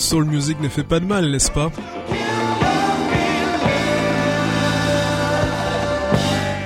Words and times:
soul 0.00 0.24
music 0.24 0.60
ne 0.60 0.68
fait 0.68 0.84
pas 0.84 1.00
de 1.00 1.06
mal, 1.06 1.30
n'est-ce 1.30 1.50
pas? 1.50 1.70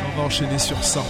On 0.06 0.18
va 0.18 0.22
enchaîner 0.24 0.58
sur 0.58 0.82
ça. 0.84 1.02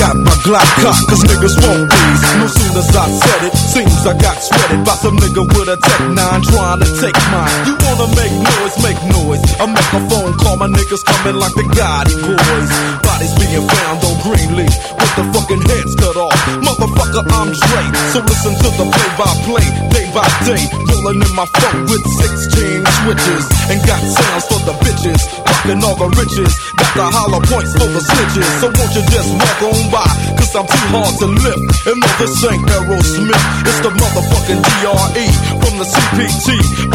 Got 0.00 0.16
my 0.16 0.32
Glock 0.40 0.64
cocked, 0.80 1.04
cause 1.12 1.22
niggas 1.28 1.56
won't 1.60 1.84
these. 1.92 2.22
No 2.40 2.46
sooner 2.48 2.80
as 2.80 2.96
I 2.96 3.04
said 3.12 3.40
it, 3.44 3.54
seems 3.54 4.00
I 4.08 4.16
got 4.16 4.40
sweated 4.40 4.80
by 4.80 4.96
some 4.96 5.16
nigga 5.20 5.44
with 5.44 5.68
a 5.68 5.76
Tech 5.76 6.00
9 6.08 6.16
trying 6.16 6.80
to 6.80 6.88
take 6.96 7.20
mine. 7.28 7.52
You 7.68 7.76
wanna 7.84 8.08
make 8.16 8.32
noise, 8.32 8.76
make 8.80 9.00
noise. 9.12 9.44
I 9.60 9.68
make 9.68 9.90
a 9.92 10.00
phone 10.08 10.32
call, 10.40 10.56
my 10.56 10.72
niggas 10.72 11.04
coming 11.04 11.36
like 11.36 11.52
the 11.52 11.68
Gotti 11.76 12.16
boys. 12.16 12.70
Bodies 13.04 13.34
being 13.36 13.68
found 13.68 14.00
on 14.00 14.16
Greenleaf 14.24 14.72
with 14.96 15.12
the 15.20 15.24
fucking 15.36 15.62
heads 15.68 15.92
cut 16.00 16.16
off. 16.16 16.38
Motherfucker, 16.64 17.24
I'm 17.36 17.52
Dre, 17.52 17.82
so 18.16 18.24
listen 18.24 18.56
to 18.56 18.68
the 18.80 18.86
play 18.88 19.10
by 19.20 19.30
play, 19.44 19.66
day 19.92 20.08
by 20.16 20.24
day. 20.48 20.64
Rolling 20.88 21.20
in 21.20 21.32
my 21.36 21.44
phone 21.60 21.84
with 21.84 22.04
16 22.24 22.88
switches 23.04 23.44
and 23.68 23.78
got 23.84 24.00
sounds 24.00 24.48
for 24.48 24.60
the 24.64 24.74
bitches. 24.80 25.20
Fucking 25.44 25.84
all 25.84 25.96
the 26.00 26.08
riches, 26.16 26.56
the 26.94 27.06
hollow 27.06 27.42
points 27.46 27.72
for 27.78 27.86
the 27.86 28.02
snitches. 28.02 28.48
So 28.58 28.66
won't 28.66 28.92
you 28.94 29.04
just 29.10 29.30
walk 29.30 29.62
on 29.62 29.80
by? 29.94 30.06
Cause 30.38 30.52
I'm 30.58 30.66
too 30.66 30.86
hard 30.90 31.14
to 31.22 31.28
lift. 31.30 31.62
And 31.86 31.98
no, 32.02 32.08
this 32.18 32.34
ain't 32.46 32.64
Aerosmith. 32.66 33.44
It's 33.66 33.80
the 33.80 33.90
motherfucking 33.94 34.60
DRE 34.60 35.26
from 35.62 35.74
the 35.78 35.86
CPT 35.86 36.46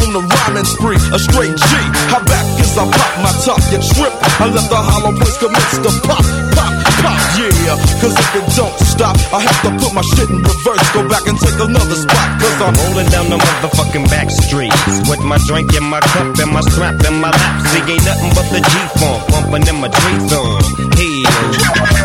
on 0.04 0.10
the 0.12 0.22
rhyming 0.22 0.68
spree. 0.68 1.00
A 1.16 1.20
straight 1.20 1.56
G. 1.56 1.72
How 2.12 2.24
back 2.28 2.46
as 2.60 2.76
I 2.76 2.84
pop 2.92 3.12
my 3.24 3.34
top, 3.48 3.62
you 3.72 3.80
trip. 3.96 4.14
I 4.42 4.52
let 4.52 4.68
the 4.68 4.80
hollow 4.80 5.16
points 5.16 5.38
commence 5.40 5.76
to 5.80 5.92
pop, 6.04 6.26
pop, 6.56 6.74
pop, 7.06 7.22
yeah. 7.38 7.78
Cause 8.02 8.16
if 8.18 8.36
it 8.36 8.46
don't 8.58 8.74
stop, 8.82 9.16
I 9.30 9.40
have 9.46 9.60
to 9.66 9.70
put 9.78 9.94
my 9.94 10.02
shit 10.02 10.30
in 10.30 10.42
reverse. 10.42 10.86
Go 10.94 11.06
back 11.08 11.26
and 11.30 11.38
take 11.38 11.60
another 11.62 11.96
spot. 11.96 12.28
Cause 12.42 12.58
I'm 12.66 12.74
rolling 12.82 13.10
down 13.14 13.30
the 13.30 13.38
motherfucking 13.38 14.10
back 14.10 14.30
streets 14.34 14.82
with 15.10 15.22
my 15.22 15.38
drink 15.46 15.74
in 15.78 15.86
my 15.86 16.02
cup 16.02 16.34
and 16.42 16.52
my 16.52 16.62
strap 16.62 16.98
in 17.06 17.22
my 17.22 17.30
lap. 17.30 17.62
See, 17.70 17.86
ain't 17.86 18.06
nothing 18.06 18.32
but 18.34 18.48
the 18.50 18.62
G-funk 18.66 19.22
bumping 19.30 19.68
in 19.70 19.78
my 19.82 19.90
Dre 19.94 20.14
song. 20.26 20.62
Hell, 20.98 21.46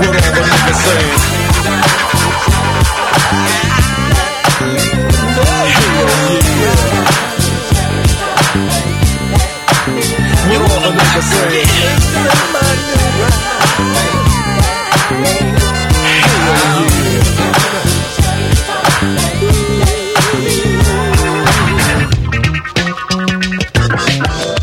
what 0.01 0.15
all 0.21 0.33
the 0.37 0.43
niggas 0.45 0.81
saying? 0.85 1.21
What 10.51 10.61
all 10.61 10.93
the? 10.93 12.70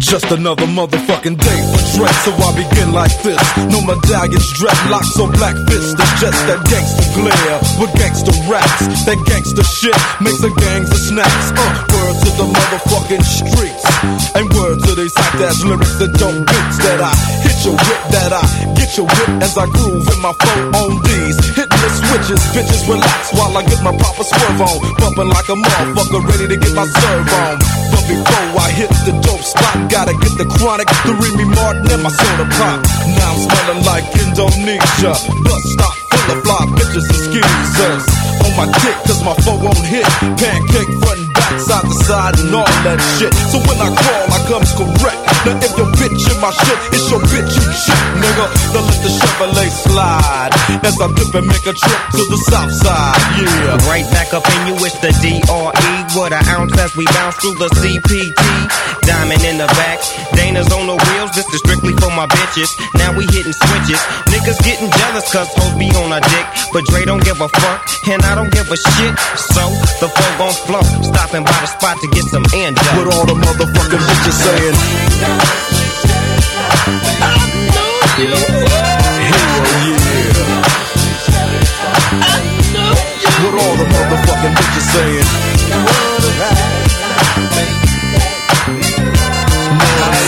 Just 0.07 0.31
another 0.31 0.63
motherfucking 0.72 1.35
day 1.35 1.59
for 1.68 1.84
Dre, 2.00 2.07
so 2.23 2.31
I 2.40 2.56
begin 2.56 2.95
like 2.95 3.12
this. 3.28 3.44
No 3.68 3.84
medallions, 3.84 4.47
dreadlocks, 4.56 5.19
or 5.19 5.28
black 5.35 5.59
fists. 5.68 6.00
It's 6.00 6.16
just 6.23 6.40
that 6.47 6.63
gangster 6.72 7.12
glare 7.12 7.59
with 7.75 7.91
gangster 8.00 8.31
raps. 8.47 8.88
That 9.03 9.19
gangster 9.28 9.68
shit 9.68 10.00
makes 10.23 10.40
the 10.40 10.47
gangs 10.63 10.88
of 10.95 11.01
snaps. 11.12 11.51
Uh, 11.51 11.68
word 11.91 12.16
to 12.23 12.29
the 12.40 12.47
motherfucking 12.47 13.19
streets. 13.19 13.84
And 14.31 14.47
word 14.56 14.79
to 14.88 14.95
these 14.95 15.12
hot 15.12 15.44
ass 15.44 15.59
lyrics 15.68 16.00
that 16.00 16.16
don't 16.16 16.39
beats 16.39 16.78
that 16.88 17.03
I 17.03 17.12
hit 17.44 17.59
your 17.68 17.75
whip, 17.75 18.01
that 18.16 18.31
I 18.31 18.44
get 18.79 18.95
your 18.95 19.12
whip 19.12 19.44
as 19.44 19.59
I 19.59 19.68
groove 19.68 20.07
in 20.07 20.19
my 20.24 20.31
phone 20.39 20.72
on 20.88 20.91
these. 21.03 21.35
Hitting 21.51 21.84
the 21.84 21.91
switches, 21.91 22.39
bitches 22.56 22.88
relax 22.88 23.35
while 23.35 23.51
I 23.59 23.62
get 23.68 23.84
my 23.84 23.91
proper 23.91 24.24
swerve 24.24 24.72
on. 24.72 24.78
Bumping 25.03 25.28
like 25.35 25.51
a 25.51 25.57
motherfucker 25.59 26.24
ready 26.31 26.47
to 26.47 26.56
get 26.56 26.72
my 26.72 26.88
serve 26.88 27.28
on. 27.44 27.87
Before 28.07 28.47
I 28.63 28.72
hit 28.72 28.90
the 29.03 29.12
dope 29.19 29.44
spot, 29.44 29.91
gotta 29.91 30.13
get 30.16 30.34
the 30.40 30.47
chronic, 30.57 30.88
the 31.03 31.12
Remy 31.12 31.44
Martin, 31.56 31.91
and 31.91 32.03
my 32.03 32.09
soda 32.09 32.47
pop. 32.56 32.79
Now 33.19 33.35
I'm 33.35 33.40
smelling 33.44 33.84
like 33.84 34.06
Indonesia. 34.16 35.12
Bus 35.44 35.63
stop 35.75 35.95
full 36.07 36.38
of 36.38 36.44
fly 36.44 36.63
bitches 36.72 37.03
and 37.03 37.22
skeezers. 37.28 38.03
On 38.47 38.51
my 38.56 38.68
dick, 38.79 38.95
cause 39.03 39.22
my 39.28 39.35
phone 39.44 39.59
won't 39.59 39.84
hit. 39.84 40.07
Pancake 40.40 40.91
front 41.03 41.37
side 41.56 41.88
to 41.88 41.96
side, 42.03 42.35
and 42.40 42.52
all 42.52 42.68
that 42.84 43.00
shit. 43.16 43.31
So 43.52 43.58
when 43.63 43.80
I 43.80 43.90
crawl, 43.96 44.25
I 44.28 44.40
comes 44.47 44.72
correct. 44.75 45.19
Now 45.47 45.56
if 45.63 45.74
your 45.80 45.88
bitch 45.96 46.24
in 46.28 46.38
my 46.44 46.52
shit, 46.52 46.80
it's 46.91 47.08
your 47.08 47.24
bitch 47.24 47.52
you 47.56 47.72
shit, 47.72 48.02
nigga. 48.19 48.46
Then 48.75 48.84
let 48.84 49.00
the 49.00 49.12
Chevrolet 49.12 49.72
slide. 49.72 50.52
As 50.84 50.96
I 51.00 51.07
dip 51.16 51.31
and 51.36 51.47
make 51.47 51.66
a 51.68 51.74
trip 51.74 52.02
to 52.19 52.24
the 52.28 52.40
south 52.52 52.74
side, 52.74 53.22
yeah. 53.40 53.80
Right 53.88 54.07
back 54.12 54.34
up 54.36 54.44
in 54.44 54.62
you, 54.68 54.75
it's 54.84 55.00
the 55.00 55.12
DRE. 55.24 55.96
What 56.19 56.34
an 56.34 56.44
ounce 56.52 56.75
as 56.80 56.96
we 56.96 57.06
bounce 57.16 57.36
through 57.40 57.56
the 57.56 57.69
CPT. 57.80 58.44
Diamond 59.07 59.44
in 59.47 59.57
the 59.57 59.69
back, 59.80 60.03
Dana's 60.36 60.68
on 60.75 60.88
the 60.88 60.97
wheels. 61.00 61.31
This 61.31 61.47
is 61.53 61.59
strictly 61.63 61.96
for 61.96 62.12
my 62.12 62.28
bitches. 62.28 62.68
Now 63.00 63.16
we 63.16 63.24
hitting 63.31 63.56
switches. 63.56 64.02
Niggas 64.28 64.59
getting 64.68 64.91
jealous 64.91 65.31
cause 65.31 65.47
hoes 65.56 65.75
be 65.80 65.88
on 65.96 66.12
our 66.12 66.19
dick. 66.19 66.47
But 66.74 66.84
Dre 66.91 67.06
don't 67.06 67.24
give 67.24 67.40
a 67.40 67.47
fuck, 67.47 67.88
and 68.12 68.22
I 68.24 68.36
don't 68.36 68.52
give 68.52 68.68
a 68.68 68.78
shit. 68.78 69.13
So 69.56 69.63
the 70.03 70.12
flow 70.12 70.31
gon' 70.38 70.57
flow. 70.68 70.84
Stopping 71.38 71.53
by 71.53 71.62
the 71.62 71.68
spot 71.68 72.02
to 72.02 72.08
get 72.08 72.24
some 72.25 72.46
end 72.56 72.80
up. 72.80 72.86
What 72.98 73.14
all 73.14 73.25
the 73.28 73.34
motherfucking 73.34 74.02
bitches 74.02 74.34
saying? 74.42 74.75
Hell 79.28 79.62
yeah. 79.86 80.02
What 83.44 83.53
all 83.53 83.75
the 83.78 83.86
motherfucking 83.86 84.53
bitches 84.58 84.86
saying? 84.94 85.28
Know 85.70 85.86
I'm 90.02 90.22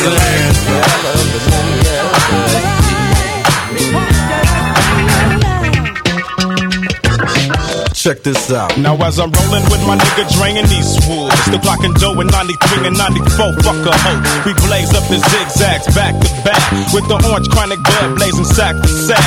saying? 2.53 2.78
Check 7.99 8.23
this 8.23 8.47
out. 8.47 8.71
Now 8.79 8.95
as 9.03 9.19
I'm 9.19 9.27
rolling 9.27 9.67
with 9.67 9.83
my 9.83 9.99
nigga 9.99 10.23
Dre 10.31 10.55
in 10.55 10.63
these 10.71 10.95
woods, 11.03 11.35
the 11.51 11.59
clock 11.59 11.83
and 11.83 11.91
Joe 11.99 12.15
in 12.23 12.31
93 12.31 12.87
and 12.87 12.95
94, 12.95 13.59
fuck 13.59 13.75
a 13.75 13.91
hoe. 13.91 14.19
We 14.47 14.55
blaze 14.55 14.95
up 14.95 15.03
the 15.11 15.19
zigzags 15.19 15.83
back 15.91 16.15
to 16.15 16.29
back 16.47 16.63
with 16.95 17.03
the 17.11 17.19
orange 17.27 17.51
chronic 17.51 17.83
blood 17.83 18.15
blazing 18.15 18.47
sack 18.47 18.79
to 18.79 18.87
sack. 18.87 19.19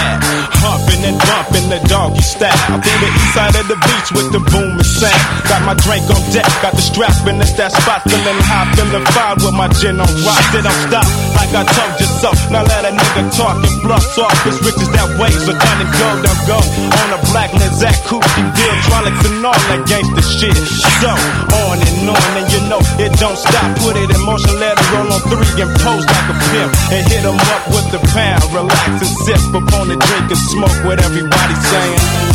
Humping 0.56 1.04
and 1.04 1.20
bumping 1.20 1.68
the 1.68 1.84
doggy 1.84 2.24
style. 2.24 2.80
Through 2.80 3.00
the 3.04 3.12
east 3.12 3.36
side 3.36 3.52
of 3.60 3.68
the 3.68 3.76
beach 3.76 4.08
with 4.16 4.32
the 4.32 4.40
boom 4.40 4.80
and 4.80 4.88
sound. 4.88 5.20
Got 5.52 5.68
my 5.68 5.76
drink 5.76 6.08
on 6.08 6.24
deck, 6.32 6.48
got 6.64 6.72
the 6.72 6.80
strap 6.80 7.12
and 7.28 7.44
it's 7.44 7.52
that 7.60 7.76
spot 7.76 8.00
feeling 8.08 8.40
high, 8.40 8.72
feeling 8.72 9.04
fine 9.12 9.36
with 9.36 9.52
my 9.52 9.68
gin 9.84 10.00
on 10.00 10.08
rock. 10.24 10.40
They 10.48 10.64
don't 10.64 10.80
stop 10.88 11.04
like 11.36 11.52
I 11.52 11.68
told 11.68 11.92
you 12.00 12.08
so. 12.24 12.32
Now 12.48 12.64
let 12.64 12.88
a 12.88 12.92
nigga 12.96 13.36
talk 13.36 13.60
and 13.60 13.76
bluff 13.84 14.16
off. 14.16 14.32
It's 14.48 14.56
riches 14.64 14.88
that 14.96 15.12
way, 15.20 15.28
so 15.28 15.52
done 15.52 15.80
and 15.84 15.92
go, 15.92 16.08
don't 16.24 16.42
go. 16.48 16.58
On 17.04 17.08
a 17.12 17.20
black 17.28 17.52
Lizette 17.52 18.00
coupe, 18.08 18.24
electronics 18.62 19.22
and 19.26 19.44
all 19.44 19.62
that 19.70 19.82
gangster 19.90 20.22
shit. 20.22 20.56
So, 21.02 21.10
on 21.66 21.78
and 21.78 22.08
on, 22.08 22.30
and 22.38 22.48
you 22.52 22.60
know 22.70 22.82
it 23.02 23.12
don't 23.18 23.38
stop. 23.38 23.66
Put 23.82 23.96
it 23.96 24.08
in 24.10 24.20
motion, 24.24 24.54
let 24.58 24.78
it 24.78 24.86
roll 24.92 25.10
on 25.12 25.20
three 25.30 25.62
and 25.62 25.72
pose 25.82 26.06
like 26.06 26.28
a 26.30 26.36
pimp. 26.50 26.70
And 26.94 27.02
hit 27.10 27.24
'em 27.24 27.38
up 27.54 27.62
with 27.74 27.88
the 27.94 28.00
pound. 28.14 28.42
Relax 28.54 28.88
and 29.04 29.12
sip 29.24 29.42
upon 29.54 29.88
the 29.88 29.96
drink 29.96 30.26
and 30.30 30.42
smoke 30.52 30.78
what 30.84 30.98
everybody's 31.02 31.62
saying. 31.72 32.31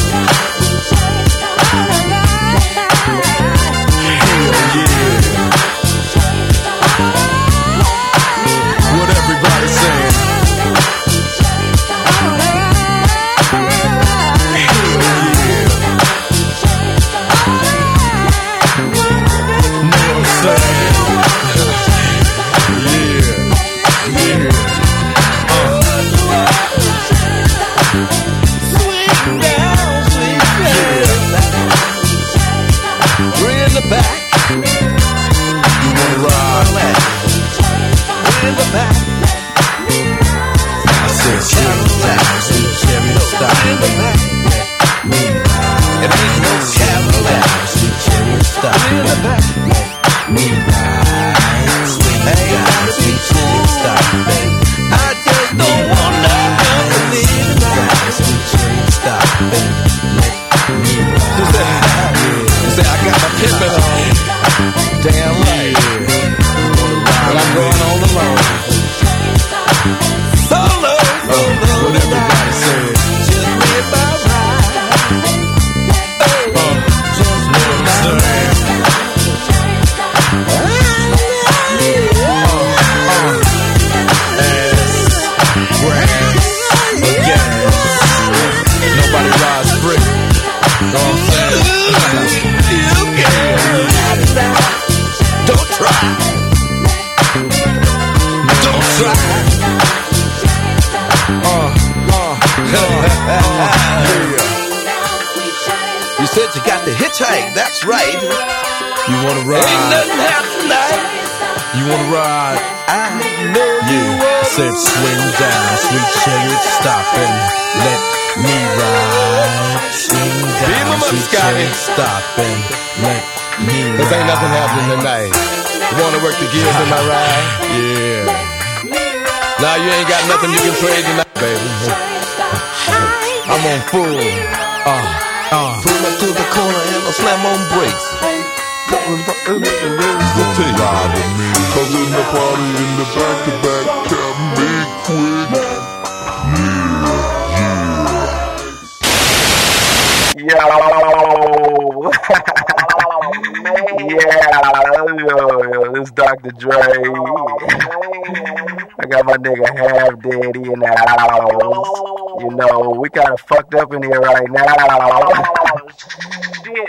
Right 164.38 164.52
now. 164.52 164.64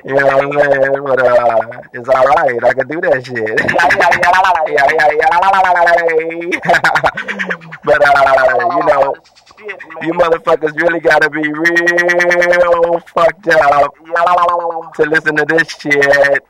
You 0.04 0.14
know 0.14 0.26
what 0.26 0.44
I'm 0.44 0.52
saying? 0.52 1.04
But 1.04 1.20
uh, 1.22 1.82
it's 1.92 2.08
all 2.08 2.24
right. 2.26 2.64
I 2.64 2.74
can 2.74 2.88
do 2.88 3.00
that 3.00 3.24
shit. 3.24 3.58
but 7.84 8.02
uh, 8.04 8.14
you 8.76 8.82
know, 8.86 9.14
you 10.02 10.12
motherfuckers 10.12 10.74
really 10.80 11.00
gotta 11.00 11.30
be 11.30 11.42
real 11.52 13.00
fucked 13.00 13.48
up 13.48 13.94
to 14.94 15.02
listen 15.04 15.36
to 15.36 15.44
this 15.48 15.68
shit. 15.68 16.44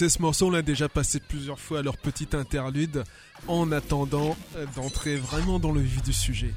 Connaissez 0.00 0.16
ce 0.16 0.22
morceau, 0.22 0.46
on 0.46 0.50
l'a 0.50 0.62
déjà 0.62 0.88
passé 0.88 1.20
plusieurs 1.20 1.58
fois 1.58 1.80
à 1.80 1.82
leur 1.82 1.98
petite 1.98 2.34
interlude, 2.34 3.04
en 3.48 3.70
attendant 3.70 4.34
euh, 4.56 4.64
d'entrer 4.74 5.16
vraiment 5.16 5.58
dans 5.58 5.72
le 5.72 5.80
vif 5.80 6.02
du 6.02 6.12
sujet. 6.14 6.54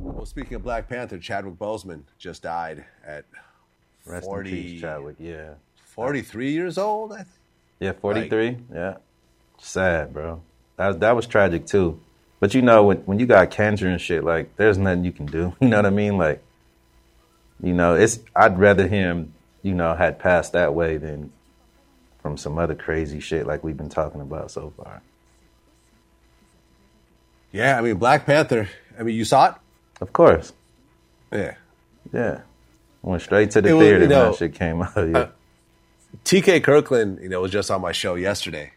Well, 0.00 0.24
speaking 0.26 0.56
of 0.56 0.62
Black 0.62 0.88
Panther, 0.88 1.18
Chadwick 1.20 1.58
Boseman 1.58 2.00
just 2.18 2.42
died 2.44 2.84
at 3.06 3.24
Rest 4.06 4.24
40, 4.24 4.48
in 4.50 4.54
peace, 4.54 4.80
Chadwick. 4.80 5.16
Yeah. 5.20 5.54
43 5.94 6.50
years 6.52 6.78
old. 6.78 7.12
I- 7.12 7.24
Yeah, 7.80 7.92
43. 7.92 8.56
yeah. 8.72 8.96
Sad, 9.58 10.12
bro. 10.14 10.40
That 10.76 10.88
was, 10.88 10.96
that 10.98 11.16
was 11.16 11.26
tragic 11.26 11.66
too. 11.66 12.00
But 12.40 12.54
you 12.54 12.62
know, 12.62 12.84
when 12.84 12.98
when 13.06 13.18
you 13.18 13.26
got 13.26 13.50
cancer 13.50 13.88
and 13.88 14.00
shit, 14.00 14.24
like 14.24 14.56
there's 14.56 14.78
nothing 14.78 15.04
you 15.04 15.12
can 15.12 15.26
do. 15.26 15.52
You 15.60 15.68
know 15.68 15.76
what 15.76 15.86
I 15.86 15.90
mean? 15.90 16.16
Like, 16.16 16.42
you 17.62 17.72
know, 17.74 17.94
it's 17.94 18.20
I'd 18.34 18.58
rather 18.58 18.86
him, 18.88 19.34
you 19.62 19.74
know, 19.74 19.94
had 19.94 20.18
passed 20.20 20.52
that 20.52 20.72
way 20.74 20.96
than 20.98 21.32
from 22.20 22.36
some 22.36 22.58
other 22.58 22.74
crazy 22.74 23.20
shit 23.20 23.46
like 23.46 23.62
we've 23.62 23.76
been 23.76 23.88
talking 23.88 24.20
about 24.20 24.50
so 24.50 24.72
far. 24.76 25.02
Yeah, 27.52 27.78
I 27.78 27.80
mean 27.80 27.96
Black 27.96 28.26
Panther. 28.26 28.68
I 28.98 29.02
mean, 29.02 29.16
you 29.16 29.24
saw 29.24 29.50
it? 29.50 29.54
Of 30.00 30.12
course. 30.12 30.52
Yeah. 31.32 31.54
Yeah. 32.12 32.40
Went 33.02 33.22
straight 33.22 33.50
to 33.52 33.62
the 33.62 33.74
was, 33.74 33.82
theater 33.82 33.96
you 33.96 34.00
when 34.02 34.10
know, 34.10 34.30
that 34.30 34.38
shit 34.38 34.54
came 34.54 34.82
out. 34.82 34.96
Yeah. 34.96 35.18
uh, 35.18 35.28
TK 36.24 36.62
Kirkland, 36.62 37.20
you 37.22 37.28
know, 37.28 37.40
was 37.40 37.52
just 37.52 37.70
on 37.70 37.80
my 37.80 37.92
show 37.92 38.14
yesterday. 38.16 38.72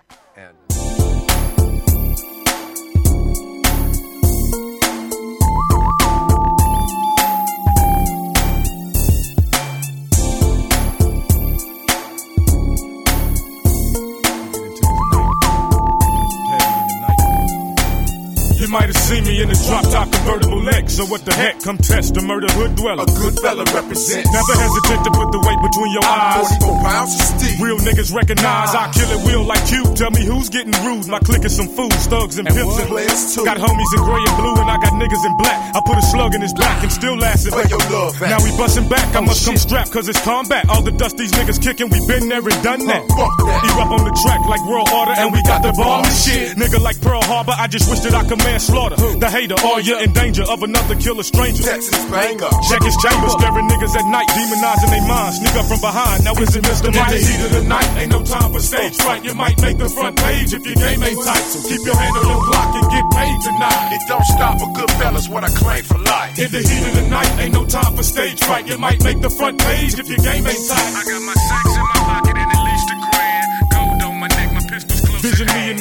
And 19.11 19.27
You 19.27 19.33
might 19.33 19.35
have 19.35 19.35
seen 19.35 19.35
me 19.35 19.41
in 19.43 19.47
the 19.49 19.57
drop 19.67 19.83
top 19.91 20.07
convertible 20.11 20.61
Lex. 20.63 20.95
So 20.95 21.05
what 21.05 21.25
the 21.25 21.33
heck? 21.33 21.59
Come 21.61 21.77
test 21.77 22.13
the 22.15 22.21
murder 22.21 22.47
hood 22.55 22.75
dweller. 22.75 23.03
A 23.03 23.05
good 23.19 23.35
fella 23.43 23.63
represents. 23.75 24.29
Never 24.31 24.55
hesitate 24.55 25.01
to 25.03 25.11
put 25.11 25.27
the 25.35 25.41
weight 25.43 25.59
between 25.61 25.91
your 25.91 26.05
I'm 26.07 26.39
eyes. 26.39 26.47
44 26.63 26.79
pounds 26.79 27.11
of 27.15 27.21
steel. 27.27 27.57
Real 27.59 27.79
niggas 27.83 28.09
recognize 28.15 28.71
I 28.75 28.87
kill 28.95 29.09
it 29.11 29.21
real 29.27 29.43
like 29.43 29.63
you. 29.71 29.83
Tell 29.99 30.11
me 30.11 30.23
who's 30.23 30.47
getting 30.49 30.71
rude. 30.87 31.07
My 31.11 31.19
clique 31.19 31.43
is 31.45 31.55
some 31.55 31.67
fools, 31.67 31.95
thugs 32.07 32.37
and, 32.39 32.47
pimps 32.47 32.77
and 32.79 32.87
players 32.87 33.35
too. 33.35 33.43
Got 33.43 33.57
homies 33.59 33.91
in 33.97 34.01
gray 34.07 34.23
and 34.23 34.35
blue 34.39 34.55
and 34.63 34.69
I 34.71 34.77
got 34.79 34.93
niggas 34.95 35.23
in 35.27 35.33
black. 35.37 35.57
I 35.75 35.79
put 35.83 35.97
a 35.99 36.05
slug 36.07 36.31
in 36.35 36.41
his 36.41 36.53
back 36.55 36.79
and 36.83 36.91
still 36.91 37.17
lasting. 37.17 37.51
Where 37.53 37.67
your 37.67 37.83
love 37.91 38.15
at? 38.23 38.29
Now 38.31 38.39
we 38.43 38.51
bustin' 38.55 38.87
back. 38.87 39.11
I 39.15 39.19
Oh, 39.19 39.27
must 39.27 39.43
come 39.45 39.55
shit. 39.59 39.67
strapped 39.67 39.91
cause 39.91 40.07
it's 40.07 40.21
combat. 40.23 40.69
All 40.69 40.81
the 40.81 40.91
dust 40.95 41.17
these 41.17 41.31
niggas 41.33 41.59
kicking, 41.61 41.89
we 41.91 41.99
been 42.07 42.29
there 42.29 42.39
and 42.41 42.59
done 42.63 42.85
that. 42.87 43.03
Oh, 43.11 43.15
fuck 43.27 43.33
that. 43.47 43.59
Erupt 43.75 43.91
on 43.91 44.03
the 44.07 44.15
track 44.23 44.39
like 44.47 44.63
World 44.65 44.89
Order 44.89 45.13
and 45.19 45.33
we 45.33 45.41
got 45.43 45.61
the 45.63 45.73
bomb 45.75 46.05
and 46.05 46.15
shit. 46.15 46.55
Nigga 46.57 46.79
like 46.79 46.99
Pearl 47.01 47.21
Harbor, 47.23 47.53
I 47.57 47.67
just 47.67 47.89
wish 47.89 47.99
that 48.07 48.13
I 48.15 48.23
could 48.23 48.39
manslaughter. 48.39 48.95
The 49.01 49.29
hater, 49.29 49.57
all 49.65 49.79
you're 49.81 50.01
in 50.01 50.13
danger 50.13 50.45
of 50.45 50.61
another 50.61 50.95
killer 50.95 51.23
stranger. 51.23 51.63
Texas 51.63 51.97
banger. 52.09 52.53
Check 52.69 52.83
his 52.85 52.97
chambers, 53.01 53.33
scaring 53.33 53.65
niggas 53.65 53.97
at 53.97 54.05
night, 54.05 54.29
demonizing 54.29 54.91
their 54.93 55.07
minds. 55.09 55.37
Sneak 55.41 55.55
up 55.57 55.65
from 55.65 55.81
behind, 55.81 56.23
now 56.23 56.37
is 56.37 56.55
it 56.55 56.63
Mr. 56.63 56.93
Mike? 56.93 57.09
In 57.09 57.17
the 57.17 57.21
heat 57.25 57.41
of 57.45 57.51
the 57.51 57.63
night, 57.65 57.89
ain't 57.97 58.11
no 58.11 58.21
time 58.21 58.53
for 58.53 58.61
stage 58.61 58.95
fright. 58.97 59.25
You 59.25 59.33
might 59.33 59.59
make 59.61 59.77
the 59.77 59.89
front 59.89 60.17
page 60.21 60.53
if 60.53 60.61
your 60.65 60.75
game 60.75 61.01
ain't 61.01 61.17
tight. 61.25 61.45
So 61.49 61.65
keep 61.65 61.81
your 61.81 61.97
hand 61.97 62.13
on 62.17 62.25
your 62.29 62.43
block 62.45 62.69
and 62.77 62.87
get 62.93 63.05
paid 63.09 63.37
tonight. 63.41 63.89
It 63.97 64.01
don't 64.07 64.27
stop 64.37 64.61
a 64.61 64.67
good 64.77 64.91
fellas 65.01 65.27
what 65.29 65.43
I 65.43 65.49
claim 65.49 65.83
for 65.83 65.97
life. 65.97 66.37
In 66.37 66.51
the 66.51 66.61
heat 66.61 66.83
of 66.85 66.93
the 66.95 67.05
night, 67.09 67.31
ain't 67.41 67.53
no 67.53 67.65
time 67.65 67.95
for 67.97 68.03
stage 68.03 68.39
fright. 68.43 68.67
You 68.67 68.77
might 68.77 69.03
make 69.03 69.19
the 69.21 69.29
front 69.29 69.57
page 69.59 69.97
if 69.97 70.07
your 70.09 70.21
game 70.21 70.45
ain't 70.45 70.65
tight. 70.69 70.93
I 70.93 71.03
got 71.09 71.21
my 71.25 71.33
sacks 71.33 71.70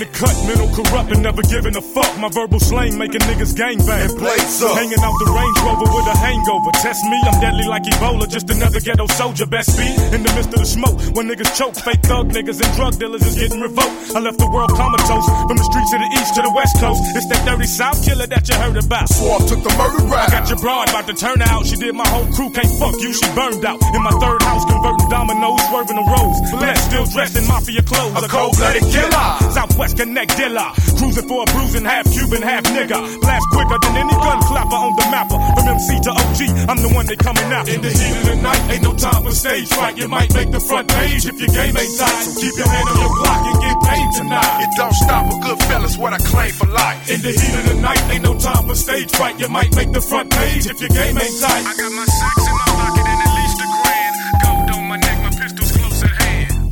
the 0.01 0.09
cut, 0.17 0.33
mental 0.49 0.69
corrupt 0.73 1.13
and 1.13 1.23
never 1.23 1.45
giving 1.45 1.77
a 1.77 1.85
fuck. 1.93 2.09
My 2.17 2.33
verbal 2.33 2.59
slang 2.59 2.97
making 2.97 3.21
niggas 3.29 3.53
gangbang. 3.53 4.09
And 4.09 4.17
blaze 4.17 4.65
up. 4.65 4.73
Hanging 4.73 4.99
out 5.05 5.13
the 5.21 5.29
Range 5.29 5.59
Rover 5.61 5.89
with 5.93 6.09
a 6.09 6.17
hangover. 6.17 6.73
Test 6.81 7.05
me, 7.05 7.21
I'm 7.29 7.37
deadly 7.37 7.69
like 7.69 7.85
Ebola. 7.85 8.25
Just 8.25 8.49
another 8.49 8.81
ghetto 8.81 9.07
soldier. 9.21 9.45
Best 9.45 9.77
be 9.77 9.85
in 10.17 10.25
the 10.25 10.33
midst 10.33 10.57
of 10.57 10.61
the 10.65 10.67
smoke. 10.67 10.97
When 11.13 11.29
niggas 11.29 11.53
choke, 11.53 11.77
fake 11.77 12.01
thug 12.09 12.33
niggas 12.33 12.65
and 12.65 12.73
drug 12.81 12.97
dealers 12.97 13.21
is 13.29 13.37
getting 13.37 13.61
revoked. 13.61 14.17
I 14.17 14.25
left 14.25 14.41
the 14.41 14.49
world 14.49 14.73
comatose 14.73 15.29
from 15.45 15.57
the 15.61 15.67
streets 15.69 15.93
of 15.93 16.01
the 16.01 16.11
east 16.17 16.33
to 16.35 16.41
the 16.49 16.53
west 16.57 16.81
coast. 16.81 17.01
It's 17.13 17.29
that 17.29 17.45
dirty 17.45 17.69
South 17.69 18.01
killer 18.01 18.27
that 18.27 18.49
you 18.49 18.57
heard 18.57 18.81
about. 18.81 19.07
Swab 19.13 19.45
took 19.45 19.61
the 19.61 19.73
murder 19.77 20.01
I 20.17 20.33
got 20.33 20.49
your 20.49 20.59
broad 20.65 20.89
about 20.89 21.07
to 21.13 21.15
turn 21.15 21.45
out. 21.45 21.69
She 21.69 21.77
did 21.77 21.93
my 21.95 22.09
whole 22.09 22.27
crew, 22.33 22.49
can't 22.57 22.73
fuck 22.81 22.97
you. 23.05 23.13
She 23.13 23.29
burned 23.37 23.65
out 23.69 23.77
in 23.77 24.01
my 24.01 24.17
third 24.17 24.41
house, 24.49 24.65
converting 24.65 25.09
dominoes, 25.13 25.61
swerving 25.69 25.97
the 26.01 26.07
roads. 26.09 26.39
Blessed, 26.57 26.85
still 26.89 27.05
dressed 27.05 27.37
in 27.37 27.45
mafia 27.47 27.83
clothes. 27.85 28.17
A 28.17 28.29
cold-blooded 28.29 28.85
killer. 28.89 29.29
Southwest 29.53 29.90
Connect 29.95 30.37
dealer. 30.37 30.71
Cruising 30.99 31.29
for 31.29 31.43
a 31.43 31.47
bruising 31.53 31.85
half 31.85 32.05
Cuban, 32.13 32.43
half 32.43 32.65
nigga. 32.65 32.99
Blast 33.21 33.47
quicker 33.53 33.79
than 33.83 33.97
any 33.97 34.13
gun 34.13 34.41
clapper 34.43 34.77
on 34.77 34.93
the 34.97 35.07
mapper. 35.11 35.39
From 35.57 35.69
MC 35.69 36.01
to 36.07 36.11
OG, 36.11 36.41
I'm 36.69 36.81
the 36.83 36.91
one 36.95 37.07
they 37.07 37.17
coming 37.17 37.49
out. 37.53 37.69
In 37.69 37.81
the 37.81 37.91
heat 37.91 38.17
of 38.17 38.25
the 38.27 38.37
night, 38.43 38.63
ain't 38.71 38.83
no 38.83 38.93
time 38.95 39.23
for 39.23 39.33
stage 39.33 39.69
fright. 39.69 39.97
You 39.97 40.09
might 40.09 40.33
make 40.35 40.51
the 40.51 40.61
front 40.61 40.89
page 40.89 41.27
if 41.27 41.39
your 41.41 41.49
game 41.49 41.77
ain't 41.77 41.95
tight. 41.99 42.23
So 42.25 42.41
keep 42.41 42.55
your 42.57 42.69
hand 42.69 42.89
on 42.89 42.97
your 43.01 43.15
block 43.21 43.41
and 43.47 43.59
get 43.61 43.77
paid 43.89 44.09
tonight. 44.17 44.53
It 44.65 44.71
don't 44.77 44.95
stop 44.95 45.23
for 45.31 45.39
good 45.41 45.59
fellas 45.65 45.97
what 45.99 46.13
I 46.13 46.19
claim 46.19 46.53
for 46.53 46.69
life. 46.69 47.11
In 47.11 47.21
the 47.23 47.33
heat 47.33 47.55
of 47.59 47.65
the 47.69 47.77
night, 47.81 48.03
ain't 48.11 48.25
no 48.25 48.35
time 48.39 48.67
for 48.67 48.75
stage 48.75 49.11
fright. 49.11 49.39
You 49.41 49.49
might 49.49 49.75
make 49.75 49.93
the 49.93 50.01
front 50.01 50.31
page 50.31 50.67
if 50.67 50.81
your 50.81 50.91
game 50.91 51.17
ain't 51.17 51.37
tight. 51.41 51.65
I 51.67 51.75
got 51.77 51.93
my 51.93 52.05
sacks 52.05 52.47
in 52.47 52.55
my 52.55 52.69
pocket 52.79 53.07
and 53.09 53.21
at 53.21 53.33
least 53.37 53.59
a 53.61 53.67
grand. 53.69 54.15
Gold 54.45 54.71
on 54.77 54.85
my 54.89 54.97
neck, 54.97 55.19
my 55.25 55.30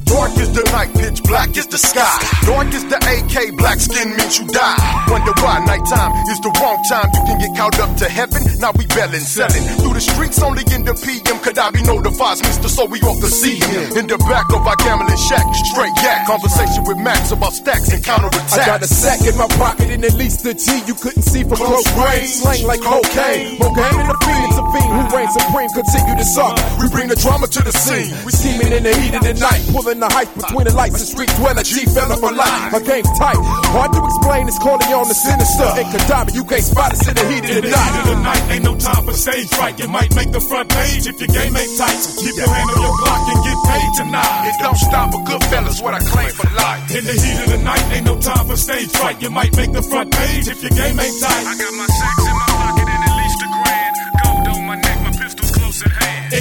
Dark 0.08 0.32
is 0.40 0.50
the 0.56 0.64
night, 0.72 0.88
pitch 0.96 1.22
black 1.24 1.56
is 1.56 1.66
the 1.68 1.76
sky. 1.76 2.16
Dark 2.48 2.72
is 2.72 2.84
the 2.88 2.96
AK, 2.96 3.56
black 3.60 3.78
skin 3.78 4.16
means 4.16 4.40
you 4.40 4.48
die. 4.48 4.80
Wonder 5.08 5.36
why 5.44 5.60
nighttime 5.68 6.12
is 6.32 6.40
the 6.40 6.48
wrong 6.60 6.80
time. 6.88 7.12
You 7.12 7.22
can 7.28 7.36
get 7.38 7.52
caught 7.52 7.78
up 7.78 7.92
to 8.00 8.08
heaven. 8.08 8.40
Now 8.58 8.72
we 8.72 8.88
belling, 8.88 9.20
selling 9.20 9.64
through 9.78 9.94
the 9.94 10.00
streets 10.00 10.40
only 10.40 10.64
in 10.72 10.88
the 10.88 10.96
PM. 10.96 11.38
Could 11.44 11.58
I 11.60 11.70
be 11.70 11.82
notifies, 11.84 12.40
Mister? 12.40 12.68
So 12.68 12.86
we 12.88 13.00
off 13.04 13.20
the 13.20 13.28
see 13.28 13.60
him 13.60 14.00
in 14.00 14.06
the 14.08 14.16
back 14.24 14.48
of 14.48 14.64
our 14.64 14.76
gambling 14.80 15.20
shack. 15.28 15.44
Straight 15.76 15.92
yak, 16.00 16.24
conversation 16.26 16.88
with 16.88 16.98
Max 16.98 17.30
about 17.30 17.52
stacks 17.52 17.92
and 17.92 18.02
counterattacks. 18.02 18.64
I 18.64 18.66
got 18.66 18.82
a 18.82 18.88
sack 18.88 19.20
in 19.28 19.36
my 19.36 19.48
pocket 19.60 19.92
and 19.92 20.04
at 20.04 20.14
least 20.14 20.44
a 20.48 20.54
G 20.56 20.82
you 20.88 20.96
couldn't 20.96 21.22
see 21.22 21.44
from 21.44 21.60
close 21.60 21.86
range. 22.00 22.32
Slang 22.40 22.64
like 22.64 22.80
cocaine. 22.80 23.60
Cocaine 23.60 24.00
and 24.00 24.08
the 24.08 24.18
fiend, 24.24 24.44
it's 24.48 24.56
a 24.56 24.64
fiend 24.72 24.88
who 24.88 25.02
reigns 25.12 25.34
supreme. 25.36 25.70
Continue 25.76 26.16
to 26.16 26.24
suck. 26.24 26.56
We 26.80 26.88
bring 26.88 27.08
the 27.12 27.16
drama 27.20 27.46
to 27.46 27.60
the 27.60 27.72
scene. 27.76 28.08
We 28.24 28.32
scheming 28.32 28.72
in 28.72 28.82
the 28.88 28.94
heat 28.96 29.12
of 29.12 29.22
the 29.22 29.36
night, 29.36 29.62
pulling 29.68 29.97
the 30.00 30.08
hype 30.08 30.32
between 30.34 30.66
the 30.66 30.74
lights 30.74 31.00
and 31.00 31.08
street 31.08 31.30
dweller. 31.36 31.62
G 31.62 31.84
fella 31.86 32.16
for 32.16 32.32
life. 32.32 32.72
My 32.72 32.80
game 32.80 33.04
tight, 33.18 33.38
hard 33.74 33.92
to 33.92 34.00
explain. 34.04 34.48
It's 34.48 34.58
calling 34.58 34.88
you 34.88 34.96
on 34.96 35.08
the 35.08 35.18
sinister. 35.18 35.68
And 35.78 35.88
Kadami, 35.92 36.34
you 36.34 36.44
can't 36.44 36.64
spot 36.64 36.92
us 36.92 37.06
in 37.06 37.14
the 37.14 37.24
heat 37.28 37.44
of 37.44 37.62
the 37.62 37.70
night. 37.70 37.90
Heat 37.90 38.00
of 38.00 38.06
the 38.06 38.18
night 38.22 38.44
ain't 38.52 38.64
no 38.64 38.74
time 38.76 39.04
for 39.04 39.14
stage 39.14 39.48
fright. 39.50 39.78
You 39.78 39.88
might 39.88 40.14
make 40.14 40.30
the 40.32 40.40
front 40.40 40.70
page 40.70 41.06
if 41.06 41.18
your 41.20 41.30
game 41.30 41.54
ain't 41.56 41.74
tight. 41.76 41.98
So 41.98 42.10
keep 42.22 42.36
your 42.36 42.48
hand 42.48 42.70
on 42.70 42.80
your 42.80 42.96
block 43.02 43.22
and 43.28 43.38
get 43.44 43.58
paid 43.66 43.90
tonight. 43.98 44.34
It 44.48 44.56
don't 44.62 44.78
stop 44.78 45.14
a 45.14 45.20
good 45.26 45.42
fella's 45.50 45.82
what 45.82 45.94
I 45.94 46.00
claim 46.00 46.30
for 46.30 46.48
life. 46.54 46.88
In 46.94 47.04
the 47.04 47.16
heat 47.18 47.38
of 47.44 47.48
the 47.50 47.60
night, 47.64 47.84
ain't 47.92 48.06
no 48.06 48.16
time 48.18 48.46
for 48.46 48.56
stage 48.56 48.90
fright. 48.94 49.20
You 49.20 49.30
might 49.30 49.54
make 49.56 49.72
the 49.72 49.82
front 49.82 50.12
page 50.14 50.48
if 50.48 50.62
your 50.62 50.72
game 50.72 50.98
ain't 50.98 51.16
tight. 51.20 51.44
I 51.46 51.54
got 51.58 51.72
my 51.74 51.86
sacks 51.86 52.26
in 52.26 52.37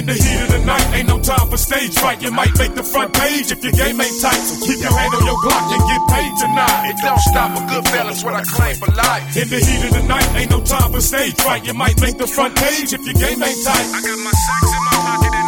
the 0.08 0.16
heat 0.16 0.40
of 0.40 0.48
the 0.48 0.62
night, 0.64 0.86
ain't 0.96 1.08
no 1.08 1.20
time 1.20 1.46
for 1.48 1.56
stage 1.56 1.92
fright. 1.92 2.22
You 2.22 2.32
might 2.32 2.56
make 2.58 2.74
the 2.74 2.82
front 2.82 3.12
page 3.12 3.52
if 3.52 3.62
your 3.62 3.72
game 3.72 4.00
ain't 4.00 4.20
tight. 4.20 4.40
So 4.40 4.56
keep 4.64 4.80
your 4.80 4.92
hand 4.96 5.12
on 5.14 5.24
your 5.24 5.36
Glock 5.44 5.68
and 5.68 5.84
get 5.84 6.02
paid 6.08 6.32
tonight. 6.40 6.80
It 6.90 6.96
don't 7.04 7.20
stop 7.20 7.52
a 7.52 7.62
good 7.68 7.84
fella's 7.92 8.24
what 8.24 8.34
I 8.34 8.42
claim 8.42 8.76
for 8.76 8.90
life. 8.96 9.36
In 9.36 9.48
the 9.48 9.60
heat 9.60 9.84
of 9.84 9.92
the 9.92 10.04
night, 10.08 10.28
ain't 10.34 10.50
no 10.50 10.60
time 10.64 10.92
for 10.92 11.00
stage 11.00 11.36
fright. 11.36 11.66
You 11.66 11.74
might 11.74 12.00
make 12.00 12.16
the 12.16 12.26
front 12.26 12.56
page 12.56 12.92
if 12.92 13.04
your 13.04 13.14
game 13.20 13.42
ain't 13.42 13.60
tight. 13.64 13.86
I 13.92 14.00
got 14.00 14.18
my 14.24 14.32
sacks 14.32 14.72
in 14.72 14.82
my 14.88 14.96
pocket 15.04 15.47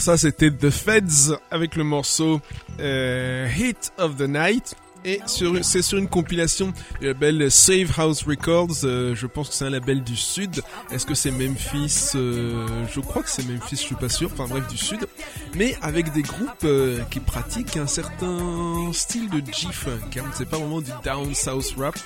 Ça 0.00 0.16
c'était 0.16 0.50
The 0.50 0.70
Feds 0.70 1.36
avec 1.50 1.76
le 1.76 1.84
morceau 1.84 2.40
euh, 2.80 3.46
Hit 3.54 3.92
of 3.98 4.16
the 4.16 4.22
Night 4.22 4.74
et 5.04 5.20
c'est 5.26 5.82
sur 5.82 5.98
une 5.98 6.08
compilation 6.08 6.72
du 7.00 7.06
label 7.06 7.50
Save 7.50 7.90
House 7.98 8.22
Records. 8.24 8.84
euh, 8.84 9.14
je 9.14 9.26
pense 9.26 9.48
que 9.48 9.54
c'est 9.54 9.64
un 9.64 9.70
label 9.70 10.02
du 10.02 10.16
sud. 10.16 10.62
Est-ce 10.90 11.06
que 11.06 11.14
c'est 11.14 11.30
Memphis 11.30 12.12
euh, 12.14 12.66
Je 12.92 13.00
crois 13.00 13.22
que 13.22 13.30
c'est 13.30 13.46
Memphis. 13.46 13.76
Je 13.76 13.82
suis 13.82 13.94
pas 13.94 14.10
sûr. 14.10 14.30
Enfin 14.32 14.46
bref 14.46 14.68
du 14.68 14.76
sud. 14.76 15.06
Mais 15.54 15.76
avec 15.80 16.12
des 16.12 16.22
groupes 16.22 16.64
euh, 16.64 17.00
qui 17.10 17.20
pratiquent 17.20 17.76
un 17.76 17.86
certain 17.86 18.90
style 18.92 19.30
de 19.30 19.40
G-funk. 19.52 20.18
Hein. 20.18 20.24
C'est 20.34 20.48
pas 20.48 20.58
vraiment 20.58 20.80
du 20.80 20.90
down 21.02 21.34
south 21.34 21.74
rap 21.78 21.98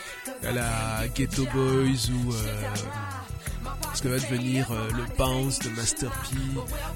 à 0.44 0.52
la 0.52 1.08
Ghetto 1.14 1.44
Boys 1.52 2.10
ou 2.10 2.32
euh, 2.32 2.36
ce 3.94 4.02
que 4.02 4.08
va 4.08 4.18
devenir 4.18 4.70
euh, 4.72 4.88
le 4.90 5.04
bounce 5.16 5.60
de 5.60 5.70
Master 5.70 6.10
P, 6.10 6.36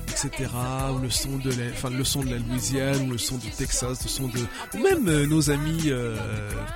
etc. 0.08 0.50
Ou 0.94 0.98
le 0.98 1.10
son 1.10 1.38
de 1.38 1.50
la, 1.50 1.70
enfin 1.72 1.90
le 1.90 2.04
son 2.04 2.22
de 2.22 2.30
la 2.30 2.38
Louisiane, 2.38 3.08
ou 3.08 3.12
le 3.12 3.18
son 3.18 3.38
du 3.38 3.50
Texas, 3.50 4.02
le 4.02 4.08
son 4.08 4.26
de, 4.28 4.38
ou 4.74 4.82
même 4.82 5.08
euh, 5.08 5.26
nos 5.26 5.50
amis 5.50 5.84
euh, 5.86 6.16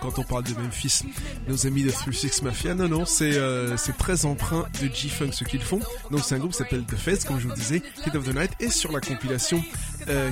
quand 0.00 0.18
on 0.18 0.22
parle 0.22 0.44
de 0.44 0.54
Memphis, 0.54 1.02
nos 1.48 1.66
amis 1.66 1.82
de 1.82 1.90
36 1.90 2.42
Mafia. 2.42 2.74
Non 2.74 2.88
non, 2.88 3.04
c'est 3.04 3.32
c'est 3.76 3.96
très 3.96 4.24
empreint 4.24 4.66
de 4.80 4.88
G-funk 4.92 5.32
ce 5.32 5.44
qu'ils 5.44 5.62
font. 5.62 5.80
Donc 6.10 6.20
c'est 6.24 6.36
un 6.36 6.38
groupe 6.38 6.52
qui 6.52 6.58
s'appelle 6.58 6.84
The 6.84 6.96
Fest, 6.96 7.26
comme 7.26 7.40
je 7.40 7.48
vous 7.48 7.54
disais, 7.54 7.82
Hit 8.06 8.14
of 8.14 8.24
the 8.24 8.34
Night, 8.34 8.52
et 8.60 8.70
sur 8.70 8.92
la 8.92 9.00
compilation 9.00 9.62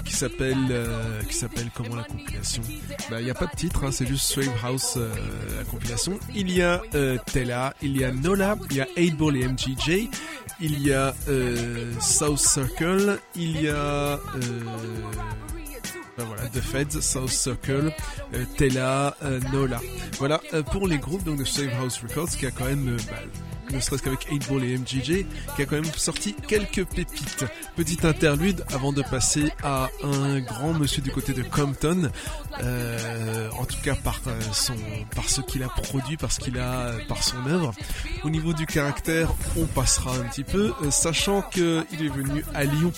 qui 0.04 0.14
s'appelle 0.14 0.56
qui 1.28 1.34
s'appelle 1.34 1.70
comment 1.74 1.96
la 1.96 2.04
compilation? 2.04 2.62
Bah 3.10 3.20
il 3.20 3.26
y 3.26 3.30
a 3.30 3.34
pas 3.34 3.46
de 3.46 3.56
titre, 3.56 3.84
hein, 3.84 3.90
c'est 3.92 4.06
juste 4.06 4.26
Swave 4.26 4.52
House 4.62 4.96
la 4.96 5.64
compilation. 5.64 6.18
Il 6.34 6.50
y 6.52 6.62
a 6.62 6.82
Tella, 7.26 7.74
il 7.82 7.96
y 7.96 8.04
a 8.04 8.12
Nola, 8.12 8.56
il 8.70 8.76
y 8.76 8.80
a 8.80 8.86
8 8.96 9.10
Ball 9.16 9.36
et 9.36 9.44
Il 9.88 10.86
y 10.86 10.92
a 10.92 11.14
euh, 11.28 11.92
South 12.00 12.38
Circle, 12.38 13.18
il 13.34 13.62
y 13.62 13.68
a 13.68 13.74
euh, 13.74 14.18
ben 16.18 16.26
The 16.52 16.60
Feds, 16.60 17.00
South 17.00 17.30
Circle, 17.30 17.92
euh, 18.34 18.44
Tella, 18.58 19.16
Nola. 19.52 19.80
Voilà 20.18 20.40
pour 20.70 20.86
les 20.86 20.98
groupes 20.98 21.24
donc 21.24 21.38
de 21.38 21.44
Save 21.44 21.72
House 21.80 22.02
Records 22.02 22.30
qui 22.30 22.46
a 22.46 22.50
quand 22.50 22.66
même, 22.66 22.96
bah, 23.08 23.16
ne 23.72 23.80
serait-ce 23.80 24.02
qu'avec 24.02 24.24
8 24.30 24.48
Ball 24.48 24.64
et 24.64 24.78
MJJ, 24.78 25.24
qui 25.56 25.62
a 25.62 25.66
quand 25.66 25.76
même 25.76 25.84
sorti 25.96 26.34
quelques 26.46 26.84
pépites. 26.84 27.44
Petite 27.76 28.04
interlude 28.04 28.64
avant 28.72 28.92
de 28.92 29.02
passer 29.02 29.50
à 29.62 29.88
un 30.02 30.40
grand 30.40 30.72
monsieur 30.72 31.02
du 31.02 31.10
côté 31.10 31.32
de 31.32 31.42
Compton, 31.42 32.10
euh, 32.62 33.50
en 33.58 33.64
tout 33.64 33.80
cas 33.82 33.94
par 33.94 34.20
euh, 34.26 34.40
son, 34.52 34.74
par 35.14 35.28
ce 35.28 35.40
qu'il 35.40 35.62
a 35.62 35.68
produit, 35.68 36.16
par 36.16 36.32
ce 36.32 36.40
qu'il 36.40 36.58
a, 36.58 36.92
par 37.08 37.22
son 37.22 37.46
œuvre. 37.46 37.72
Au 38.24 38.30
niveau 38.30 38.52
du 38.52 38.66
caractère, 38.66 39.32
on 39.56 39.66
passera 39.66 40.14
un 40.14 40.24
petit 40.28 40.44
peu, 40.44 40.72
euh, 40.82 40.90
sachant 40.90 41.42
qu'il 41.42 41.84
est 42.00 42.14
venu 42.14 42.44
à 42.54 42.64
Lyon 42.64 42.92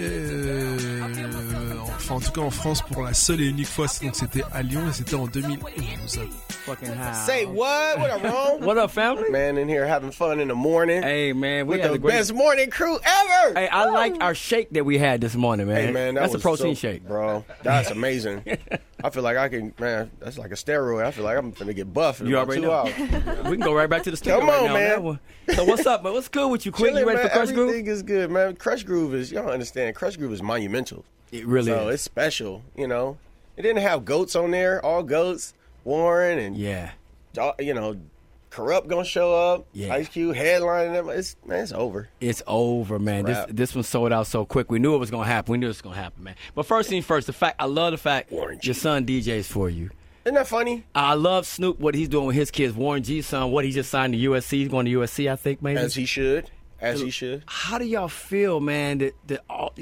euh, 0.00 1.74
enfin 1.96 2.14
en 2.16 2.20
tout 2.20 2.32
cas 2.32 2.40
en 2.40 2.50
France 2.50 2.82
pour 2.82 3.02
la 3.02 3.14
seule 3.14 3.40
et 3.40 3.46
unique 3.46 3.66
fois 3.66 3.86
donc 4.02 4.14
c'était 4.14 4.44
à 4.52 4.62
Lyon 4.62 4.82
et 4.88 4.92
c'était 4.92 5.14
en 5.16 5.26
2011 5.26 6.20
Fucking 6.68 6.88
high. 6.88 7.14
Say 7.14 7.46
what? 7.46 7.96
What 7.98 8.10
up, 8.10 8.22
Rome? 8.22 8.60
What 8.66 8.76
up, 8.76 8.90
family? 8.90 9.30
Man, 9.30 9.56
in 9.56 9.70
here 9.70 9.86
having 9.86 10.10
fun 10.10 10.38
in 10.38 10.48
the 10.48 10.54
morning. 10.54 11.02
Hey, 11.02 11.32
man, 11.32 11.66
we 11.66 11.76
with 11.76 11.80
had 11.80 11.92
the 11.92 11.94
a 11.94 11.98
great 11.98 12.12
best 12.12 12.34
morning 12.34 12.68
crew 12.68 12.98
ever. 13.02 13.58
Hey, 13.58 13.68
I 13.68 13.86
like 13.86 14.22
our 14.22 14.34
shake 14.34 14.68
that 14.72 14.84
we 14.84 14.98
had 14.98 15.22
this 15.22 15.34
morning, 15.34 15.66
man. 15.68 15.76
Hey 15.86 15.92
man, 15.92 16.14
that 16.16 16.20
that's 16.24 16.34
a 16.34 16.38
protein 16.38 16.74
so- 16.74 16.80
shake. 16.80 17.06
bro. 17.08 17.42
That's 17.62 17.90
amazing. 17.90 18.42
I 19.02 19.10
feel 19.10 19.22
like 19.22 19.36
I 19.36 19.48
can, 19.48 19.72
man. 19.78 20.10
That's 20.18 20.38
like 20.38 20.50
a 20.50 20.54
steroid. 20.54 21.04
I 21.04 21.10
feel 21.12 21.24
like 21.24 21.38
I'm 21.38 21.52
gonna 21.52 21.72
get 21.72 21.92
buffed. 21.92 22.20
You 22.20 22.36
already 22.36 22.60
two 22.60 22.66
know. 22.66 22.72
hours. 22.72 22.94
we 23.44 23.52
can 23.52 23.60
go 23.60 23.72
right 23.74 23.88
back 23.88 24.02
to 24.04 24.10
the 24.10 24.16
studio 24.18 24.40
Come 24.40 24.48
right 24.48 24.60
on, 24.62 24.66
now. 24.68 24.74
man. 24.74 25.02
one. 25.02 25.20
So 25.54 25.64
what's 25.64 25.86
up, 25.86 26.02
man? 26.02 26.12
What's 26.12 26.28
good 26.28 26.48
with 26.48 26.66
you? 26.66 26.72
Quick, 26.72 26.90
Chilling, 26.90 27.02
you 27.02 27.08
ready 27.08 27.20
man. 27.22 27.30
for 27.30 27.36
Krush 27.36 27.54
Groove? 27.54 27.68
Everything 27.68 27.86
is 27.86 28.02
good, 28.02 28.30
man. 28.30 28.56
Krush 28.56 28.84
Groove 28.84 29.14
is 29.14 29.30
y'all 29.30 29.48
understand. 29.48 29.94
Krush 29.94 30.18
Groove 30.18 30.32
is 30.32 30.42
monumental. 30.42 31.04
It 31.30 31.46
really 31.46 31.70
so 31.70 31.88
is. 31.88 31.94
it's 31.94 32.02
special. 32.02 32.62
You 32.76 32.88
know, 32.88 33.18
it 33.56 33.62
didn't 33.62 33.82
have 33.82 34.04
goats 34.04 34.34
on 34.34 34.50
there. 34.50 34.84
All 34.84 35.02
goats. 35.02 35.54
Warren 35.84 36.38
and 36.38 36.56
yeah, 36.56 36.90
you 37.58 37.72
know, 37.72 37.96
Kurupt 38.50 38.88
gonna 38.88 39.04
show 39.04 39.34
up. 39.34 39.66
Yeah. 39.72 39.94
Ice 39.94 40.08
Cube 40.08 40.34
headlining 40.34 40.92
them. 40.92 41.08
It's 41.10 41.36
man, 41.44 41.62
it's 41.62 41.72
over. 41.72 42.08
It's 42.20 42.42
over, 42.46 42.98
man. 42.98 43.24
This 43.24 43.46
this 43.48 43.74
one 43.74 43.84
sold 43.84 44.12
out 44.12 44.26
so 44.26 44.44
quick. 44.44 44.70
We 44.70 44.78
knew 44.78 44.94
it 44.94 44.98
was 44.98 45.10
gonna 45.10 45.26
happen. 45.26 45.52
We 45.52 45.58
knew 45.58 45.66
it 45.66 45.70
was 45.70 45.82
gonna 45.82 45.96
happen, 45.96 46.24
man. 46.24 46.34
But 46.54 46.66
first 46.66 46.88
thing 46.88 47.02
first, 47.02 47.26
the 47.26 47.32
fact 47.32 47.56
I 47.60 47.66
love 47.66 47.92
the 47.92 47.98
fact 47.98 48.32
Warren 48.32 48.58
your 48.62 48.74
son 48.74 49.06
DJs 49.06 49.46
for 49.46 49.68
you. 49.68 49.90
Isn't 50.24 50.34
that 50.34 50.48
funny? 50.48 50.84
I 50.94 51.14
love 51.14 51.46
Snoop 51.46 51.78
what 51.78 51.94
he's 51.94 52.08
doing 52.08 52.26
with 52.26 52.36
his 52.36 52.50
kids. 52.50 52.74
Warren 52.74 53.02
G's 53.02 53.26
son, 53.26 53.50
what 53.50 53.64
he 53.64 53.70
just 53.70 53.90
signed 53.90 54.12
to 54.12 54.18
USC. 54.18 54.50
He's 54.50 54.68
going 54.68 54.84
to 54.84 54.92
USC, 54.92 55.30
I 55.30 55.36
think, 55.36 55.62
maybe. 55.62 55.80
As 55.80 55.94
he 55.94 56.04
should. 56.04 56.50
As 56.80 57.00
he 57.00 57.08
should. 57.08 57.44
How 57.46 57.78
do 57.78 57.86
y'all 57.86 58.08
feel, 58.08 58.60
man? 58.60 58.98
That 58.98 59.14
that 59.28 59.40
all 59.48 59.72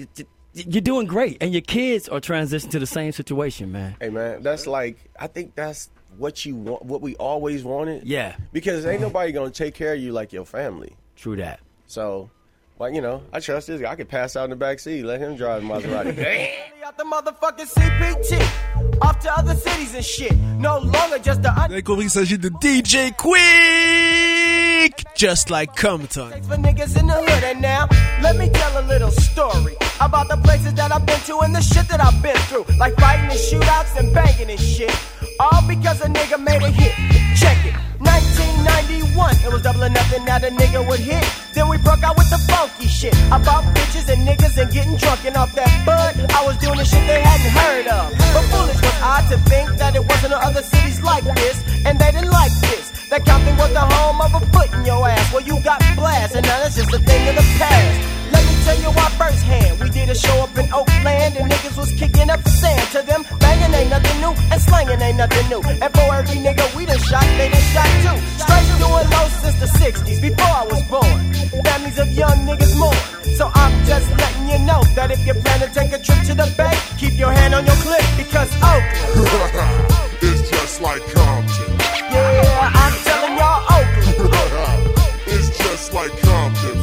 you're 0.55 0.81
doing 0.81 1.07
great, 1.07 1.37
and 1.41 1.53
your 1.53 1.63
kids 1.63 2.09
are 2.09 2.21
transitioning 2.21 2.71
to 2.71 2.79
the 2.79 2.87
same 2.87 3.13
situation, 3.13 3.73
man. 3.73 3.97
Hey 4.01 4.09
man, 4.09 4.43
that's 4.43 4.67
like 4.67 4.99
I 5.19 5.27
think 5.27 5.55
that's 5.55 5.91
what 6.19 6.45
you 6.45 6.57
want, 6.57 6.85
what 6.85 7.01
we 7.01 7.15
always 7.17 7.65
wanted. 7.65 8.05
Yeah. 8.05 8.37
Because 8.53 8.87
ain't 8.87 9.01
nobody 9.01 9.33
gonna 9.33 9.51
take 9.51 9.75
care 9.75 9.95
of 9.95 10.01
you 10.01 10.13
like 10.13 10.33
your 10.33 10.45
family. 10.45 10.97
True 11.17 11.37
that. 11.37 11.61
So, 11.87 12.31
like 12.79 12.95
you 12.95 13.01
know, 13.01 13.23
I 13.33 13.41
trust 13.41 13.67
this 13.69 13.81
guy. 13.81 13.91
I 13.91 13.97
could 13.97 14.09
pass 14.09 14.37
out 14.37 14.45
in 14.45 14.51
the 14.51 14.57
back 14.57 14.79
seat, 14.81 15.03
let 15.05 15.21
him 15.21 15.37
drive 15.37 15.63
the 15.63 15.69
Maserati. 15.69 16.53
Out 16.87 16.97
the 16.97 17.03
motherfucking 17.03 17.67
CPT. 17.67 19.01
Off 19.03 19.19
to 19.19 19.33
other 19.37 19.57
cities 19.57 19.93
and 19.97 20.05
shit. 20.05 20.37
No 20.59 20.79
longer 20.79 21.19
just 21.19 21.43
the 21.43 21.51
Vous 21.51 21.73
avez 21.73 21.83
compris 21.83 22.05
qu'il 22.05 22.11
s'agit 22.11 22.39
de 22.39 22.49
DJ 22.49 23.11
Quik 23.17 25.05
Just 25.17 25.51
like 25.51 25.75
Compton 25.75 26.31
for 26.43 26.57
niggas 26.57 26.97
in 26.97 27.09
the 27.09 27.15
hood. 27.15 27.43
And 27.43 27.61
now, 27.61 27.89
let 28.23 28.37
me 28.37 28.49
tell 28.51 28.79
a 28.79 28.87
little 28.87 29.11
story 29.11 29.75
about 30.01 30.29
the 30.29 30.37
places 30.45 30.75
that 30.75 30.93
I've 30.93 31.05
been 31.05 31.19
to 31.27 31.41
and 31.41 31.53
the 31.53 31.61
shit 31.61 31.89
that 31.89 32.01
I've 32.01 32.23
been 32.23 32.37
through. 32.49 32.67
Like 32.79 32.95
fighting 33.01 33.31
and 33.31 33.33
shootouts 33.33 33.97
and 33.99 34.15
banging 34.15 34.51
and 34.51 34.61
shit. 34.61 34.95
All 35.39 35.61
because 35.69 36.01
a 36.01 36.09
nigga 36.09 36.41
made 36.41 36.63
a 36.63 36.71
hit. 36.71 36.95
Check 37.37 37.59
it. 37.67 37.75
1991, 38.01 39.37
it 39.45 39.53
was 39.53 39.63
double 39.63 39.85
or 39.85 39.89
nothing, 39.89 40.25
now 40.25 40.39
the 40.39 40.49
nigga 40.49 40.81
would 40.89 41.01
hit. 41.01 41.25
Then 41.53 41.69
we 41.69 41.77
broke 41.79 42.03
out 42.03 42.17
with 42.17 42.29
the 42.29 42.39
funky 42.49 42.89
shit 42.89 43.13
about 43.29 43.65
bitches 43.77 44.09
and 44.09 44.27
niggas 44.27 44.57
and 44.57 44.73
getting 44.73 44.97
drunk 44.97 45.25
and 45.25 45.37
off 45.37 45.55
that 45.55 45.69
bud. 45.85 46.17
I 46.33 46.45
was 46.45 46.57
doing 46.57 46.77
the 46.77 46.85
shit 46.85 47.05
they 47.07 47.21
hadn't 47.21 47.53
heard 47.53 47.87
of. 47.89 48.13
But 48.33 48.45
foolish 48.53 48.81
was 48.81 48.97
I 49.01 49.25
to 49.29 49.37
think 49.49 49.77
that 49.77 49.95
it 49.97 50.05
wasn't 50.09 50.33
no 50.33 50.39
other 50.39 50.63
cities 50.63 51.03
like 51.03 51.25
this, 51.25 51.61
and 51.85 51.99
they 51.99 52.13
didn't 52.13 52.33
like 52.33 52.53
this. 52.61 52.93
That 53.09 53.25
Compton 53.25 53.57
was 53.57 53.73
the 53.73 53.81
home 53.81 54.21
of 54.21 54.33
a 54.35 54.41
foot 54.53 54.73
in 54.73 54.85
your 54.85 55.07
ass. 55.09 55.33
Well, 55.33 55.43
you 55.43 55.61
got 55.61 55.81
blast, 55.97 56.35
and 56.35 56.47
now 56.47 56.59
that's 56.61 56.77
just 56.77 56.93
a 56.93 56.99
thing 56.99 57.29
of 57.29 57.37
the 57.37 57.47
past. 57.61 58.26
Tell 58.67 58.83
you 58.83 58.91
why 58.99 59.07
firsthand. 59.15 59.79
We 59.79 59.91
did 59.91 60.11
a 60.11 60.15
show 60.17 60.43
up 60.43 60.59
in 60.59 60.67
Oakland, 60.75 61.39
and 61.39 61.47
niggas 61.47 61.79
was 61.79 61.93
kicking 61.93 62.29
up 62.29 62.43
the 62.43 62.51
sand 62.51 62.83
to 62.99 63.01
them. 63.07 63.23
Banging 63.39 63.73
ain't 63.73 63.91
nothing 63.91 64.19
new, 64.21 64.35
and 64.51 64.61
slanging 64.61 65.01
ain't 65.01 65.19
nothing 65.19 65.47
new. 65.49 65.63
And 65.63 65.91
for 65.95 66.11
every 66.11 66.43
nigga 66.43 66.67
we 66.75 66.85
done 66.85 66.99
shot, 66.99 67.23
they 67.39 67.47
done 67.47 67.67
shot 67.71 67.87
too. 68.03 68.19
Straight 68.43 68.67
doing 68.83 69.07
low 69.15 69.27
since 69.39 69.59
the 69.63 69.71
60s, 69.79 70.21
before 70.21 70.51
I 70.51 70.67
was 70.67 70.83
born. 70.91 71.23
Families 71.63 71.99
of 72.03 72.11
young 72.11 72.39
niggas 72.43 72.75
mourn. 72.77 72.99
So 73.39 73.53
I'm 73.55 73.75
just 73.87 74.11
letting 74.19 74.49
you 74.51 74.59
know 74.67 74.83
that 74.99 75.13
if 75.13 75.25
you 75.25 75.35
plan 75.35 75.61
to 75.61 75.71
take 75.71 75.93
a 75.93 76.03
trip 76.03 76.27
to 76.27 76.35
the 76.35 76.51
bay, 76.59 76.75
keep 76.99 77.15
your 77.17 77.31
hand 77.31 77.55
on 77.55 77.65
your 77.67 77.79
clip 77.87 78.03
because 78.19 78.51
Oakland. 78.67 79.31
Oh. 79.31 80.19
it's 80.27 80.43
just 80.51 80.83
like 80.83 81.03
Compton. 81.15 81.71
Yeah, 82.11 82.83
I'm 82.83 82.95
telling 83.07 83.39
y'all 83.39 83.63
Oakland. 83.79 84.35
Oh. 84.35 85.23
it's 85.39 85.57
just 85.57 85.95
like 85.95 86.11
Compton. 86.19 86.79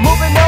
Moving 0.00 0.36
on 0.38 0.47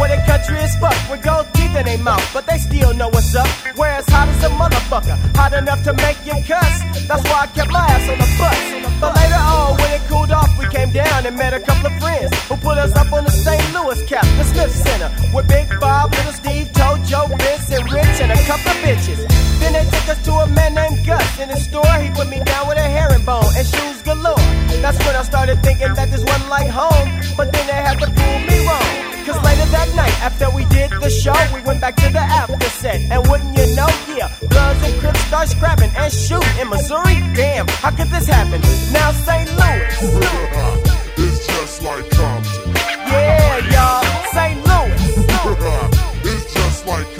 where 0.00 0.08
the 0.08 0.22
country 0.24 0.56
is 0.64 0.74
fucked 0.80 1.10
with 1.10 1.22
gold 1.22 1.46
teeth 1.52 1.76
in 1.76 1.84
their 1.84 1.98
mouth, 1.98 2.24
but 2.32 2.46
they 2.46 2.56
still 2.56 2.94
know 2.94 3.08
what's 3.10 3.34
up. 3.34 3.46
Where 3.76 3.98
it's 3.98 4.08
hot 4.08 4.28
as 4.28 4.42
a 4.42 4.48
motherfucker, 4.48 5.16
hot 5.36 5.52
enough 5.52 5.84
to 5.84 5.92
make 5.92 6.16
you 6.24 6.32
cuss. 6.48 6.74
That's 7.06 7.22
why 7.28 7.44
I 7.44 7.46
kept 7.52 7.70
my 7.70 7.84
ass 7.84 8.08
on 8.08 8.16
the 8.16 8.30
bus. 8.40 8.60
But 9.00 9.12
later 9.20 9.36
on, 9.36 9.76
when 9.76 9.90
it 9.92 10.02
cooled 10.08 10.32
off, 10.32 10.50
we 10.58 10.66
came 10.68 10.90
down 10.90 11.26
and 11.26 11.36
met 11.36 11.52
a 11.52 11.60
couple 11.60 11.86
of 11.92 11.94
friends 12.00 12.32
who 12.48 12.56
put 12.56 12.78
us 12.78 12.96
up 12.96 13.12
on 13.12 13.24
the 13.24 13.30
St. 13.30 13.60
Louis 13.74 14.00
cap, 14.08 14.24
the 14.40 14.44
Smith 14.44 14.72
Center, 14.72 15.10
with 15.34 15.46
Big 15.48 15.68
Bob, 15.78 16.12
Little 16.12 16.32
Steve, 16.32 16.72
Joe, 16.72 17.26
Vince, 17.28 17.68
and 17.70 17.84
Rich, 17.92 18.16
and 18.24 18.32
a 18.32 18.40
couple 18.48 18.72
of 18.72 18.78
bitches. 18.80 19.20
Then 19.60 19.72
they 19.74 19.84
took 19.84 20.08
us 20.08 20.24
to 20.24 20.32
a 20.32 20.46
man 20.46 20.74
named 20.74 21.04
Gus 21.04 21.38
in 21.40 21.48
his 21.50 21.64
store. 21.64 21.94
He 22.00 22.08
put 22.10 22.28
me 22.28 22.40
down 22.44 22.68
with 22.68 22.78
a 22.78 22.88
herringbone 22.96 23.52
and 23.56 23.66
shoes 23.66 24.00
galore. 24.02 24.44
That's 24.80 24.98
when 25.04 25.14
I 25.14 25.22
started 25.22 25.62
thinking 25.62 25.92
that 25.92 26.10
this 26.10 26.24
wasn't 26.24 26.48
like 26.48 26.70
home. 26.70 27.08
But 27.36 27.52
then 27.52 27.66
they 27.66 27.80
had 27.84 27.98
to 28.00 28.06
prove 28.06 28.42
me. 28.48 28.49
Cause 29.30 29.44
later 29.44 29.70
that 29.70 29.94
night, 29.94 30.16
after 30.26 30.50
we 30.50 30.64
did 30.74 30.90
the 30.90 31.08
show, 31.08 31.38
we 31.54 31.62
went 31.62 31.80
back 31.80 31.94
to 32.02 32.10
the 32.10 32.18
after 32.18 32.68
set. 32.82 33.00
And 33.12 33.22
wouldn't 33.30 33.56
you 33.56 33.76
know, 33.76 33.86
yeah, 34.10 34.26
Bloods 34.40 34.82
and 34.82 35.00
Crips 35.00 35.20
start 35.30 35.46
scrapping 35.46 35.90
and 35.94 36.12
shooting 36.12 36.58
in 36.60 36.68
Missouri. 36.68 37.22
Damn, 37.38 37.68
how 37.68 37.92
could 37.92 38.08
this 38.08 38.26
happen? 38.26 38.60
Now 38.90 39.12
St. 39.12 39.48
Louis. 39.54 39.86
it's 41.22 41.46
just 41.46 41.82
like 41.84 42.10
Compton. 42.10 42.74
Yeah, 42.74 43.70
y'all, 43.70 44.02
St. 44.34 44.58
Louis. 44.66 44.98
it's 46.26 46.52
just 46.52 46.86
like 46.88 47.06
Compton, 47.06 47.14
nigga. 47.14 47.19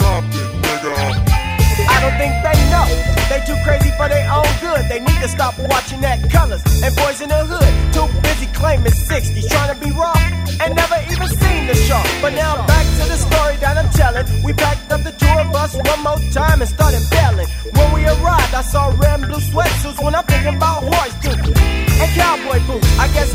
don't 2.01 2.17
think 2.17 2.33
they 2.41 2.57
know. 2.73 2.87
They 3.29 3.39
too 3.45 3.57
crazy 3.63 3.91
for 3.95 4.09
their 4.09 4.25
own 4.33 4.49
good. 4.59 4.89
They 4.89 4.99
need 4.99 5.19
to 5.21 5.29
stop 5.29 5.53
watching 5.57 6.01
that 6.01 6.17
colors 6.29 6.63
and 6.83 6.91
boys 6.97 7.21
in 7.21 7.29
the 7.29 7.45
hood. 7.45 7.71
Too 7.93 8.07
busy 8.21 8.47
claiming 8.57 8.91
60s, 8.91 9.47
trying 9.47 9.71
to 9.73 9.77
be 9.77 9.91
raw 9.93 10.17
and 10.61 10.75
never 10.75 10.97
even 11.09 11.29
seen 11.29 11.67
the 11.67 11.75
show. 11.75 12.01
But 12.21 12.33
now 12.33 12.65
back 12.65 12.85
to 12.99 13.05
the 13.07 13.17
story 13.17 13.55
that 13.63 13.77
I'm 13.77 13.89
telling. 13.93 14.25
We 14.43 14.53
packed 14.53 14.91
up 14.91 15.03
the 15.03 15.13
tour 15.13 15.45
bus 15.53 15.75
one 15.75 16.01
more 16.03 16.21
time 16.33 16.61
and 16.61 16.69
started 16.69 17.03
bailing. 17.09 17.47
When 17.77 17.87
we 17.93 18.01
arrived, 18.05 18.53
I 18.53 18.61
saw 18.61 18.89
red 18.97 19.21
and 19.21 19.27
blue 19.29 19.39
sweatsuits 19.39 20.03
when 20.03 20.15
I'm 20.15 20.25
thinking 20.25 20.55
about 20.55 20.83
horse 20.83 21.15
duty 21.21 21.53
and 22.01 22.09
cowboy 22.17 22.59
boots. 22.65 22.89
I 22.97 23.07
guess 23.13 23.29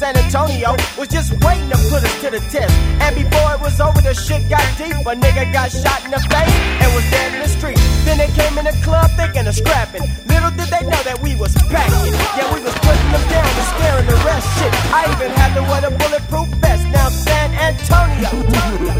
San 0.00 0.16
Antonio 0.16 0.72
was 0.96 1.08
just 1.08 1.28
waiting 1.44 1.68
to 1.68 1.76
put 1.92 2.00
us 2.00 2.20
to 2.22 2.30
the 2.30 2.40
test. 2.48 2.72
And 3.04 3.12
before 3.14 3.52
it 3.52 3.60
was 3.60 3.78
over, 3.82 4.00
the 4.00 4.14
shit 4.14 4.48
got 4.48 4.64
deep. 4.78 4.96
A 4.96 5.12
nigga 5.12 5.52
got 5.52 5.68
shot 5.70 6.02
in 6.06 6.10
the 6.10 6.18
face 6.24 6.56
and 6.80 6.88
was 6.96 7.04
dead 7.12 7.34
in 7.34 7.40
the 7.44 7.48
street. 7.48 7.76
Then 8.08 8.16
they 8.16 8.32
came 8.32 8.56
in 8.56 8.64
the 8.64 8.72
club 8.80 9.10
thinking 9.20 9.46
of 9.46 9.54
scrapping. 9.54 10.00
Little 10.24 10.56
did 10.56 10.72
they 10.72 10.88
know 10.88 11.02
that 11.04 11.20
we 11.20 11.36
was 11.36 11.52
packing. 11.68 12.16
Yeah, 12.32 12.48
we 12.48 12.64
was 12.64 12.72
putting 12.80 13.10
them 13.12 13.24
down 13.28 13.44
and 13.44 13.68
scaring 13.76 14.06
the 14.08 14.16
rest. 14.24 14.48
Shit, 14.56 14.72
I 14.88 15.04
even 15.12 15.36
had 15.36 15.52
to 15.60 15.62
wear 15.68 15.84
the 15.84 15.92
bulletproof 15.92 16.48
vest. 16.64 16.88
Now 16.88 17.10
San 17.10 17.52
Antonio. 17.60 18.32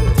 it's 0.05 0.20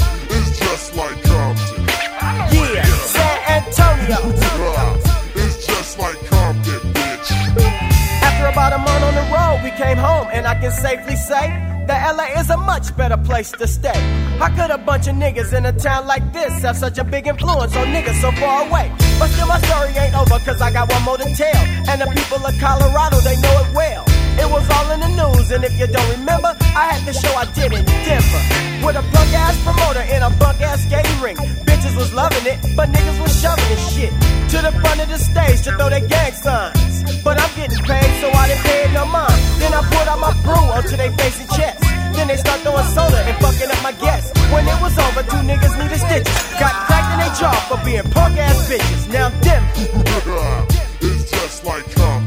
came 9.77 9.97
home, 9.97 10.27
and 10.31 10.47
I 10.47 10.55
can 10.55 10.71
safely 10.71 11.15
say 11.15 11.47
that 11.87 12.15
LA 12.15 12.39
is 12.39 12.49
a 12.49 12.57
much 12.57 12.95
better 12.95 13.17
place 13.17 13.51
to 13.51 13.67
stay. 13.67 13.99
How 14.39 14.49
could 14.49 14.71
a 14.71 14.77
bunch 14.77 15.07
of 15.07 15.15
niggas 15.15 15.53
in 15.53 15.65
a 15.65 15.73
town 15.73 16.07
like 16.07 16.33
this 16.33 16.61
have 16.61 16.77
such 16.77 16.97
a 16.97 17.03
big 17.03 17.27
influence 17.27 17.75
on 17.75 17.87
niggas 17.87 18.19
so 18.21 18.31
far 18.33 18.67
away? 18.67 18.91
But 19.19 19.29
still, 19.29 19.47
my 19.47 19.59
story 19.61 19.91
ain't 19.97 20.15
over, 20.15 20.39
cause 20.39 20.61
I 20.61 20.71
got 20.71 20.89
one 20.91 21.03
more 21.03 21.17
to 21.17 21.29
tell. 21.35 21.61
And 21.89 22.01
the 22.01 22.09
people 22.15 22.45
of 22.45 22.53
Colorado, 22.59 23.17
they 23.21 23.35
know 23.41 23.55
it 23.63 23.75
well. 23.75 24.03
It 24.39 24.49
was 24.49 24.65
all 24.69 24.89
in 24.91 24.99
the 25.01 25.11
news, 25.21 25.51
and 25.51 25.63
if 25.63 25.77
you 25.79 25.87
don't 25.87 26.09
remember, 26.17 26.55
I 26.73 26.95
had 26.95 27.05
the 27.05 27.13
show 27.13 27.33
I 27.35 27.45
did 27.53 27.73
in 27.73 27.85
Denver. 27.85 28.43
With 28.85 28.95
a 28.95 29.03
punk 29.13 29.31
ass 29.35 29.57
promoter 29.63 30.01
in 30.01 30.23
a 30.23 30.29
bunk 30.39 30.61
ass 30.61 30.81
skating 30.85 31.19
rink. 31.21 31.37
Bitches 31.67 31.95
was 31.97 32.13
loving 32.13 32.45
it, 32.47 32.57
but 32.75 32.89
niggas 32.89 33.21
was 33.21 33.33
shoving 33.41 33.67
this 33.69 33.83
shit 33.93 34.11
to 34.51 34.57
the 34.63 34.71
front 34.81 35.01
of 35.01 35.09
the 35.09 35.17
stage 35.17 35.61
to 35.63 35.71
throw 35.77 35.89
their 35.89 36.07
gang 36.07 36.33
signs. 36.33 36.90
But 37.23 37.39
I'm 37.39 37.53
getting 37.55 37.77
paid, 37.85 38.11
so 38.21 38.29
I 38.31 38.47
didn't 38.47 38.63
pay 38.63 38.93
no 38.93 39.05
mind. 39.05 39.39
Then 39.59 39.73
I 39.73 39.81
put 39.93 40.07
out 40.07 40.19
my 40.19 40.33
brew 40.41 40.65
onto 40.73 40.97
their 40.97 41.11
face 41.17 41.39
and 41.39 41.49
chest. 41.51 41.81
Then 42.15 42.27
they 42.27 42.37
start 42.37 42.61
throwing 42.61 42.85
soda 42.93 43.19
and 43.29 43.37
fucking 43.37 43.69
up 43.69 43.81
my 43.83 43.93
guests. 43.93 44.31
When 44.51 44.67
it 44.67 44.81
was 44.81 44.97
over, 44.97 45.21
two 45.23 45.41
niggas 45.45 45.77
needed 45.77 45.99
stitches. 45.99 46.37
Got 46.59 46.73
cracked 46.87 47.13
in 47.13 47.19
their 47.21 47.33
jaw 47.37 47.57
for 47.69 47.79
being 47.85 48.03
punk 48.11 48.37
ass 48.37 48.69
bitches. 48.69 49.11
Now 49.13 49.29
them. 49.45 49.63
it's 51.01 51.29
just 51.31 51.63
like 51.63 51.85
Compton. 51.95 52.20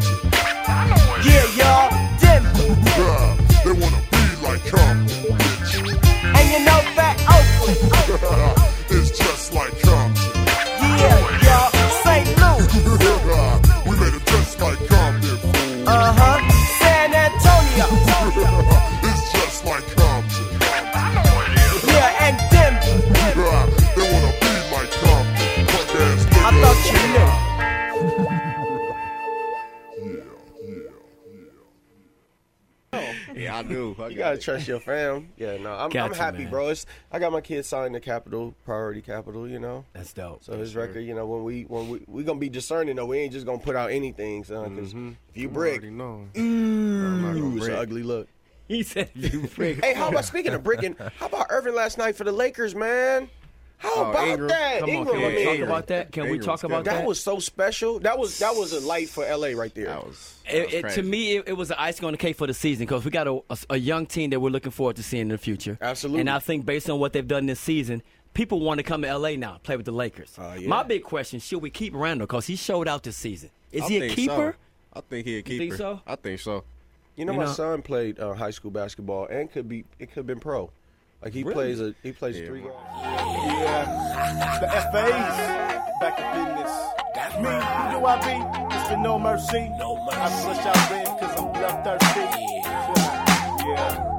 Yeah, 34.05 34.07
I 34.07 34.09
do. 34.09 34.14
you 34.14 34.19
gotta 34.19 34.38
trust 34.38 34.69
your 34.69 34.81
fam. 34.81 35.29
Yeah, 35.37 35.57
no, 35.59 35.73
I'm, 35.73 35.90
Got 35.90 36.11
I'm 36.11 36.17
happy, 36.17 36.38
man. 36.43 36.51
bro. 36.51 36.69
It's, 36.69 36.87
I 37.12 37.19
got 37.19 37.33
my 37.33 37.40
kids 37.40 37.69
signed 37.69 37.95
to 37.95 38.01
Capitol, 38.01 38.55
Priority 38.64 39.03
Capitol. 39.03 39.49
You 39.49 39.59
know, 39.59 39.85
That's 39.93 40.12
dope. 40.12 40.45
so 40.45 40.57
his 40.59 40.75
record. 40.77 41.01
You 41.01 41.14
know, 41.14 41.27
when 41.27 41.45
we 41.45 41.62
when 41.62 41.88
we 41.88 42.05
we 42.07 42.25
gonna 42.25 42.38
be 42.38 42.49
discerning 42.49 42.97
though, 42.97 43.07
we 43.07 43.19
ain't 43.19 43.33
just 43.33 43.47
gonna 43.47 43.59
put 43.59 43.77
out 43.77 43.90
anything, 43.90 44.45
son. 44.45 44.75
Because 44.75 44.90
mm-hmm. 44.90 45.12
if 45.31 45.37
you 45.37 45.49
brick, 45.49 45.81
already 45.83 45.90
know. 45.90 46.27
ooh, 46.38 47.57
it's 47.57 47.67
an 47.67 47.75
ugly 47.75 48.03
look. 48.03 48.29
He 48.69 48.83
said 48.83 49.11
you 49.14 49.49
brick. 49.55 49.85
Hey, 49.85 49.95
how 49.95 50.09
about 50.09 50.25
speaking 50.25 50.55
of 50.55 50.62
bricking? 50.62 50.97
How 51.19 51.27
about 51.27 51.47
Irvin 51.51 51.75
last 51.75 51.99
night 51.99 52.17
for 52.17 52.25
the 52.25 52.33
Lakers, 52.33 52.75
man? 52.75 53.29
How 53.77 53.93
Oh, 53.97 54.11
about 54.11 54.29
Ingram. 54.29 54.49
that? 54.49 54.81
Come 54.81 54.90
on, 54.97 55.07
can 55.07 55.17
we 55.35 55.45
talk 55.45 55.59
about 55.61 55.87
that? 55.88 56.12
Can 56.12 56.23
we 56.25 56.29
Ingram's 56.31 56.47
talk 56.47 56.61
good. 56.62 56.71
about 56.71 56.85
that 56.85 56.95
that? 57.01 57.07
was 57.07 57.21
so 57.23 57.38
special. 57.38 57.99
That 58.01 58.19
was 58.19 58.38
that 58.38 58.55
was 58.57 58.73
a 58.73 58.81
light 58.81 59.09
for 59.11 59.25
LA 59.25 59.49
right 59.49 59.75
there. 59.75 59.87
That 59.87 60.07
was, 60.07 60.17
that 60.17 60.34
It, 60.46 60.72
it, 60.85 60.90
to 60.94 61.02
me, 61.02 61.37
it, 61.37 61.48
it 61.48 61.52
was 61.54 61.70
an 61.70 61.76
icing 61.78 62.04
on 62.04 62.12
the 62.12 62.18
cake 62.18 62.37
for 62.37 62.46
the 62.46 62.54
season 62.54 62.85
because 62.87 63.04
we 63.04 63.11
got 63.11 63.26
a, 63.26 63.40
a, 63.50 63.59
a 63.70 63.76
young 63.78 64.04
team 64.07 64.30
that 64.30 64.40
we're 64.40 64.50
looking 64.50 64.72
forward 64.72 64.96
to 64.96 65.02
seeing 65.02 65.22
in 65.22 65.28
the 65.28 65.38
future. 65.38 65.78
Absolutely. 65.80 66.20
And 66.20 66.30
I 66.30 66.38
think 66.38 66.66
based 66.66 66.90
on 66.90 66.98
what 66.98 67.12
they've 67.14 67.26
done 67.26 67.46
this 67.46 67.61
season, 67.61 68.02
people 68.35 68.61
want 68.61 68.78
to 68.78 68.83
come 68.85 69.02
to 69.02 69.16
LA 69.18 69.30
now, 69.37 69.59
play 69.62 69.76
with 69.76 69.87
the 69.87 69.92
Lakers. 69.92 70.37
Uh, 70.38 70.57
yeah. 70.59 70.68
My 70.68 70.83
big 70.83 71.02
question: 71.02 71.40
Should 71.40 71.62
we 71.62 71.70
keep 71.70 71.94
Randle 71.94 72.26
because 72.26 72.46
he 72.46 72.57
showed 72.57 72.88
out 72.88 73.02
this 73.02 73.16
season? 73.16 73.50
Is 73.72 73.83
I 73.85 73.88
he 73.88 73.96
a 74.02 74.09
keeper? 74.11 74.57
So. 74.92 74.98
I 74.98 75.00
think 75.00 75.26
he 75.26 75.38
a 75.38 75.42
keeper. 75.42 75.59
think 75.62 75.74
so? 75.74 76.00
I 76.07 76.16
think 76.16 76.38
so. 76.40 76.62
You 77.16 77.24
know, 77.24 77.33
You 77.33 77.38
my 77.38 77.44
know- 77.46 77.52
son 77.52 77.83
played 77.83 78.18
uh, 78.20 78.35
high 78.35 78.50
school 78.50 78.70
basketball 78.70 79.26
and 79.26 79.50
could 79.50 79.68
be 79.68 79.85
it 79.98 80.07
could 80.09 80.16
have 80.16 80.26
been 80.26 80.40
pro. 80.40 80.70
Like 81.22 81.33
he 81.33 81.42
Really? 81.42 81.54
plays 81.54 81.80
a 81.80 81.94
he 82.02 82.12
plays 82.12 82.38
Yeah, 82.38 82.46
three. 82.46 82.61
man. 82.61 82.70
Yeah, 83.64 84.59
the 84.61 84.66
FAs 84.68 86.00
back 86.00 86.16
to 86.18 86.22
business. 86.35 86.72
That's 87.14 87.35
me, 87.37 87.44
who 87.44 88.00
do 88.00 88.04
I 88.07 88.59
be? 88.59 88.63
For 88.88 88.97
no 88.97 89.18
mercy. 89.18 89.70
No 89.79 89.97
mercy. 90.05 90.18
I 90.20 90.29
flush 90.29 90.66
out 90.66 90.90
red 90.90 91.07
cause 91.07 91.38
I'm 91.38 91.53
bloodthirsty. 91.53 92.20
Yeah. 93.66 93.75
Downtown 93.75 94.13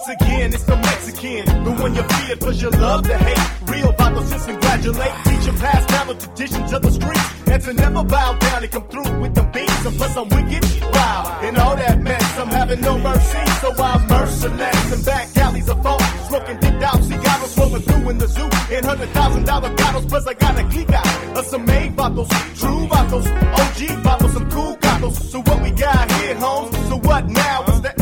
once 0.00 0.22
again, 0.22 0.52
it's 0.52 0.64
the 0.64 0.76
Mexican. 0.76 1.64
The 1.64 1.70
one 1.72 1.94
you 1.94 2.02
fear 2.02 2.36
cause 2.36 2.62
you 2.62 2.70
love 2.70 3.02
to 3.04 3.18
hate. 3.18 3.70
Real 3.70 3.92
vatos 3.92 4.30
just 4.30 4.46
congratulate. 4.48 5.12
teach 5.24 5.44
your 5.46 5.56
past 5.56 5.88
down 5.88 6.06
the 6.08 6.14
traditions 6.14 6.72
of 6.72 6.82
the 6.82 6.90
streets. 6.90 7.26
And 7.46 7.62
to 7.62 7.72
never 7.74 8.04
bow 8.04 8.38
down 8.38 8.62
and 8.62 8.72
come 8.72 8.88
through 8.88 9.20
with 9.20 9.34
the 9.34 9.42
beats. 9.52 9.84
And 9.84 9.96
plus 9.96 10.16
I'm 10.16 10.28
wicked, 10.28 10.64
wow. 10.92 11.40
And 11.42 11.58
all 11.58 11.76
that 11.76 12.00
mess, 12.00 12.38
I'm 12.38 12.48
having 12.48 12.80
no 12.80 12.98
mercy. 12.98 13.44
So 13.60 13.74
I'm 13.76 14.06
merciless. 14.08 14.92
And 14.92 15.04
back 15.04 15.36
alleys 15.36 15.68
of 15.68 15.82
phone. 15.82 16.00
Smoking 16.28 16.58
dipped 16.60 16.82
out 16.82 17.02
cigars, 17.02 17.58
rolling 17.58 17.82
through 17.82 18.10
in 18.10 18.18
the 18.18 18.28
zoo. 18.28 18.48
And 18.74 18.84
hundred 18.86 19.10
thousand 19.10 19.44
dollar 19.44 19.74
bottles. 19.74 20.06
Plus 20.06 20.26
I 20.26 20.34
got 20.34 20.58
a 20.58 20.64
clique 20.68 20.92
out 20.92 21.38
of 21.38 21.44
some 21.44 21.66
made 21.66 21.94
bottles. 21.94 22.28
True 22.58 22.86
bottles. 22.88 23.26
OG 23.26 24.02
bottles, 24.02 24.32
some 24.32 24.50
cool 24.50 24.76
bottles. 24.76 25.30
So 25.30 25.42
what 25.42 25.62
we 25.62 25.70
got 25.72 26.10
here, 26.12 26.34
homes? 26.36 26.74
So 26.88 26.96
what 26.96 27.28
now? 27.28 27.64
It's 27.68 27.80
the 27.80 27.99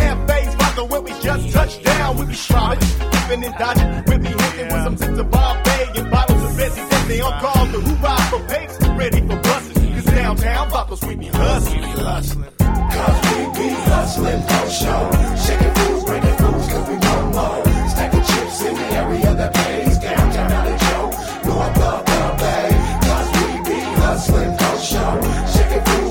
just 1.29 1.53
touched 1.53 1.85
down. 1.85 2.17
We 2.17 2.27
be 2.27 2.33
shrouded, 2.33 2.89
dipping 3.13 3.45
and 3.45 3.55
dodging. 3.59 3.89
With 4.09 4.21
me 4.23 4.31
hitting 4.31 4.73
with 4.73 4.83
some 4.85 4.97
zips 4.97 5.19
of 5.19 5.31
Bombay 5.31 5.85
and 5.97 6.11
bottles 6.11 6.43
of 6.43 6.57
Bessie. 6.57 6.83
They 7.09 7.21
on 7.21 7.33
call 7.41 7.67
the 7.67 7.81
hoorah 7.81 8.23
for 8.31 8.41
papes. 8.49 8.77
Ready 9.01 9.21
for 9.29 9.37
busting. 9.37 9.95
Cause 9.95 10.05
downtown 10.05 10.71
bottles 10.71 11.03
we 11.05 11.17
be 11.17 11.27
hustling. 11.27 11.81
We 11.81 11.87
be 11.87 12.01
hustling. 12.01 12.53
Cause 12.59 13.21
we 13.29 13.41
be 13.59 13.69
hustling 13.93 14.43
for 14.49 14.65
show. 14.81 15.03
Shaking 15.45 15.75
fools, 15.77 16.05
breaking 16.05 16.37
fools, 16.41 16.67
cause 16.73 16.89
we 16.89 16.97
want 16.97 17.35
more. 17.37 17.89
Stacking 17.93 18.25
chips 18.31 18.61
in 18.63 18.75
the 18.75 18.87
area 19.01 19.35
that 19.35 19.55
pays. 19.55 19.99
Downtown 19.99 20.53
out 20.53 20.69
of 20.73 20.81
Joe, 20.87 21.07
north 21.49 21.81
of 21.93 22.01
the 22.09 22.23
bay. 22.41 22.69
Cause 23.07 23.29
we 23.37 23.47
be 23.69 23.81
hustling 24.01 24.53
for 24.59 24.75
show. 24.91 25.13
Shaking 25.55 25.85
fools, 25.89 26.08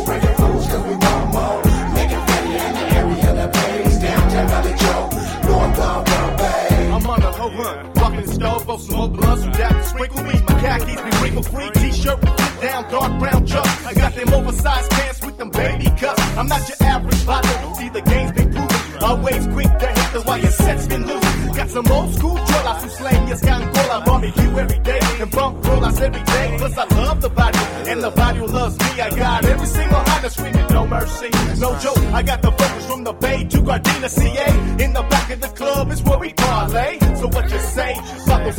some 8.79 8.95
more 8.95 9.09
blunts. 9.09 9.43
Who 9.43 9.51
to 9.51 9.83
sprinkle 9.83 10.23
me? 10.23 10.33
My 10.47 10.59
khakis 10.61 11.01
be 11.01 11.23
wrinkle 11.23 11.43
free. 11.43 11.69
T-shirt 11.71 12.19
with 12.21 12.61
down, 12.61 12.89
dark 12.91 13.19
brown 13.19 13.45
chucks. 13.45 13.85
I 13.85 13.93
got 13.93 14.13
them 14.15 14.33
oversized 14.33 14.91
pants 14.91 15.25
with 15.25 15.37
them 15.37 15.49
baby 15.49 15.85
cups. 15.99 16.21
I'm 16.37 16.47
not 16.47 16.67
your 16.67 16.77
average 16.81 17.25
bottle. 17.25 17.75
See 17.75 17.89
the 17.89 18.01
game's 18.01 18.31
been 18.31 18.51
proven. 18.51 19.03
Always 19.03 19.47
quick 19.47 19.71
to 19.81 19.87
hit 19.87 20.13
the 20.13 20.23
wire 20.25 20.47
sets 20.47 20.87
been 20.87 21.05
loose. 21.05 21.55
Got 21.55 21.69
some 21.69 21.87
old 21.87 22.13
school 22.15 22.37
drolas 22.37 22.81
who 22.81 22.89
slang 22.89 23.27
your 23.27 23.37
scangola. 23.37 24.05
Barbecue 24.05 24.57
every 24.57 24.79
day 24.79 24.99
and 25.19 25.31
bump 25.31 25.65
rollers 25.65 25.99
every 26.01 26.23
day. 26.23 26.55
Plus 26.57 26.77
I 26.77 26.85
love 26.95 27.21
the 27.21 27.29
body 27.29 27.59
and 27.91 28.01
the 28.01 28.11
body 28.11 28.39
loves 28.39 28.77
me. 28.77 29.01
I 29.01 29.09
got 29.09 29.45
every 29.45 29.67
single 29.67 29.99
Honda 29.99 30.29
screaming 30.29 30.67
no 30.69 30.87
mercy. 30.87 31.29
No 31.59 31.77
joke, 31.79 31.97
I 32.13 32.23
got 32.23 32.41
the 32.41 32.51
focus 32.51 32.85
from 32.87 33.03
the 33.03 33.13
Bay 33.13 33.43
to 33.43 33.57
Gardena, 33.57 34.09
CA. 34.09 34.83
In 34.83 34.93
the 34.93 35.03
back 35.03 35.29
of 35.31 35.41
the 35.41 35.49
club 35.49 35.91
is 35.91 36.01
where 36.03 36.19
we 36.19 36.33
parlay. 36.33 36.99
So 37.19 37.27
what 37.27 37.51
you 37.51 37.59
say? 37.59 37.93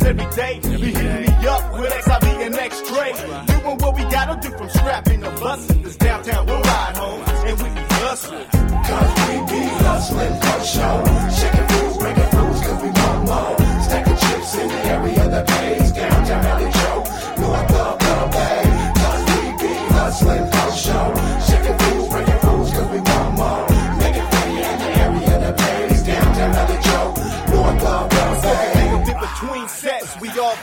Every 0.01 0.35
day. 0.35 0.59
Be 0.63 0.69
hitting 0.69 1.21
me 1.21 1.47
up 1.47 1.79
with 1.79 1.91
XIV 1.93 2.45
and 2.45 2.55
X-Tray. 2.55 3.13
Doing 3.47 3.77
what 3.77 3.95
we 3.95 4.03
gotta 4.03 4.39
do 4.41 4.55
from 4.57 4.69
scrapping 4.69 5.19
the 5.21 5.29
buses. 5.41 5.77
This 5.83 5.97
downtown 5.97 6.45
we'll 6.45 6.61
ride 6.61 6.97
home 6.97 7.21
and 7.27 7.57
we 7.61 7.69
be 7.69 7.85
hustling. 8.03 8.45
Cause 8.49 9.11
we 9.27 9.35
be 9.53 9.63
hustling 9.85 10.33
for 10.41 10.63
show. 10.65 11.38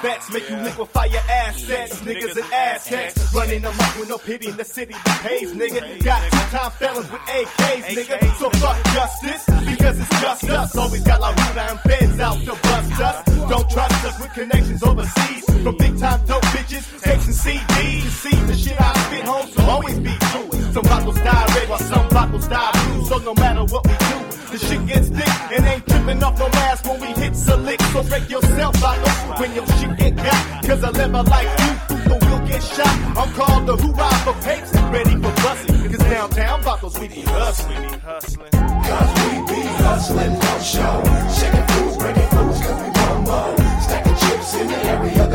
Bets 0.03 0.33
make 0.33 0.49
you 0.49 0.57
liquefy 0.57 1.07
your 1.07 1.23
assets. 1.29 2.01
Niggas 2.01 2.37
and 2.37 2.53
Aztecs 2.53 3.35
running 3.35 3.65
amok 3.65 3.99
with 3.99 4.09
no 4.09 4.19
pity 4.19 4.49
in 4.49 4.57
the 4.57 4.65
city 4.65 4.93
that 4.93 5.21
pays, 5.23 5.53
nigga. 5.53 6.03
Got 6.03 6.23
two-time 6.31 6.71
felons 6.73 7.11
with 7.11 7.21
AKs, 7.23 7.85
nigga. 7.97 8.35
So 8.37 8.51
fuck 8.51 8.77
justice 8.95 9.45
because 9.67 9.99
it's 9.99 10.21
just 10.21 10.45
us. 10.45 10.77
Always 10.77 11.05
got 11.05 11.21
La 11.21 11.31
Ruta 11.31 11.63
and 11.71 11.81
feds 11.81 12.21
out 12.21 12.39
to 12.41 12.55
bust 12.63 13.01
us. 13.01 13.25
Don't 13.49 13.71
trust 13.71 14.05
us 14.05 14.21
with 14.21 14.33
connections 14.33 14.83
overseas 14.83 15.45
from 15.63 15.77
big 15.77 15.99
time 15.99 16.21
dope 16.27 16.43
bitches, 16.55 16.85
tapes 17.03 17.27
and 17.27 17.35
CDs. 17.35 18.05
You 18.05 18.11
see 18.11 18.37
the 18.47 18.55
shit 18.55 18.81
I 18.81 18.93
spit 19.07 19.25
home, 19.25 19.49
so 19.51 19.63
always 19.65 19.99
be 19.99 20.15
true. 20.31 20.51
Some 20.73 20.85
bottles 20.85 21.17
die 21.17 21.47
red 21.55 21.69
while 21.69 21.79
some 21.79 22.09
bottles 22.09 22.49
die 22.49 22.71
blue. 22.73 23.05
So 23.07 23.19
no 23.19 23.35
matter 23.35 23.65
what 23.65 23.87
we 23.87 23.93
do, 23.93 24.19
the 24.53 24.59
shit 24.59 24.87
gets 24.87 25.09
thick 25.09 25.35
and 25.53 25.67
ain't 25.67 25.87
tripping 25.87 26.23
off 26.23 26.39
no 26.39 26.49
mask 26.51 26.85
when 26.87 27.01
we 27.01 27.09
hit 27.21 27.35
select. 27.35 27.66
So 27.97 28.03
break 28.03 28.29
yourself 28.29 28.85
out 28.85 29.41
when 29.41 29.55
your 29.55 29.67
shit 29.79 29.97
get 29.97 30.17
got. 30.17 30.65
Cause 30.67 30.83
a 30.83 30.91
level 30.91 31.25
like 31.25 31.49
you, 31.61 31.73
who 32.05 32.15
will 32.27 32.47
get 32.47 32.63
shot. 32.63 32.95
I'm 33.17 33.33
called 33.33 33.67
the 33.67 33.75
hoorah 33.75 34.15
for 34.21 34.35
papes, 34.45 34.71
ready 34.93 35.15
for 35.15 35.33
busting. 35.41 35.91
Cause 35.91 36.05
downtown 36.11 36.63
bottles 36.63 36.99
we 36.99 37.09
be 37.09 37.23
hustling. 37.23 37.81
We 37.81 37.89
be 37.89 37.99
hustling. 38.01 38.51
Cause 38.51 39.11
we 39.17 39.33
be 39.49 39.63
hustling 39.81 40.35
for 40.37 40.61
show. 40.61 40.97
Shaking 41.41 41.67
fools, 41.69 41.97
breaking 41.97 42.29
fools, 42.37 42.61
cause 42.61 42.83
we 42.83 42.97
more. 43.25 43.57
Stacking 43.81 44.17
chips 44.17 44.55
in 44.57 44.67
the 44.69 44.77
area 44.77 45.26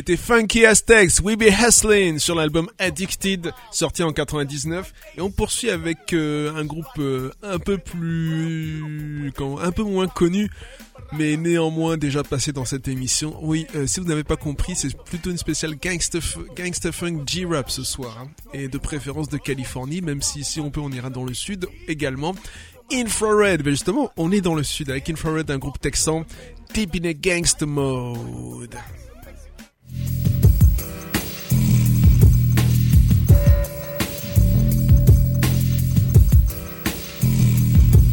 C'était 0.00 0.16
Funky 0.16 0.64
Aztecs, 0.64 1.20
We 1.22 1.36
Be 1.36 1.50
Hustlin' 1.50 2.18
sur 2.18 2.34
l'album 2.34 2.70
Addicted, 2.78 3.52
sorti 3.70 4.02
en 4.02 4.14
99. 4.14 4.94
Et 5.18 5.20
on 5.20 5.30
poursuit 5.30 5.68
avec 5.68 6.14
euh, 6.14 6.54
un 6.56 6.64
groupe 6.64 6.86
euh, 6.98 7.30
un 7.42 7.58
peu 7.58 7.76
plus... 7.76 9.30
un 9.60 9.72
peu 9.72 9.82
moins 9.82 10.08
connu, 10.08 10.48
mais 11.12 11.36
néanmoins 11.36 11.98
déjà 11.98 12.22
passé 12.22 12.50
dans 12.50 12.64
cette 12.64 12.88
émission. 12.88 13.36
Oui, 13.42 13.66
euh, 13.74 13.86
si 13.86 14.00
vous 14.00 14.06
n'avez 14.06 14.24
pas 14.24 14.36
compris, 14.36 14.74
c'est 14.74 14.96
plutôt 15.04 15.30
une 15.30 15.36
spéciale 15.36 15.74
Gangsta, 15.76 16.92
Funk 16.92 17.24
G-Rap 17.26 17.70
ce 17.70 17.84
soir. 17.84 18.16
hein. 18.22 18.30
et 18.54 18.68
de 18.68 18.78
préférence 18.78 19.28
de 19.28 19.36
Californie, 19.36 20.00
même 20.00 20.22
si 20.22 20.44
si 20.44 20.60
on 20.60 20.70
peut 20.70 20.80
on 20.80 20.90
ira 20.92 21.10
dans 21.10 21.24
le 21.24 21.34
sud 21.34 21.68
également. 21.88 22.34
Infrared, 22.90 23.62
ben 23.62 23.70
justement, 23.72 24.10
on 24.16 24.32
est 24.32 24.40
dans 24.40 24.54
le 24.54 24.62
sud 24.62 24.88
avec 24.88 25.10
Infrared, 25.10 25.50
un 25.50 25.58
groupe 25.58 25.78
texan, 25.78 26.24
Deep 26.72 26.96
in 26.96 27.04
a 27.04 27.12
Gangsta 27.12 27.66
Mode. 27.66 28.78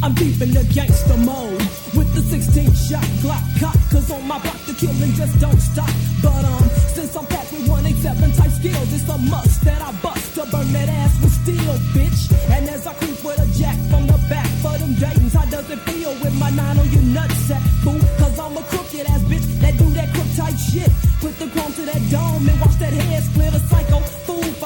I'm 0.08 0.14
deep 0.14 0.40
in 0.40 0.52
the 0.56 0.64
gangster 0.72 1.18
mode 1.20 1.60
with 1.92 2.08
the 2.16 2.24
16 2.24 2.72
shot 2.72 3.04
Glock 3.20 3.44
cock. 3.60 3.76
Cause 3.92 4.10
on 4.10 4.26
my 4.26 4.40
block 4.40 4.56
the 4.64 4.72
killing 4.72 5.12
just 5.12 5.38
don't 5.38 5.60
stop. 5.60 5.92
But 6.24 6.48
um, 6.48 6.64
since 6.96 7.14
I'm 7.14 7.26
packed 7.26 7.52
with 7.52 7.68
187 7.68 8.32
type 8.32 8.50
skills, 8.56 8.88
it's 8.88 9.04
a 9.04 9.18
must 9.28 9.60
that 9.68 9.82
I 9.82 9.92
bust 10.00 10.34
to 10.36 10.48
burn 10.48 10.72
that 10.72 10.88
ass 10.88 11.12
with 11.20 11.36
steel, 11.44 11.76
bitch. 11.92 12.32
And 12.56 12.70
as 12.70 12.86
I 12.86 12.94
creep 12.94 13.20
with 13.22 13.36
a 13.36 13.48
jack 13.52 13.76
from 13.92 14.06
the 14.06 14.16
back 14.32 14.48
for 14.64 14.72
them 14.80 14.94
Dayton's, 14.96 15.34
how 15.34 15.44
does 15.44 15.68
it 15.68 15.80
feel 15.84 16.16
with 16.24 16.32
my 16.40 16.48
nine 16.56 16.78
on 16.78 16.88
your 16.88 17.04
nutsack, 17.12 17.60
fool? 17.84 18.00
Cause 18.16 18.38
I'm 18.40 18.56
a 18.56 18.62
crooked 18.72 19.04
ass 19.04 19.20
bitch 19.28 19.44
that 19.60 19.76
do 19.76 19.92
that 19.92 20.08
crook 20.16 20.30
type 20.40 20.56
shit. 20.56 20.88
Put 21.20 21.36
the 21.36 21.52
chrome 21.52 21.74
to 21.76 21.84
that 21.84 22.00
dome 22.08 22.48
and 22.48 22.58
watch 22.62 22.80
that 22.80 22.96
head 22.96 23.24
split 23.24 23.52
a 23.52 23.60
psycho 23.68 24.00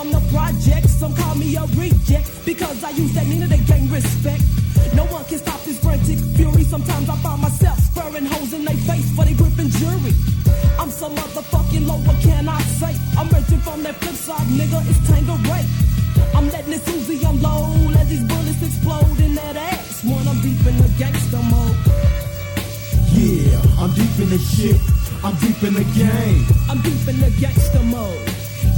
from 0.02 0.10
the 0.10 0.22
project. 0.34 0.88
Some 0.88 1.14
call 1.14 1.34
me 1.36 1.54
a 1.56 1.64
reject 1.78 2.28
because 2.44 2.82
I 2.82 2.90
use 2.90 3.12
that 3.14 3.26
Nina 3.26 3.46
to 3.46 3.58
gain 3.70 3.88
respect. 3.88 4.42
No 4.94 5.04
one 5.06 5.24
can 5.26 5.38
stop 5.38 5.62
this 5.62 5.78
frantic 5.78 6.18
fury. 6.36 6.64
Sometimes 6.64 7.08
I 7.08 7.16
find 7.16 7.40
myself 7.40 7.78
spurring 7.78 8.26
holes 8.26 8.52
in 8.52 8.64
their 8.64 8.76
face 8.88 9.08
for 9.14 9.24
they 9.24 9.34
gripping 9.34 9.70
jury. 9.70 10.14
I'm 10.78 10.90
so 10.90 11.08
motherfucking 11.08 11.86
low, 11.86 11.98
what 12.06 12.18
can 12.20 12.48
I 12.48 12.60
say? 12.80 12.94
I'm 13.16 13.28
merging 13.30 13.60
from 13.60 13.82
that 13.84 13.94
flip 13.96 14.14
side, 14.14 14.46
nigga, 14.58 14.82
it's 14.90 15.00
Tanqueray. 15.06 15.64
I'm 16.34 16.50
letting 16.50 16.70
this 16.70 16.84
Uzi 16.88 17.22
unload 17.28 17.94
as 17.96 18.08
these 18.08 18.24
bullets 18.24 18.62
explode 18.62 19.20
in 19.20 19.34
that 19.36 19.56
ass 19.56 20.02
when 20.04 20.26
I'm 20.26 20.40
deep 20.40 20.66
in 20.66 20.76
the 20.82 20.90
gangster 20.98 21.42
mode. 21.52 21.76
Yeah, 23.14 23.62
I'm 23.78 23.92
deep 23.94 24.16
in 24.18 24.28
the 24.34 24.38
shit. 24.38 24.80
I'm 25.22 25.36
deep 25.36 25.62
in 25.62 25.74
the 25.74 25.86
game. 25.94 26.42
I'm 26.68 26.80
deep 26.82 27.06
in 27.06 27.20
the 27.20 27.30
gangster 27.38 27.82
mode. 27.84 28.31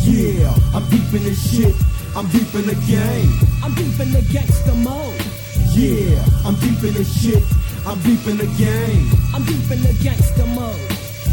Yeah, 0.05 0.55
I'm 0.75 0.89
deep 0.91 1.13
in 1.15 1.25
the 1.25 1.35
shit. 1.35 1.75
I'm 2.15 2.27
deep 2.29 2.55
in 2.55 2.67
the 2.67 2.75
game. 2.87 3.33
I'm 3.63 3.75
deep 3.75 3.99
in 3.99 4.13
the 4.13 4.21
gangster 4.33 4.75
mode. 4.75 5.19
Yeah, 5.73 6.23
I'm 6.45 6.55
deep 6.57 6.85
in 6.85 6.95
the 6.95 7.05
shit. 7.05 7.43
I'm 7.87 7.99
deep 8.01 8.27
in 8.27 8.37
the 8.37 8.47
game. 8.57 9.11
I'm 9.35 9.43
deep 9.45 9.71
in 9.71 9.83
the 9.83 9.97
gangster 10.03 10.47
mode. 10.47 10.79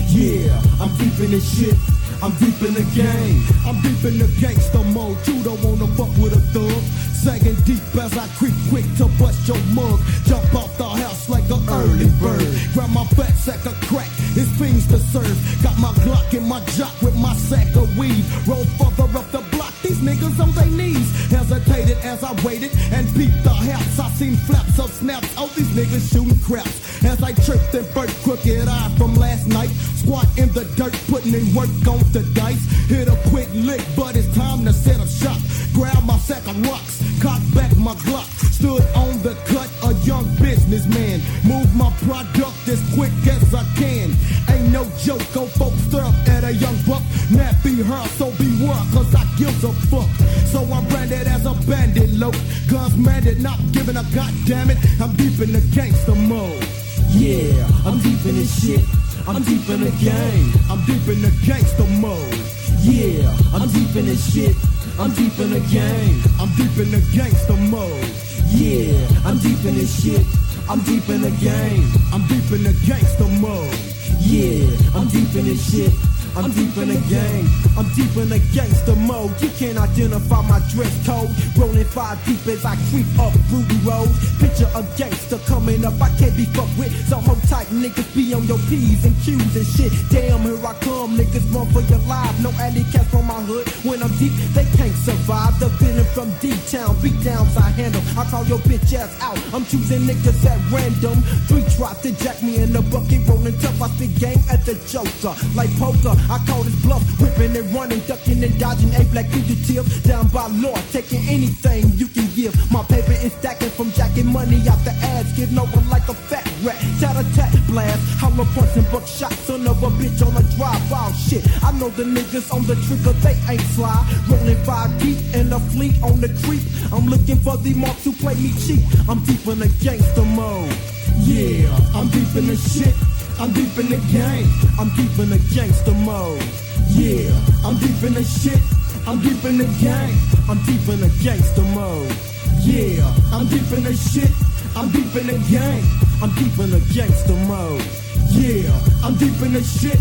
Yeah, 0.07 0.61
I'm 0.79 0.95
deep 0.97 1.19
in 1.19 1.31
the 1.31 1.41
shit. 1.41 1.75
I'm 2.23 2.33
deep 2.33 2.61
in 2.61 2.75
the 2.75 2.85
game. 2.93 3.41
I'm 3.65 3.81
deep 3.81 4.05
in 4.05 4.19
the 4.19 4.29
gangster 4.39 4.83
mode. 4.93 5.17
You 5.25 5.41
don't 5.41 5.61
wanna 5.63 5.87
fuck 5.97 6.13
with 6.21 6.37
a 6.37 6.41
thug. 6.53 6.81
Sagging 7.17 7.57
deep 7.65 7.81
as 7.97 8.15
I 8.17 8.27
creep 8.37 8.53
quick 8.69 8.85
to 8.97 9.05
bust 9.17 9.47
your 9.47 9.57
mug. 9.73 9.99
Jump 10.25 10.53
off 10.53 10.77
the 10.77 10.89
house 10.89 11.29
like 11.29 11.49
an 11.49 11.61
early 11.69 12.09
bird. 12.21 12.45
Grab 12.73 12.89
my 12.89 13.05
fat 13.17 13.33
sack 13.33 13.65
of 13.65 13.73
crack. 13.89 14.09
It's 14.37 14.49
fiends 14.57 14.85
to 14.89 14.99
serve. 14.99 15.33
Got 15.63 15.77
my 15.79 15.93
Glock 16.05 16.33
in 16.33 16.47
my 16.47 16.63
jock 16.77 16.93
with 17.01 17.15
my 17.17 17.33
sack 17.33 17.75
of 17.75 17.89
weed. 17.97 18.23
Roll 18.45 18.65
further 18.77 19.17
up 19.17 19.31
the 19.31 19.41
block. 19.55 19.73
These 19.81 20.01
niggas 20.01 20.39
on 20.39 20.51
their 20.51 20.69
knees. 20.69 21.09
Hesitated 21.29 21.97
as 22.05 22.23
I 22.23 22.33
waited 22.45 22.71
and 22.91 23.05
peeped 23.15 23.43
the 23.43 23.53
house. 23.53 23.99
I 23.99 24.09
seen 24.11 24.35
flaps 24.45 24.77
of 24.77 24.91
snaps. 24.91 25.33
Oh, 25.37 25.49
these 25.55 25.69
niggas 25.73 26.11
shooting 26.11 26.39
craps. 26.41 27.03
As 27.03 27.21
I 27.23 27.33
tripped 27.33 27.73
and 27.73 27.91
burnt 27.93 28.13
crooked 28.23 28.67
eye 28.67 28.91
from 28.97 29.15
last 29.15 29.47
night. 29.47 29.71
Squat 30.01 30.25
in 30.35 30.49
the 30.53 30.65
dirt, 30.75 30.93
putting 31.07 31.33
in 31.33 31.53
work 31.53 31.69
on 31.85 31.99
the 32.11 32.25
dice. 32.33 32.65
Hit 32.89 33.07
a 33.07 33.15
quick 33.29 33.49
lick, 33.53 33.81
but 33.95 34.15
it's 34.15 34.27
time 34.35 34.65
to 34.65 34.73
set 34.73 34.99
up 34.99 35.07
shop. 35.07 35.37
Grab 35.73 36.03
my 36.03 36.17
sack 36.17 36.41
of 36.47 36.57
rocks, 36.65 36.97
cock 37.21 37.39
back 37.53 37.69
my 37.77 37.93
Glock. 38.05 38.25
Stood 38.49 38.81
on 38.95 39.21
the 39.21 39.37
cut, 39.45 39.69
a 39.85 39.93
young 40.05 40.25
businessman. 40.41 41.21
Move 41.45 41.69
my 41.75 41.91
product 42.01 42.67
as 42.67 42.81
quick 42.95 43.13
as 43.29 43.53
I 43.53 43.63
can. 43.77 44.09
Ain't 44.49 44.73
no 44.73 44.89
joke, 44.97 45.21
go 45.33 45.45
folks 45.45 45.77
stir 45.85 46.01
up 46.01 46.15
at 46.27 46.43
a 46.45 46.53
young 46.53 46.77
buck. 46.87 47.03
Nappy 47.29 47.83
her, 47.83 48.07
so 48.17 48.31
beware, 48.41 48.81
cause 48.93 49.13
I 49.13 49.23
give 49.37 49.63
a 49.63 49.71
fuck. 49.93 50.09
So 50.49 50.63
I'm 50.73 50.87
branded 50.89 51.27
as 51.27 51.45
a 51.45 51.53
bandit, 51.69 52.09
low. 52.09 52.31
Guns 52.69 52.97
mandate, 52.97 53.39
not 53.39 53.59
giving 53.71 53.97
a 53.97 54.05
goddamn 54.15 54.71
it. 54.71 54.77
I'm 54.99 55.15
deep 55.15 55.39
in 55.41 55.53
the 55.53 55.61
gangster 55.75 56.15
mode. 56.15 56.80
Yeah, 57.11 57.67
I'm 57.85 57.99
deep 57.99 58.25
in 58.25 58.35
this 58.35 58.61
shit. 58.61 58.85
I'm 59.27 59.43
deep 59.43 59.67
in 59.69 59.81
the 59.81 59.91
game. 59.99 60.53
I'm 60.69 60.83
deep 60.85 61.07
in 61.07 61.21
the 61.21 61.31
gangster 61.45 61.85
mode. 61.99 62.33
Yeah, 62.81 63.29
I'm 63.53 63.67
deep 63.69 63.95
in 63.95 64.05
this 64.07 64.33
shit. 64.33 64.55
I'm 64.97 65.11
deep 65.11 65.37
in 65.39 65.51
the 65.51 65.59
game. 65.71 66.21
I'm 66.39 66.49
deep 66.55 66.77
in 66.79 66.91
the 66.91 67.01
gangster 67.13 67.57
mode. 67.69 68.07
Yeah, 68.47 69.07
I'm 69.25 69.37
deep 69.39 69.63
in 69.65 69.75
this 69.75 70.03
shit. 70.03 70.25
I'm 70.69 70.79
deep 70.81 71.07
in 71.09 71.21
the 71.21 71.31
game. 71.41 71.87
I'm 72.13 72.25
deep 72.27 72.49
in 72.51 72.63
the 72.63 72.73
gangster 72.87 73.27
mode. 73.39 73.75
Yeah, 74.19 74.67
I'm 74.95 75.07
deep 75.07 75.35
in 75.35 75.45
this 75.45 75.71
shit. 75.71 75.91
I'm 76.35 76.49
deep 76.51 76.75
in 76.77 76.87
the 76.87 77.01
game. 77.11 77.47
I'm 77.75 77.87
deep 77.91 78.15
in 78.15 78.29
the 78.29 78.39
gangster 78.55 78.95
mode. 78.95 79.35
You 79.41 79.49
can't 79.59 79.77
identify 79.77 80.41
my 80.47 80.63
dress 80.71 80.91
code. 81.05 81.27
Rolling 81.59 81.83
five 81.85 82.23
deep 82.25 82.39
as 82.47 82.63
I 82.63 82.75
creep 82.89 83.07
up 83.19 83.35
Ruby 83.51 83.75
Road. 83.83 84.07
Picture 84.39 84.69
a 84.71 84.83
gangster 84.95 85.39
coming 85.43 85.83
up. 85.83 85.99
I 85.99 86.07
can't 86.15 86.35
be 86.35 86.45
fucked 86.55 86.71
with. 86.79 86.91
So 87.07 87.17
hold 87.17 87.41
tight, 87.51 87.67
niggas 87.67 88.15
be 88.15 88.33
on 88.33 88.47
your 88.47 88.59
P's 88.71 89.03
and 89.03 89.15
Q's 89.23 89.55
and 89.59 89.67
shit. 89.67 89.91
Damn, 90.09 90.41
here 90.47 90.55
I 90.63 90.73
come. 90.79 91.19
Niggas 91.19 91.43
run 91.53 91.67
for 91.75 91.81
your 91.91 91.99
life. 92.07 92.31
No 92.39 92.51
alley 92.63 92.85
cats 92.91 93.11
from 93.11 93.27
my 93.27 93.41
hood. 93.43 93.67
When 93.83 94.01
I'm 94.01 94.15
deep, 94.15 94.31
they 94.55 94.65
can't 94.79 94.95
survive. 95.03 95.59
The 95.59 95.67
venom 95.83 96.05
from 96.15 96.31
D-Town. 96.39 96.95
Beat 97.03 97.19
downs 97.23 97.57
I 97.57 97.75
handle. 97.75 98.01
I 98.15 98.23
call 98.31 98.45
your 98.45 98.59
bitch 98.59 98.93
ass 98.95 99.11
out. 99.19 99.37
I'm 99.53 99.65
choosing 99.65 100.07
niggas 100.07 100.45
at 100.47 100.59
random. 100.71 101.19
Three 101.51 101.67
tries 101.75 101.99
to 102.07 102.11
jack 102.23 102.41
me 102.41 102.63
in 102.63 102.71
the 102.71 102.81
bucket. 102.87 103.27
Rolling 103.27 103.57
tough. 103.59 103.81
I 103.81 103.89
spit 103.89 104.15
game 104.15 104.39
at 104.49 104.63
the 104.63 104.79
Joker. 104.87 105.35
Like 105.55 105.71
poker. 105.75 106.15
I 106.29 106.37
call 106.47 106.63
this 106.63 106.75
bluff, 106.83 107.03
whipping 107.19 107.55
and 107.55 107.73
running, 107.73 107.99
ducking 108.01 108.43
and 108.43 108.57
dodging 108.59 108.93
a 108.95 109.03
black 109.11 109.27
fugitive. 109.27 109.85
Down 110.03 110.27
by 110.27 110.47
law, 110.47 110.75
taking 110.91 111.23
anything 111.27 111.91
you 111.95 112.07
can 112.07 112.27
give. 112.35 112.53
My 112.71 112.83
paper 112.83 113.13
is 113.13 113.33
stacking 113.33 113.69
from 113.71 113.91
jacking 113.91 114.27
money 114.27 114.61
out 114.67 114.79
the 114.83 114.91
ass, 115.15 115.31
getting 115.37 115.57
over 115.57 115.81
like 115.89 116.07
a 116.09 116.13
fat 116.13 116.47
rat. 116.63 116.77
A 117.11 117.23
tat 117.35 117.53
blast, 117.67 117.99
hollow 118.19 118.45
points 118.55 118.77
and 118.77 118.89
buckshot, 118.89 119.33
son 119.33 119.67
of 119.67 119.83
a 119.83 119.89
bitch 119.99 120.25
on 120.25 120.33
a 120.37 120.43
drive 120.55 120.93
out 120.93 121.11
shit. 121.11 121.43
I 121.61 121.71
know 121.73 121.89
the 121.89 122.03
niggas 122.03 122.53
on 122.53 122.65
the 122.65 122.75
trigger, 122.87 123.11
they 123.19 123.35
ain't 123.51 123.61
fly. 123.75 123.99
Rolling 124.29 124.55
five 124.63 124.89
deep 125.01 125.17
in 125.35 125.51
a 125.51 125.59
fleet 125.59 126.01
on 126.01 126.21
the 126.21 126.29
creep. 126.43 126.63
I'm 126.93 127.07
looking 127.07 127.37
for 127.37 127.57
the 127.57 127.73
marks 127.73 128.05
who 128.05 128.13
play 128.13 128.35
me 128.35 128.53
cheap. 128.65 128.79
I'm 129.09 129.19
deep 129.25 129.45
in 129.45 129.59
the 129.59 129.67
gangster 129.83 130.23
mode. 130.23 130.71
Yeah, 131.19 131.67
I'm 131.93 132.07
deep 132.09 132.33
in 132.35 132.47
the 132.47 132.55
shit. 132.55 132.95
I'm 133.41 133.51
deep 133.53 133.75
in 133.79 133.89
the 133.89 133.97
game. 134.13 134.47
I'm 134.77 134.89
deep 134.89 135.17
in 135.17 135.31
the 135.31 135.41
gangster 135.51 135.95
mode. 136.05 136.43
Yeah, 136.89 137.33
I'm 137.65 137.75
deep 137.77 138.03
in 138.03 138.13
the 138.13 138.23
shit. 138.23 138.61
I'm 139.07 139.19
deep 139.19 139.43
in 139.43 139.57
the 139.57 139.65
game. 139.81 140.15
I'm 140.47 140.61
deep 140.61 140.87
in 140.87 141.01
the 141.01 141.09
gangster 141.23 141.63
mode. 141.73 142.13
Yeah, 142.61 143.01
I'm 143.33 143.47
deep 143.47 143.65
in 143.73 143.83
the 143.83 143.95
shit. 143.97 144.29
I'm 144.75 144.91
deep 144.91 145.15
in 145.15 145.25
the 145.25 145.41
game. 145.49 145.83
I'm 146.21 146.29
deep 146.37 146.53
in 146.59 146.69
the 146.69 146.85
gangster 146.93 147.33
mode. 147.49 147.81
Yeah, 148.29 148.69
I'm 149.03 149.15
deep 149.15 149.41
in 149.41 149.53
the 149.53 149.63
shit. 149.63 149.97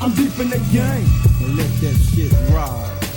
I'm 0.00 0.14
deep 0.14 0.38
in 0.38 0.50
the 0.50 0.62
game. 0.70 1.10
Let 1.56 1.66
that 1.82 1.98
shit 2.14 2.30
ride. 2.54 3.13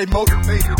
Stay 0.00 0.12
motivated 0.12 0.79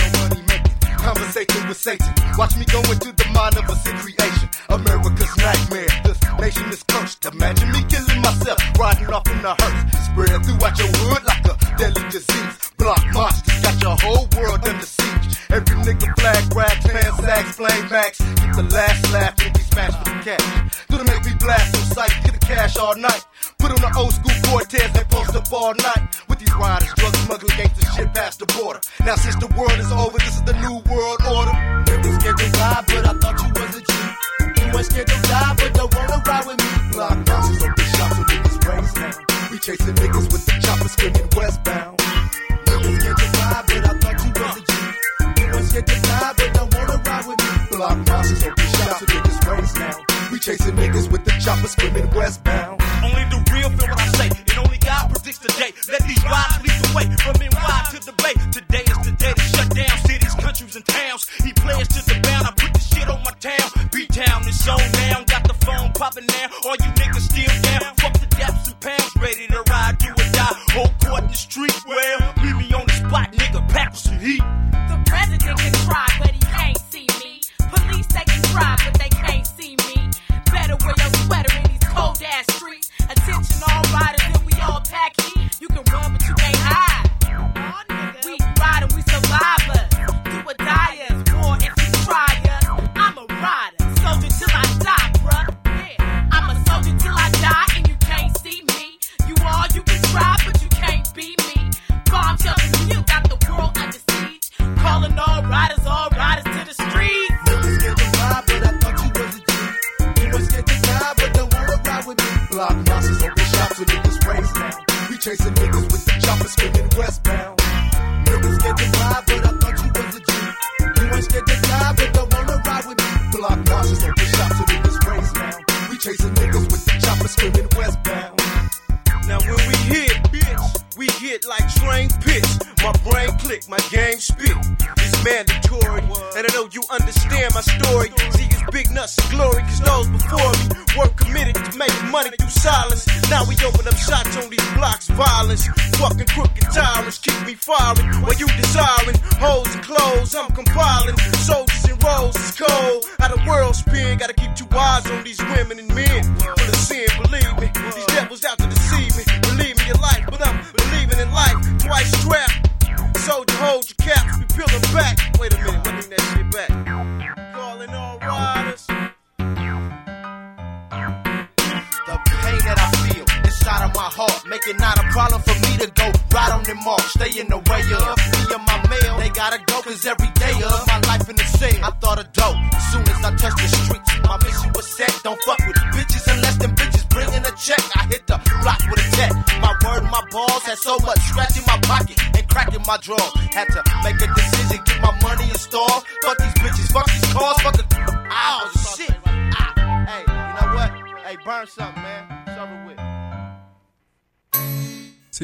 countries, 60.61 60.77
and 60.77 60.87
towns. 60.87 61.29
He 61.45 61.53
players 61.53 61.89
to 61.89 62.05
the 62.05 62.21
bound. 62.21 62.47
I 62.47 62.53
put 62.53 62.73
the 62.75 62.81
shit 62.81 63.09
on 63.09 63.23
my 63.25 63.33
town. 63.41 63.89
Beat 63.93 64.13
town 64.13 64.49
is 64.49 64.69
on 64.69 64.79
down. 64.93 65.25
Got 65.25 65.49
the 65.49 65.55
phone 65.55 65.93
popping 65.93 66.27
now. 66.27 66.49
All 66.65 66.77
you 66.77 66.91
niggas 67.01 67.25
still 67.31 67.63
down. 67.63 67.95
Fuck 67.97 68.13
the 68.21 68.27
depths 68.37 68.69
and 68.69 68.81
pounds. 68.81 69.17
Ready 69.21 69.47
to 69.49 69.63
ride, 69.69 69.99
do 69.99 70.11
or 70.11 70.31
die. 70.33 70.57
Whole 70.73 70.93
court 71.03 71.23
in 71.23 71.29
the 71.29 71.35
street. 71.35 71.75
Well, 71.87 72.35
leave 72.43 72.57
me 72.57 72.73
on 72.75 72.87
the 72.87 72.93
spot, 72.93 73.33
nigga. 73.33 73.69
Pack 73.69 73.91
with 73.93 74.01
some 74.01 74.19
heat. 74.19 74.43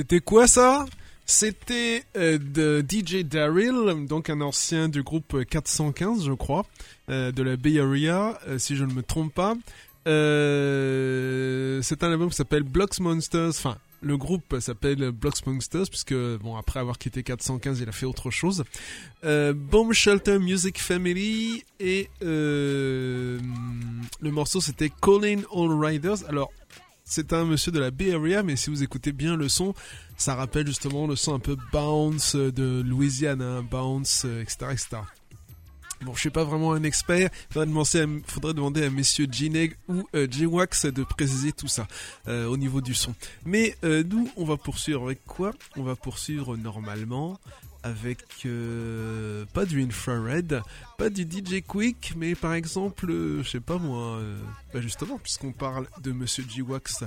C'était 0.08 0.20
quoi 0.20 0.46
ça? 0.46 0.86
C'était 1.24 2.04
euh, 2.16 2.38
de 2.38 2.84
DJ 2.88 3.24
Daryl, 3.24 4.06
donc 4.06 4.30
un 4.30 4.40
ancien 4.40 4.88
du 4.88 5.02
groupe 5.02 5.44
415, 5.44 6.26
je 6.26 6.32
crois, 6.32 6.64
euh, 7.10 7.32
de 7.32 7.42
la 7.42 7.56
Bay 7.56 7.80
Area, 7.80 8.38
euh, 8.46 8.56
si 8.56 8.76
je 8.76 8.84
ne 8.84 8.92
me 8.92 9.02
trompe 9.02 9.34
pas. 9.34 9.54
C'est 10.04 12.04
un 12.04 12.12
album 12.12 12.30
qui 12.30 12.36
s'appelle 12.36 12.62
Blocks 12.62 13.00
Monsters, 13.00 13.48
enfin, 13.48 13.78
le 14.00 14.16
groupe 14.16 14.60
s'appelle 14.60 15.10
Blocks 15.10 15.44
Monsters, 15.44 15.90
puisque, 15.90 16.14
bon, 16.14 16.54
après 16.54 16.78
avoir 16.78 16.98
quitté 16.98 17.24
415, 17.24 17.80
il 17.80 17.88
a 17.88 17.92
fait 17.92 18.06
autre 18.06 18.30
chose. 18.30 18.62
Euh, 19.24 19.52
Bomb 19.52 19.92
Shelter 19.92 20.38
Music 20.38 20.78
Family, 20.78 21.64
et 21.80 22.08
le 22.20 23.40
morceau 24.22 24.60
c'était 24.60 24.92
Calling 25.02 25.42
All 25.52 25.72
Riders. 25.72 26.28
Alors, 26.28 26.52
c'est 27.06 27.32
un 27.32 27.44
monsieur 27.44 27.72
de 27.72 27.78
la 27.78 27.90
Bay 27.90 28.12
Area, 28.12 28.42
mais 28.42 28.56
si 28.56 28.68
vous 28.68 28.82
écoutez 28.82 29.12
bien 29.12 29.36
le 29.36 29.48
son, 29.48 29.74
ça 30.16 30.34
rappelle 30.34 30.66
justement 30.66 31.06
le 31.06 31.16
son 31.16 31.34
un 31.34 31.38
peu 31.38 31.56
bounce 31.72 32.34
de 32.34 32.82
Louisiane, 32.84 33.40
hein, 33.40 33.62
bounce, 33.62 34.24
euh, 34.26 34.42
etc., 34.42 34.66
etc. 34.72 34.98
Bon, 36.02 36.14
je 36.14 36.20
suis 36.20 36.30
pas 36.30 36.44
vraiment 36.44 36.72
un 36.72 36.82
expert. 36.82 37.30
Faudrait 37.50 37.66
demander 37.66 38.00
à, 38.00 38.06
faudrait 38.26 38.54
demander 38.54 38.84
à 38.84 38.90
messieurs 38.90 39.26
Gineg 39.30 39.76
ou 39.88 40.06
euh, 40.14 40.26
J-Wax 40.30 40.86
de 40.86 41.04
préciser 41.04 41.52
tout 41.52 41.68
ça 41.68 41.88
euh, 42.28 42.46
au 42.46 42.56
niveau 42.56 42.80
du 42.80 42.94
son. 42.94 43.14
Mais 43.46 43.76
euh, 43.82 44.02
nous, 44.06 44.28
on 44.36 44.44
va 44.44 44.56
poursuivre 44.56 45.04
avec 45.04 45.24
quoi? 45.24 45.52
On 45.76 45.82
va 45.82 45.96
poursuivre 45.96 46.56
normalement 46.56 47.38
avec 47.86 48.24
euh, 48.46 49.44
pas 49.54 49.64
du 49.64 49.82
infrared, 49.82 50.62
pas 50.98 51.08
du 51.08 51.22
DJ 51.22 51.62
Quick, 51.64 52.14
mais 52.16 52.34
par 52.34 52.54
exemple, 52.54 53.10
euh, 53.10 53.42
je 53.44 53.48
sais 53.48 53.60
pas 53.60 53.78
moi, 53.78 54.16
euh, 54.16 54.36
bah 54.74 54.80
justement, 54.80 55.18
puisqu'on 55.18 55.52
parle 55.52 55.86
de 56.02 56.10
Monsieur 56.10 56.44
G-Wax, 56.48 57.04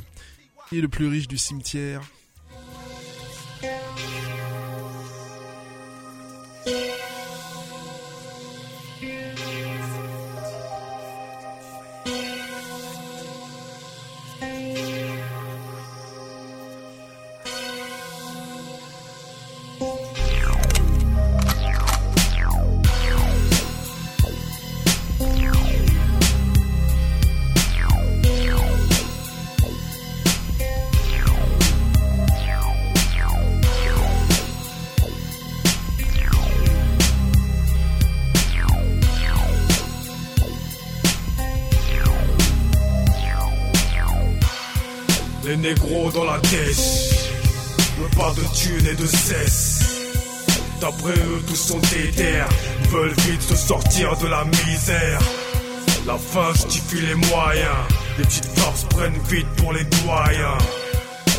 qui 0.70 0.78
est 0.78 0.82
le 0.82 0.88
plus 0.88 1.08
riche 1.08 1.28
du 1.28 1.38
cimetière. 1.38 2.02
Les 45.62 45.70
négros 45.70 46.12
dans 46.12 46.26
la 46.26 46.40
tête, 46.40 46.78
veulent 47.98 48.10
pas 48.16 48.34
de 48.34 48.44
thunes 48.56 48.88
et 48.88 48.96
de 48.96 49.06
cesse. 49.06 49.80
D'après 50.80 51.12
eux, 51.12 51.44
tous 51.48 51.56
sont 51.56 51.80
déter, 51.80 52.44
veulent 52.90 53.16
vite 53.28 53.42
se 53.42 53.56
sortir 53.56 54.16
de 54.18 54.28
la 54.28 54.46
misère. 54.46 55.20
La 56.06 56.18
fin 56.18 56.54
justifie 56.54 57.02
les 57.06 57.16
moyens, 57.16 57.76
les 58.18 58.26
petites 58.26 58.60
forces 58.60 58.84
prennent 58.86 59.20
vite 59.30 59.48
pour 59.58 59.74
les 59.74 59.84
doyens. 59.84 60.58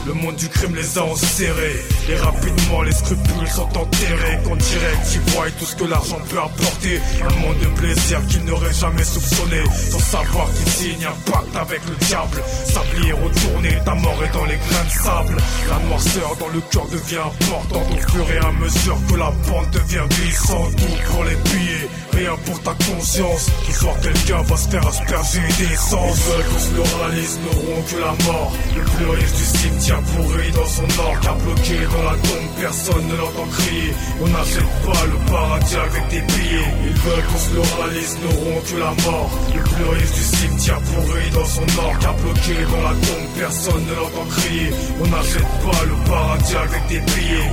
Le 0.07 0.15
monde 0.15 0.37
du 0.37 0.49
crime 0.49 0.75
les 0.75 0.99
a 0.99 1.05
enserrés. 1.05 1.85
Et 2.09 2.17
rapidement, 2.17 2.83
les 2.83 2.93
scrupules 2.93 3.49
sont 3.49 3.69
enterrés. 3.77 4.39
Qu'en 4.45 4.57
direct, 4.57 5.07
ils 5.13 5.33
voient 5.33 5.51
tout 5.59 5.65
ce 5.67 5.77
que 5.77 5.85
l'argent 5.85 6.19
peut 6.29 6.39
apporter. 6.39 7.01
Un 7.23 7.35
monde 7.41 7.59
de 7.59 7.67
plaisir 7.79 8.19
qu'ils 8.29 8.45
n'auraient 8.45 8.73
jamais 8.73 9.05
soupçonné. 9.05 9.63
Sans 9.91 9.99
savoir 9.99 10.49
qu'ils 10.55 10.73
signent 10.73 11.07
un 11.07 11.31
pacte 11.31 11.55
avec 11.55 11.81
le 11.87 11.95
diable. 12.07 12.43
Sablier 12.65 13.13
retourné, 13.13 13.79
ta 13.85 13.95
mort 13.95 14.19
est 14.25 14.33
dans 14.33 14.47
les 14.47 14.57
grains 14.57 14.85
de 14.85 15.05
sable. 15.05 15.37
La 15.69 15.79
noirceur 15.87 16.37
dans 16.41 16.49
le 16.49 16.61
cœur 16.73 16.87
devient 16.89 17.19
importante 17.19 17.87
au 17.93 18.11
fur 18.11 18.33
et 18.33 18.39
à 18.39 18.53
mesure 18.53 18.99
que 19.09 19.17
la 19.17 19.33
pente 19.49 19.71
devient 19.71 20.07
glissante. 20.09 20.77
Tout 20.77 21.13
pour 21.13 21.25
les 21.25 21.37
billets, 21.37 21.89
rien 22.15 22.37
pour 22.47 22.61
ta 22.63 22.73
conscience. 22.73 23.51
Ce 23.67 23.73
soir, 23.73 23.95
quelqu'un 24.01 24.43
va 24.43 24.57
se 24.57 24.69
faire 24.69 24.87
asperger 24.87 25.41
d'essence. 25.59 26.19
Ils 26.19 26.77
veulent 26.77 26.87
réalise, 27.01 27.39
n'auront 27.45 27.83
que 27.83 27.97
la 27.97 28.33
mort. 28.33 28.53
Le 28.75 28.83
plus 28.83 29.07
riche 29.07 29.33
du 29.33 29.45
cimetière 29.45 29.90
pourri 29.99 30.51
dans 30.53 30.67
son 30.67 31.01
or, 31.01 31.21
car 31.21 31.37
bloqué 31.37 31.79
dans 31.93 32.05
la 32.05 32.17
tombe, 32.17 32.51
personne 32.61 33.07
ne 33.07 33.17
l'entend 33.17 33.47
crier. 33.47 33.93
On 34.21 34.29
n'achète 34.29 34.73
pas 34.85 35.07
le 35.07 35.31
paradis 35.31 35.77
avec 35.77 36.09
des 36.09 36.21
billets. 36.21 36.75
Ils 36.87 37.01
veulent 37.01 37.25
qu'on 37.25 37.39
se 37.39 37.55
le 37.55 37.61
réalise, 37.61 38.17
n'auront 38.23 38.61
que 38.61 38.77
la 38.77 39.11
mort. 39.11 39.31
Le 39.55 39.89
riche 39.89 40.13
du 40.13 40.37
cimetière 40.37 40.81
pourri 40.81 41.31
dans 41.33 41.45
son 41.45 41.67
or, 41.79 41.99
car 42.01 42.15
bloqué 42.17 42.55
dans 42.71 42.83
la 42.83 42.95
tombe, 42.95 43.29
personne 43.39 43.85
ne 43.87 43.95
l'entend 43.95 44.27
crier. 44.31 44.71
On 45.01 45.07
n'achète 45.09 45.53
pas 45.65 45.85
le 45.85 46.11
paradis 46.11 46.57
avec 46.57 46.87
des 46.89 47.01
billets. 47.01 47.53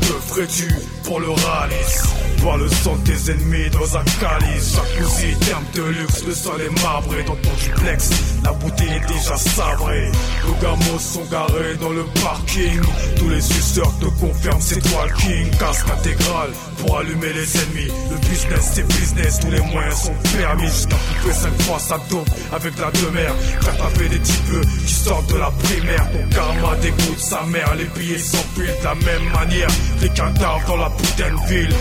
Que 0.00 0.14
ferais-tu 0.28 0.74
pour 1.04 1.20
le 1.20 1.30
ralice 1.30 2.02
Boire 2.42 2.56
le 2.56 2.68
sang 2.68 2.96
de 2.96 3.10
tes 3.10 3.32
ennemis 3.32 3.68
dans 3.70 3.96
un 3.96 4.04
calice. 4.18 4.74
Jacuzzi, 4.74 5.36
terme 5.46 5.64
de 5.74 5.82
luxe, 5.82 6.24
le 6.26 6.34
sol 6.34 6.60
est 6.62 6.82
marbré 6.82 7.22
Dans 7.24 7.36
ton 7.36 7.50
duplex, 7.62 8.10
la 8.42 8.52
bouteille 8.52 8.88
est 8.88 9.12
déjà 9.12 9.36
sabrée. 9.36 10.10
Nos 10.46 10.54
gamos 10.54 10.98
sont 10.98 11.24
garés 11.30 11.76
dans 11.80 11.90
le 11.90 12.04
parking. 12.22 12.80
Tous 13.16 13.28
les 13.28 13.40
suceurs 13.42 13.92
te 13.98 14.06
confirment 14.06 14.60
c'est 14.60 14.80
toi 14.80 15.06
le 15.06 15.14
king. 15.16 15.50
Casque 15.58 15.86
intégral 15.90 16.50
pour 16.78 16.98
allumer 16.98 17.32
les 17.34 17.56
ennemis. 17.56 17.92
Le 18.10 18.16
business 18.28 18.70
c'est 18.72 18.86
business, 18.88 19.40
tous 19.40 19.50
les 19.50 19.60
moyens 19.60 19.96
sont 19.96 20.14
permis. 20.38 20.66
Jusqu'à 20.66 20.96
couper 20.96 21.34
5 21.34 21.62
fois 21.62 21.78
sa 21.78 21.98
dope 22.10 22.30
avec 22.52 22.78
la 22.78 22.90
demeure. 22.90 23.36
Faire 23.60 23.76
taper 23.76 24.08
des 24.08 24.20
types 24.20 24.66
qui 24.86 24.94
sortent 24.94 25.30
de 25.30 25.36
la 25.36 25.50
primaire. 25.50 26.08
Ton 26.10 26.34
karma 26.34 26.76
dégoûte 26.76 27.18
sa 27.18 27.42
mère. 27.42 27.74
Les 27.76 27.84
billets 27.84 28.18
s'empilent 28.18 28.64
de 28.80 28.84
la 28.84 28.94
même 28.94 29.30
manière. 29.32 29.68
Les 30.00 30.08
cadavres 30.08 30.66
dans 30.66 30.76
la 30.76 30.90
putain 30.90 31.30
de 31.34 31.48
ville 31.48 31.74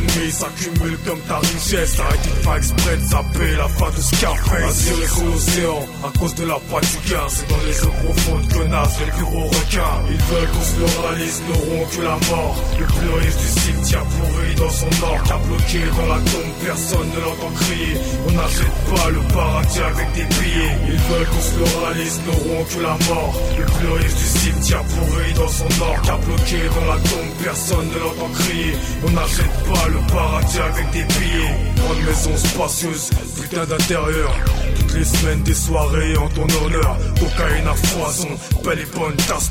ennemis 0.00 0.32
s'accumulent 0.32 0.98
comme 1.06 1.20
ta 1.20 1.38
richesse. 1.38 1.98
Arrête 2.00 2.22
de 2.22 2.42
faire 2.42 2.56
exprès 2.56 2.96
de 2.96 3.02
zapper 3.02 3.56
la 3.56 3.68
fin 3.68 3.90
de 3.90 4.00
Scarface 4.00 4.64
Assuré 4.64 5.06
sous 5.06 5.24
l'océan 5.24 5.86
à 6.04 6.18
cause 6.18 6.34
de 6.34 6.44
la 6.44 6.58
poids 6.68 6.80
du 6.80 7.10
gain 7.10 7.26
C'est 7.28 7.48
dans 7.48 7.62
les 7.66 7.84
eaux 7.84 7.94
profondes 8.04 8.48
que 8.48 8.62
naissent 8.64 9.00
les 9.04 9.22
gros 9.22 9.44
requins. 9.44 9.98
Ils 10.10 10.24
veulent 10.30 10.48
qu'on 10.50 10.64
se 10.64 10.76
le 10.80 10.86
réalise, 11.00 11.42
n'auront 11.48 11.86
que 11.86 12.02
la 12.02 12.16
mort. 12.30 12.56
Le 12.78 12.86
plus 12.86 13.10
riche 13.20 13.36
du 13.36 13.60
cimetière 13.60 14.04
pourri 14.04 14.54
dans 14.56 14.70
son 14.70 15.04
or 15.04 15.22
Car 15.26 15.40
bloqué 15.40 15.80
dans 15.96 16.14
la 16.14 16.20
tombe, 16.20 16.52
personne 16.64 17.08
ne 17.14 17.20
l'entend 17.20 17.52
crier. 17.60 17.96
On 18.28 18.32
n'achète 18.32 18.76
pas 18.94 19.10
le 19.10 19.20
paradis 19.34 19.80
avec 19.80 20.12
des 20.12 20.26
billets. 20.34 20.76
Ils 20.88 21.02
veulent 21.10 21.28
qu'on 21.28 21.40
se 21.40 21.58
le 21.58 21.66
réalise, 21.80 22.20
n'auront 22.26 22.64
que 22.64 22.80
la 22.80 22.96
mort. 23.08 23.34
Le 23.58 23.64
plus 23.64 23.92
riche 23.98 24.14
du 24.14 24.28
cimetière 24.38 24.84
pourri 24.84 25.32
dans 25.34 25.48
son 25.48 25.70
or 25.82 25.96
Car 26.02 26.18
bloqué 26.20 26.60
dans 26.74 26.86
la 26.94 26.98
tombe, 27.00 27.32
personne 27.42 27.88
ne 27.88 27.98
l'entend 27.98 28.30
crier. 28.34 28.74
On 29.06 29.10
n'achète 29.10 29.56
pas 29.68 29.89
le 29.90 30.12
paradis 30.12 30.58
avec 30.58 30.90
des 30.90 31.04
billets. 31.14 31.54
Grande 31.76 32.02
maison 32.04 32.36
spacieuse, 32.36 33.10
putain 33.40 33.64
d'intérieur. 33.64 34.34
Toutes 34.76 34.94
les 34.94 35.04
semaines 35.04 35.42
des 35.42 35.54
soirées 35.54 36.16
en 36.16 36.28
ton 36.28 36.46
honneur. 36.64 36.96
Cocaïne 37.18 37.66
à 37.66 37.74
foison, 37.74 38.28
belle 38.64 38.80
et 38.80 38.98
bonne 38.98 39.16
tasse 39.16 39.50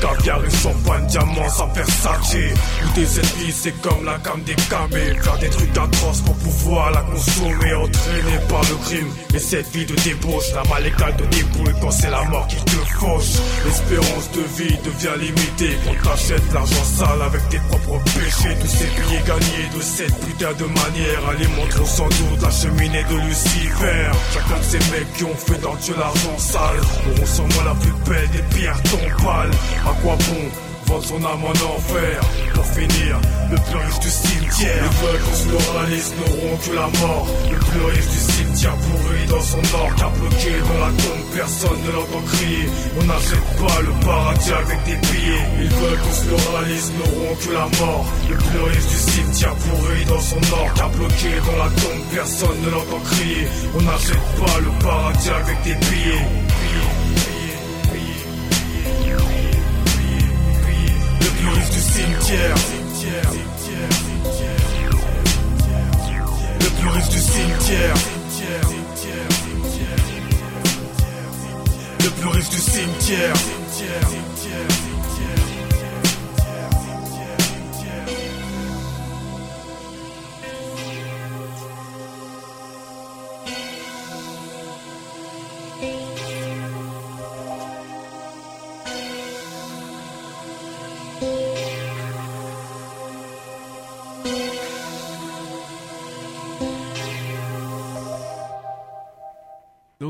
Caviar 0.00 0.40
et 0.44 0.50
champagne, 0.50 1.06
diamants 1.06 1.48
sans 1.48 1.68
Versace 1.68 2.34
Où 2.34 2.88
tes 2.94 3.02
ennemis 3.02 3.52
c'est 3.52 3.80
comme 3.82 4.04
la 4.04 4.18
gamme 4.18 4.42
des 4.42 4.54
camés 4.54 5.14
Faire 5.20 5.38
des 5.38 5.50
trucs 5.50 5.76
atroces 5.76 6.20
pour 6.22 6.34
pouvoir 6.36 6.90
la 6.92 7.02
consommer. 7.02 7.74
Entraîné 7.74 8.38
par 8.48 8.62
le 8.62 8.76
crime 8.84 9.08
et 9.34 9.38
cette 9.38 9.70
vie 9.74 9.86
de 9.86 9.94
débauche. 9.96 10.52
La 10.54 10.62
malécale 10.64 11.16
te 11.16 11.24
débrouille 11.34 11.74
quand 11.80 11.90
c'est 11.90 12.10
la 12.10 12.24
mort 12.24 12.46
qui 12.48 12.56
te 12.56 12.76
fauche. 12.98 13.40
L'espérance 13.64 14.30
de 14.32 14.42
vie 14.56 14.76
devient 14.84 15.18
limitée. 15.20 15.78
Quand 15.84 16.10
t'achètes 16.10 16.52
l'argent 16.52 16.84
sale 16.84 17.22
avec 17.22 17.48
tes 17.48 17.60
propres 17.68 18.02
péchés. 18.04 18.56
Tous 18.60 18.66
ces 18.66 18.86
billets 18.86 19.22
gagnés 19.26 19.68
cette 19.82 20.14
putain 20.26 20.52
de 20.52 20.64
manière. 20.64 21.28
Alimenteront 21.28 21.86
sans 21.86 22.08
doute 22.08 22.42
la 22.42 22.50
cheminée 22.50 23.04
de 23.04 23.16
Lucifer. 23.26 24.10
Chacun 24.32 24.58
de 24.58 24.64
ces 24.64 24.78
mecs 24.90 25.12
qui 25.14 25.24
ont 25.24 25.34
fait 25.34 25.60
dans 25.60 25.74
Dieu 25.76 25.94
l'argent 25.98 26.38
sale. 26.38 26.80
Auront 27.08 27.26
sans 27.26 27.46
moi 27.54 27.64
la 27.64 27.74
plus 27.74 27.92
belle 28.08 28.30
des 28.30 28.42
pierres 28.54 28.82
tombales. 28.84 29.50
À 29.86 29.92
quoi 30.02 30.16
bon 30.16 30.69
vendre 30.90 31.04
son 31.04 31.24
âme 31.24 31.44
en 31.44 31.76
enfer. 31.76 32.20
Pour 32.54 32.66
finir, 32.66 33.20
le 33.50 33.56
plus 33.56 33.78
riche 33.78 34.00
du 34.00 34.10
cimetière. 34.10 34.82
Les 34.82 35.06
veulent 35.06 35.22
qu'on 35.22 35.36
se 35.36 35.48
le 35.48 35.58
réalise 35.72 36.12
n'auront 36.18 36.56
que 36.56 36.72
la 36.74 36.88
mort. 37.00 37.26
Le 37.50 37.58
plus 37.58 37.84
riche 37.90 38.10
du 38.14 38.20
cimetière 38.32 38.76
pourri 38.76 39.26
dans 39.28 39.40
son 39.40 39.62
or. 39.74 39.90
Car 39.96 40.10
bloqué 40.10 40.52
dans 40.68 40.80
la 40.84 40.92
tombe, 41.02 41.24
personne 41.34 41.80
ne 41.86 41.90
l'entend 41.92 42.24
crier. 42.32 42.66
On 43.00 43.04
n'achète 43.04 43.48
pas 43.60 43.80
le 43.80 43.92
paradis 44.04 44.52
avec 44.52 44.78
des 44.84 44.98
billets 45.06 45.44
Ils 45.62 45.74
veulent 45.80 46.00
qu'on 46.00 46.16
se 46.20 46.24
le 46.30 46.36
réalise 46.50 46.92
n'auront 46.98 47.34
que 47.36 47.52
la 47.52 47.66
mort. 47.80 48.06
Le 48.28 48.36
plus 48.36 48.62
riche 48.68 48.88
du 48.92 48.98
cimetière 49.10 49.54
pourri 49.54 50.04
dans 50.06 50.20
son 50.20 50.42
or. 50.52 50.68
Car 50.74 50.90
bloqué 50.90 51.32
dans 51.46 51.58
la 51.64 51.70
tombe, 51.70 52.02
personne 52.14 52.60
ne 52.64 52.70
l'entend 52.70 53.02
crier. 53.10 53.46
On 53.76 53.82
n'achète 53.82 54.26
pas 54.38 54.58
le 54.58 54.70
paradis 54.84 55.30
avec 55.30 55.62
des 55.62 55.74
billets 55.86 56.49
le 61.60 61.66
plus 61.66 61.68
riche 61.68 61.70
du 61.70 61.80
cimetière. 61.80 62.54
Le 66.60 66.70
plus 66.70 66.88
riche 66.88 67.08
du 67.08 67.18
cimetière. 67.18 67.94
Le 72.02 72.10
plus 72.10 72.28
riche 72.28 72.48
du 72.48 72.58
cimetière. 72.58 73.34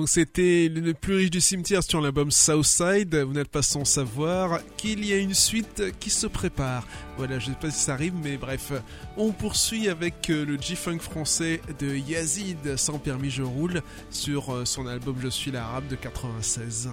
Donc 0.00 0.08
c'était 0.08 0.70
le 0.74 0.94
plus 0.94 1.16
riche 1.16 1.30
du 1.30 1.42
cimetière 1.42 1.82
sur 1.82 2.00
l'album 2.00 2.30
Southside. 2.30 3.14
Vous 3.16 3.34
n'êtes 3.34 3.50
pas 3.50 3.60
sans 3.60 3.84
savoir 3.84 4.60
qu'il 4.78 5.04
y 5.04 5.12
a 5.12 5.18
une 5.18 5.34
suite 5.34 5.82
qui 6.00 6.08
se 6.08 6.26
prépare. 6.26 6.88
Voilà, 7.18 7.38
je 7.38 7.50
ne 7.50 7.52
sais 7.52 7.60
pas 7.60 7.70
si 7.70 7.80
ça 7.80 7.92
arrive, 7.92 8.14
mais 8.14 8.38
bref. 8.38 8.72
On 9.18 9.32
poursuit 9.32 9.90
avec 9.90 10.30
euh, 10.30 10.46
le 10.46 10.58
G-Funk 10.58 11.00
français 11.00 11.60
de 11.78 11.94
Yazid, 11.94 12.78
sans 12.78 12.98
permis 12.98 13.28
je 13.28 13.42
roule, 13.42 13.82
sur 14.08 14.54
euh, 14.54 14.64
son 14.64 14.86
album 14.86 15.16
Je 15.20 15.28
suis 15.28 15.50
l'arabe 15.50 15.86
de 15.88 15.96
96. 15.96 16.88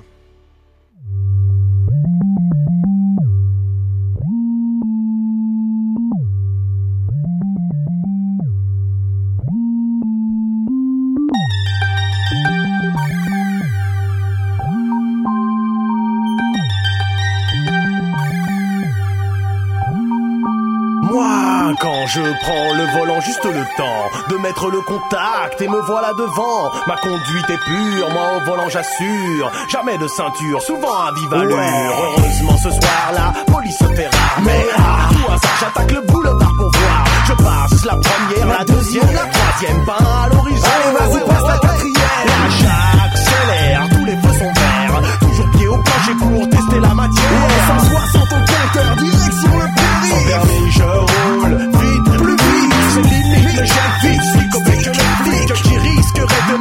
Je 22.17 22.31
prends 22.41 22.73
le 22.73 22.85
volant, 22.97 23.21
juste 23.21 23.45
le 23.45 23.63
temps 23.77 24.09
de 24.29 24.37
mettre 24.37 24.69
le 24.71 24.81
contact 24.81 25.61
et 25.61 25.67
me 25.67 25.79
voilà 25.81 26.13
devant. 26.13 26.71
Ma 26.87 26.95
conduite 26.95 27.49
est 27.49 27.57
pure, 27.63 28.09
moi 28.11 28.37
au 28.37 28.45
volant 28.45 28.69
j'assure. 28.69 29.51
Jamais 29.69 29.97
de 29.99 30.07
ceinture, 30.07 30.61
souvent 30.63 30.97
à 31.05 31.11
vive 31.13 31.33
allure. 31.33 31.57
Heureusement 31.57 32.57
ce 32.57 32.71
soir-là, 32.71 33.33
police 33.53 33.77
se 33.77 33.85
fait 33.95 34.07
rare. 34.07 34.39
Mais 34.41 34.65
à 34.75 35.13
tout 35.13 35.31
hasard, 35.31 35.57
j'attaque 35.59 35.91
le 35.91 36.01
boulevard 36.01 36.53
pour 36.57 36.71
voir. 36.71 37.03
Je 37.27 37.33
passe 37.33 37.85
la 37.85 37.95
première, 37.95 38.57
la 38.57 38.65
deuxième, 38.65 39.11
la 39.13 39.25
troisième, 39.25 39.85
pas 39.85 39.97
à 40.23 40.29
l'horizon. 40.29 40.67
Allez, 40.73 40.97
vas-y, 40.97 41.23
passe 41.27 41.47
la 41.47 41.57
quatrième. 41.59 41.93
Là, 42.25 42.39
j'accélère, 42.59 43.89
tous 43.91 44.05
les 44.05 44.17
feux 44.17 44.39
sont 44.39 44.53
verts. 44.53 45.01
Toujours 45.19 45.49
pied 45.51 45.67
au 45.67 45.77
plancher 45.77 46.15
pour 46.17 46.49
tester 46.49 46.79
la 46.79 46.93
matière. 46.95 47.31
Ouais, 47.31 47.77
160 47.79 48.23
au 48.23 48.25
compteur, 48.25 48.95
direction 48.95 49.57
le 49.59 49.67
Sans 49.67 50.15
périph'. 50.15 50.27
permis, 50.27 50.71
je 50.71 50.83
roule 50.83 51.26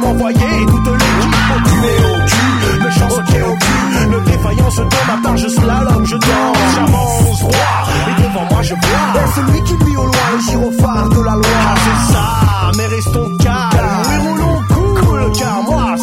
renvoyé 0.07 0.37
et 0.61 0.65
toute 0.65 0.87
l'équipe 0.87 1.49
au 1.55 1.59
cul 1.67 1.97
au 2.05 2.25
cul. 2.25 2.83
Méchant 2.83 3.09
au 3.09 3.21
pied 3.29 3.41
au 3.41 3.55
cul, 3.55 4.09
le 4.11 4.21
défaillant 4.21 4.71
se 4.71 4.81
tombe, 4.81 5.09
attends, 5.13 5.37
je 5.37 5.47
slalom, 5.47 6.05
je 6.05 6.15
danse, 6.15 6.57
j'avance 6.75 7.39
droit. 7.39 7.83
Et 8.07 8.21
devant 8.21 8.45
moi, 8.49 8.61
je 8.61 8.73
vois 8.73 9.23
et 9.23 9.35
celui 9.35 9.63
qui 9.63 9.75
vit 9.85 9.97
au 9.97 10.05
loin, 10.05 10.27
le 10.33 10.39
gyrophare 10.39 11.09
de 11.09 11.21
la 11.21 11.35
loi. 11.35 11.57
Ah, 11.67 11.75
c'est 11.83 12.13
ça, 12.13 12.71
mais 12.77 12.87
restons 12.87 13.37
calmes, 13.37 14.01
oui, 14.09 14.27
roulons 14.27 14.61
cool, 14.69 15.31
car 15.37 15.63
moi, 15.63 15.95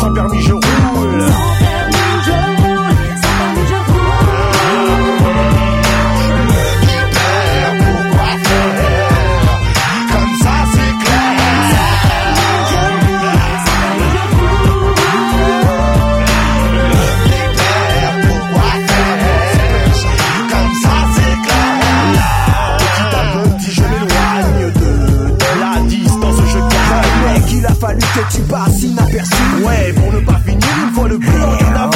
que 28.14 28.32
tu 28.32 28.42
passes 28.42 28.82
inaperçu. 28.82 29.42
Ouais, 29.64 29.92
pour 29.92 30.12
ne 30.12 30.20
pas 30.20 30.38
finir 30.46 30.68
une 30.86 30.94
fois 30.94 31.08
de 31.08 31.16
plus 31.16 31.40
dans 31.40 31.52
la. 31.72 31.90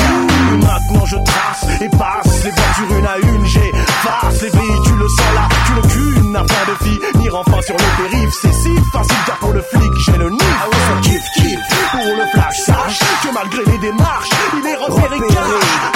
Maintenant 0.51 1.07
je 1.07 1.17
trace 1.17 1.81
et 1.81 1.89
passe 1.91 2.45
les 2.45 2.51
voitures 2.51 2.99
une 2.99 3.07
à 3.07 3.19
une. 3.19 3.47
J'ai 3.47 3.61
J'efface 3.61 4.43
les 4.43 4.51
véhicules 4.51 5.07
sans 5.17 5.33
la 5.35 5.49
aucune 5.79 6.37
affaire 6.37 6.67
de 6.67 6.85
fille. 6.85 6.99
Nire 7.17 7.35
enfin 7.37 7.61
sur 7.63 7.77
le 7.77 8.03
périph', 8.03 8.35
c'est 8.43 8.53
si 8.53 8.71
facile 8.93 9.17
car 9.27 9.37
pour 9.37 9.53
le 9.53 9.63
flic 9.63 9.93
j'ai 10.07 10.19
le 10.19 10.31
nid. 10.31 10.39
Ah 10.41 10.69
ouais, 10.69 11.01
kiff 11.03 11.25
kiff. 11.37 11.61
Pour 11.93 12.17
le 12.17 12.27
flash, 12.33 12.59
sache 12.59 12.99
que 13.23 13.33
malgré 13.33 13.65
les 13.65 13.79
démarches, 13.79 14.31
il 14.55 14.67
est 14.67 14.77
repéré 14.77 15.19
cash. 15.19 15.37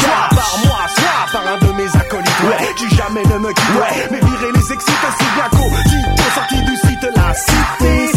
Soit 0.01 0.29
par 0.31 0.59
moi, 0.65 0.79
soit 0.95 1.33
par 1.33 1.43
un 1.53 1.59
de 1.59 1.73
mes 1.73 1.97
acolytes. 1.97 2.43
Ouais, 2.45 2.75
tu 2.77 2.95
jamais 2.95 3.25
ne 3.25 3.39
me 3.39 3.49
quitte. 3.49 3.75
Ouais, 3.75 4.09
mais 4.11 4.21
virer 4.21 4.53
les 4.55 4.73
excites, 4.73 4.95
c'est 5.19 5.35
bien 5.35 5.49
qu'au 5.51 5.69
Tito 5.89 6.23
sorti 6.35 6.63
du 6.63 6.77
site 6.77 7.07
la 7.17 7.35
cité. 7.35 8.12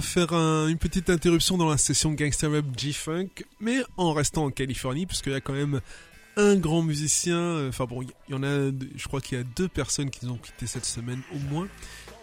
Faire 0.00 0.32
un- 0.32 0.68
une 0.68 0.78
petite 0.78 1.10
interruption 1.10 1.56
dans 1.58 1.68
la 1.68 1.78
session 1.78 2.12
Gangsta 2.12 2.48
Rap 2.48 2.64
G-Funk, 2.76 3.28
mais 3.60 3.78
en 3.96 4.12
restant 4.12 4.44
en 4.46 4.50
Californie, 4.50 5.06
puisqu'il 5.06 5.32
y 5.32 5.36
a 5.36 5.40
quand 5.40 5.52
même 5.52 5.80
un 6.36 6.56
grand 6.56 6.82
musicien, 6.82 7.36
euh, 7.38 7.68
enfin 7.68 7.84
bon, 7.86 8.02
il 8.02 8.10
y 8.32 8.34
en 8.34 8.42
a, 8.42 8.70
je 8.96 9.08
crois 9.08 9.20
qu'il 9.20 9.38
y 9.38 9.40
a 9.40 9.44
deux 9.56 9.68
personnes 9.68 10.10
qui 10.10 10.24
nous 10.26 10.32
ont 10.32 10.38
quitté 10.38 10.66
cette 10.66 10.84
semaine 10.84 11.20
au 11.34 11.38
moins, 11.52 11.68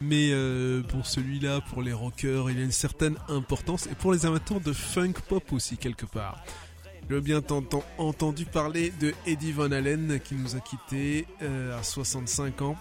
mais 0.01 0.29
euh, 0.31 0.81
pour 0.83 1.05
celui-là, 1.05 1.61
pour 1.69 1.81
les 1.81 1.93
rockers, 1.93 2.49
il 2.49 2.57
a 2.59 2.63
une 2.63 2.71
certaine 2.71 3.17
importance, 3.27 3.87
et 3.87 3.95
pour 3.95 4.13
les 4.13 4.25
amateurs 4.25 4.59
de 4.61 4.71
funk 4.73 5.13
pop 5.27 5.51
aussi 5.51 5.77
quelque 5.77 6.05
part. 6.05 6.43
Je 7.09 7.19
bien 7.19 7.41
entendu 7.99 8.45
parler 8.45 8.91
de 8.99 9.13
Eddie 9.27 9.51
Van 9.51 9.71
Halen 9.71 10.19
qui 10.23 10.33
nous 10.33 10.55
a 10.55 10.59
quittés 10.59 11.27
euh, 11.43 11.77
à 11.79 11.83
65 11.83 12.63
ans. 12.63 12.75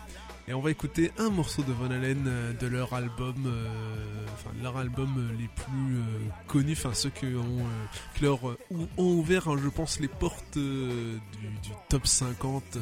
Et 0.46 0.52
on 0.52 0.60
va 0.60 0.70
écouter 0.70 1.10
un 1.18 1.30
morceau 1.30 1.62
de 1.62 1.72
Van 1.72 1.90
Halen 1.90 2.24
euh, 2.26 2.52
de 2.52 2.66
leur 2.66 2.92
album, 2.92 3.34
euh, 3.46 4.26
enfin 4.34 4.50
leur 4.62 4.76
album 4.76 5.14
euh, 5.16 5.32
les 5.40 5.48
plus 5.48 5.96
euh, 5.96 6.02
connus, 6.46 6.72
enfin 6.72 6.92
ceux 6.92 7.08
qui 7.08 7.24
ont, 7.26 7.60
euh, 7.60 7.86
qui 8.14 8.24
leur, 8.24 8.46
euh, 8.50 8.58
ont 8.70 8.88
ouvert, 9.14 9.48
hein, 9.48 9.56
je 9.62 9.68
pense, 9.70 10.00
les 10.00 10.08
portes 10.08 10.58
du, 10.58 11.18
du 11.62 11.70
top 11.88 12.06
50 12.06 12.78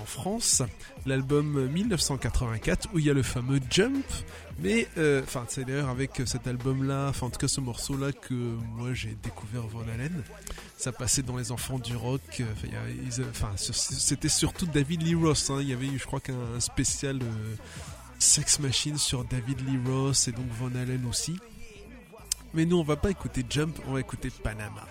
en 0.00 0.04
France. 0.04 0.62
L'album 1.06 1.56
euh, 1.58 1.68
1984 1.68 2.88
où 2.94 2.98
il 2.98 3.04
y 3.06 3.10
a 3.10 3.14
le 3.14 3.22
fameux 3.22 3.60
Jump. 3.70 4.04
Mais 4.58 4.88
euh, 4.96 5.22
enfin 5.22 5.44
c'est 5.48 5.64
d'ailleurs 5.66 5.90
avec 5.90 6.22
cet 6.24 6.46
album-là, 6.46 7.08
enfin 7.10 7.26
en 7.26 7.30
tout 7.30 7.38
cas 7.38 7.46
ce 7.48 7.60
morceau-là 7.60 8.12
que 8.12 8.32
moi 8.32 8.94
j'ai 8.94 9.14
découvert 9.22 9.66
Van 9.66 9.82
Halen. 9.82 10.22
Ça 10.78 10.92
passait 10.92 11.20
dans 11.22 11.36
les 11.36 11.52
enfants 11.52 11.78
du 11.78 11.94
rock. 11.94 12.40
euh, 12.40 13.24
Enfin, 13.30 13.50
euh, 13.52 13.56
c'était 13.56 14.30
surtout 14.30 14.64
David 14.66 15.02
Lee 15.02 15.14
Ross. 15.14 15.50
hein. 15.50 15.58
Il 15.60 15.68
y 15.68 15.74
avait 15.74 15.86
eu, 15.86 15.98
je 15.98 16.06
crois 16.06 16.20
qu'un 16.20 16.58
spécial 16.58 17.18
Sex 18.18 18.60
Machine 18.60 18.96
sur 18.96 19.24
David 19.24 19.60
Lee 19.68 19.78
Ross 19.86 20.26
et 20.28 20.32
donc 20.32 20.46
Van 20.58 20.74
Halen 20.74 21.04
aussi. 21.06 21.38
Mais 22.54 22.64
nous 22.64 22.78
on 22.78 22.82
va 22.84 22.96
pas 22.96 23.10
écouter 23.10 23.44
Jump, 23.50 23.78
on 23.86 23.92
va 23.92 24.00
écouter 24.00 24.30
Panama. 24.42 24.86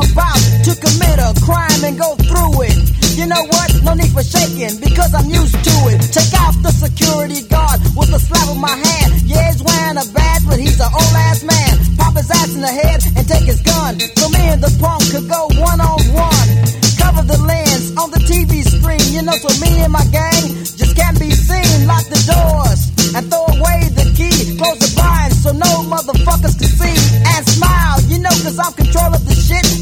About 0.00 0.40
to 0.64 0.72
commit 0.80 1.18
a 1.20 1.30
crime 1.44 1.82
and 1.84 1.98
go 1.98 2.16
through 2.16 2.64
it. 2.64 2.76
You 3.16 3.26
know 3.26 3.42
what? 3.52 3.68
No 3.84 3.92
need 3.94 4.12
for 4.12 4.24
shaking 4.24 4.80
because 4.80 5.12
I'm 5.12 5.28
used 5.28 5.52
to 5.52 5.74
it. 5.92 6.00
Take 6.08 6.32
off 6.40 6.56
the 6.62 6.72
security 6.72 7.44
guard 7.48 7.80
with 7.92 8.14
a 8.16 8.20
slap 8.20 8.48
of 8.48 8.56
my 8.56 8.72
hand. 8.72 9.10
Yeah, 9.28 9.52
he's 9.52 9.62
wearing 9.62 9.98
a 9.98 10.06
badge, 10.16 10.44
but 10.48 10.58
he's 10.58 10.80
an 10.80 10.88
old 10.88 11.14
ass 11.28 11.44
man. 11.44 11.72
Pop 11.98 12.16
his 12.16 12.30
ass 12.30 12.54
in 12.54 12.62
the 12.62 12.72
head 12.72 13.00
and 13.16 13.24
take 13.28 13.44
his 13.44 13.60
gun. 13.60 14.00
So 14.16 14.28
me 14.30 14.42
and 14.48 14.62
the 14.62 14.72
punk 14.80 15.04
could 15.12 15.28
go 15.28 15.50
one 15.60 15.80
on 15.80 16.00
one. 16.16 16.48
Cover 16.96 17.22
the 17.26 17.38
lens 17.44 17.92
on 17.96 18.10
the 18.10 18.22
TV 18.24 18.64
screen. 18.64 19.04
You 19.12 19.22
know, 19.22 19.36
so 19.36 19.50
me 19.60 19.82
and 19.84 19.92
my 19.92 20.04
gang 20.08 20.29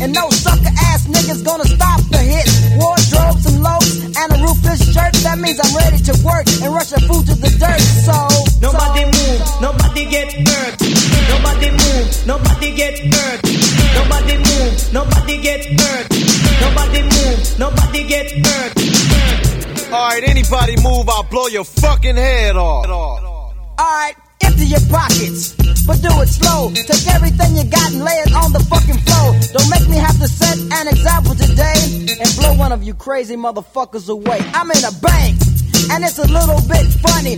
And 0.01 0.15
no 0.15 0.31
sucker 0.31 0.73
ass 0.91 1.07
niggas 1.07 1.45
gonna 1.45 1.65
stop 1.65 2.01
the 2.11 2.19
hit. 2.19 2.47
Wardrobe, 2.79 3.39
some 3.43 3.59
loafs, 3.63 3.99
and 4.05 4.29
a 4.33 4.39
roofless 4.43 4.83
shirt. 4.95 5.13
That 5.27 5.39
means 5.39 5.59
I'm 5.59 5.75
ready 5.75 5.99
to 6.09 6.15
work 6.23 6.47
and 6.63 6.71
rush 6.73 6.91
the 6.91 7.01
food 7.03 7.27
to 7.27 7.35
the 7.35 7.51
dirt. 7.59 7.83
So, 8.07 8.15
Nobody 8.61 9.05
move, 9.07 9.41
nobody 9.61 10.05
get 10.07 10.33
hurt. 10.33 10.75
Nobody 11.31 11.71
move, 11.71 12.27
nobody 12.27 12.75
get 12.75 12.99
hurt. 13.15 13.41
Nobody 13.95 14.37
move, 14.39 14.93
nobody 14.93 15.37
get 15.43 15.63
hurt. 15.81 16.07
Nobody 16.61 17.03
move, 17.03 17.59
nobody 17.59 18.07
get 18.07 18.27
hurt. 18.47 18.73
Alright, 19.93 20.23
anybody 20.25 20.77
move, 20.83 21.09
I'll 21.09 21.23
blow 21.25 21.47
your 21.47 21.65
fucking 21.65 22.17
head 22.17 22.57
off. 22.57 22.87
Alright, 23.81 24.17
empty 24.49 24.67
your 24.67 24.85
pockets, 24.89 25.53
but 25.85 26.01
do 26.01 26.09
it 26.25 26.29
slow. 26.29 26.73
Take 26.73 27.07
everything 27.13 27.57
you 27.57 27.65
got 27.69 27.93
and 27.93 28.03
lay 28.03 28.19
it 28.25 28.33
on 28.33 28.53
the 28.53 28.63
fucking 28.73 29.01
floor. 29.05 29.29
Don't 29.53 29.69
make 29.69 29.87
me 29.89 29.97
have 30.01 30.17
to 30.19 30.29
set 30.29 30.57
an 30.81 30.89
example 30.89 31.35
today 31.35 32.09
and 32.09 32.29
blow 32.41 32.57
one 32.57 32.73
of 32.73 32.83
you 32.83 32.95
crazy 32.95 33.37
motherfuckers 33.37 34.09
away. 34.09 34.41
I'm 34.57 34.71
in 34.71 34.85
a 34.85 34.95
bank, 35.05 35.37
and 35.93 36.01
it's 36.05 36.19
a 36.19 36.29
little 36.29 36.61
bit 36.65 36.87
funny. 37.05 37.37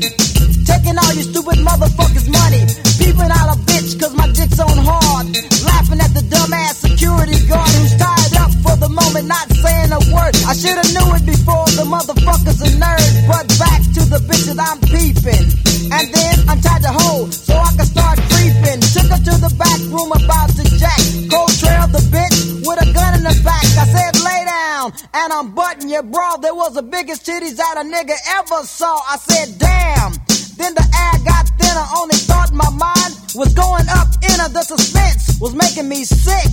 Taking 0.62 0.96
all 1.02 1.12
you 1.18 1.26
stupid 1.26 1.58
motherfuckers' 1.66 2.30
money. 2.30 2.62
Peeping 2.98 3.32
out 3.38 3.50
a 3.54 3.58
bitch 3.66 3.98
cause 3.98 4.14
my 4.14 4.30
dick's 4.30 4.60
on 4.60 4.78
hard. 4.78 5.26
Laughing 5.66 6.00
at 6.00 6.14
the 6.14 6.22
dumbass 6.30 6.86
security 6.86 7.38
guard 7.48 7.70
who's 7.74 7.96
tired 7.98 8.39
for 8.62 8.76
the 8.76 8.88
moment, 8.88 9.26
not 9.26 9.48
saying 9.50 9.92
a 9.92 10.00
word. 10.12 10.34
I 10.46 10.52
should've 10.52 10.90
knew 10.92 11.08
it 11.16 11.24
before 11.26 11.66
the 11.76 11.84
motherfucker's 11.84 12.60
a 12.60 12.70
nerd. 12.76 13.10
But 13.26 13.46
back 13.58 13.80
to 13.96 14.02
the 14.06 14.20
bitches 14.24 14.58
I'm 14.60 14.80
peeping. 14.80 15.44
And 15.90 16.06
then 16.12 16.34
I'm 16.48 16.60
tied 16.60 16.82
to 16.82 16.92
hold 16.92 17.34
so 17.34 17.56
I 17.56 17.72
can 17.76 17.86
start 17.86 18.18
creeping. 18.30 18.78
Took 18.94 19.08
her 19.10 19.20
to 19.20 19.34
the 19.40 19.52
back 19.58 19.80
room 19.90 20.12
about 20.12 20.50
to 20.56 20.64
jack. 20.78 21.00
Cold 21.32 21.52
trail 21.58 21.88
the 21.88 22.02
bitch 22.12 22.62
with 22.62 22.78
a 22.80 22.88
gun 22.92 23.18
in 23.18 23.24
the 23.24 23.34
back. 23.42 23.64
I 23.80 23.84
said 23.88 24.14
lay 24.22 24.42
down 24.44 24.92
and 25.14 25.32
I'm 25.32 25.54
butting 25.54 25.88
your 25.88 26.02
bra. 26.04 26.36
There 26.36 26.54
was 26.54 26.74
the 26.74 26.82
biggest 26.82 27.26
titties 27.26 27.56
that 27.56 27.74
a 27.76 27.84
nigga 27.84 28.16
ever 28.38 28.62
saw. 28.64 29.00
I 29.08 29.16
said 29.16 29.58
damn. 29.58 30.12
Then 30.56 30.74
the 30.74 30.84
air 30.84 31.16
got 31.24 31.48
thinner. 31.58 31.86
Only 31.96 32.16
thought 32.28 32.52
my 32.52 32.70
mind 32.70 33.12
was 33.34 33.54
going 33.54 33.88
up 33.88 34.08
in 34.22 34.36
her. 34.38 34.50
The 34.52 34.62
suspense 34.62 35.40
was 35.40 35.54
making 35.54 35.88
me 35.88 36.04
sick. 36.04 36.50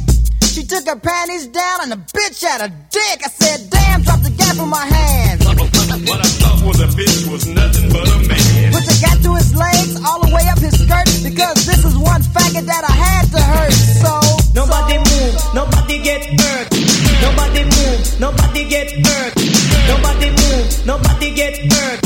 She 0.57 0.65
took 0.65 0.87
her 0.89 0.97
panties 0.97 1.45
down 1.45 1.81
and 1.83 1.91
the 1.91 2.01
bitch 2.17 2.41
had 2.41 2.65
a 2.65 2.73
dick. 2.89 3.21
I 3.21 3.29
said, 3.29 3.69
damn, 3.69 4.01
drop 4.01 4.21
the 4.25 4.31
gap 4.31 4.57
in 4.57 4.67
my 4.67 4.87
hand. 4.89 5.45
What 5.45 6.17
I 6.17 6.25
thought 6.41 6.65
was 6.65 6.81
a 6.81 6.87
bitch 6.97 7.29
was 7.29 7.45
nothing 7.45 7.93
but 7.93 8.09
a 8.09 8.17
man. 8.25 8.73
Put 8.73 8.89
the 8.89 8.97
gap 8.97 9.21
to 9.21 9.35
his 9.37 9.53
legs, 9.53 10.01
all 10.01 10.17
the 10.17 10.33
way 10.33 10.41
up 10.49 10.57
his 10.57 10.73
skirt. 10.73 11.05
Because 11.21 11.61
this 11.61 11.85
is 11.85 11.93
one 11.93 12.25
faggot 12.33 12.65
that 12.65 12.81
I 12.89 12.91
had 12.91 13.29
to 13.37 13.41
hurt. 13.53 13.73
So, 14.01 14.17
Nobody 14.57 14.97
move, 14.97 15.37
nobody 15.53 16.01
get 16.01 16.25
hurt. 16.25 16.73
Nobody 17.21 17.61
move, 17.77 18.19
nobody 18.19 18.65
get 18.65 18.89
hurt. 19.05 19.37
Nobody 19.85 20.29
move, 20.41 20.85
nobody 20.87 21.35
get 21.37 21.53
hurt. 21.69 22.01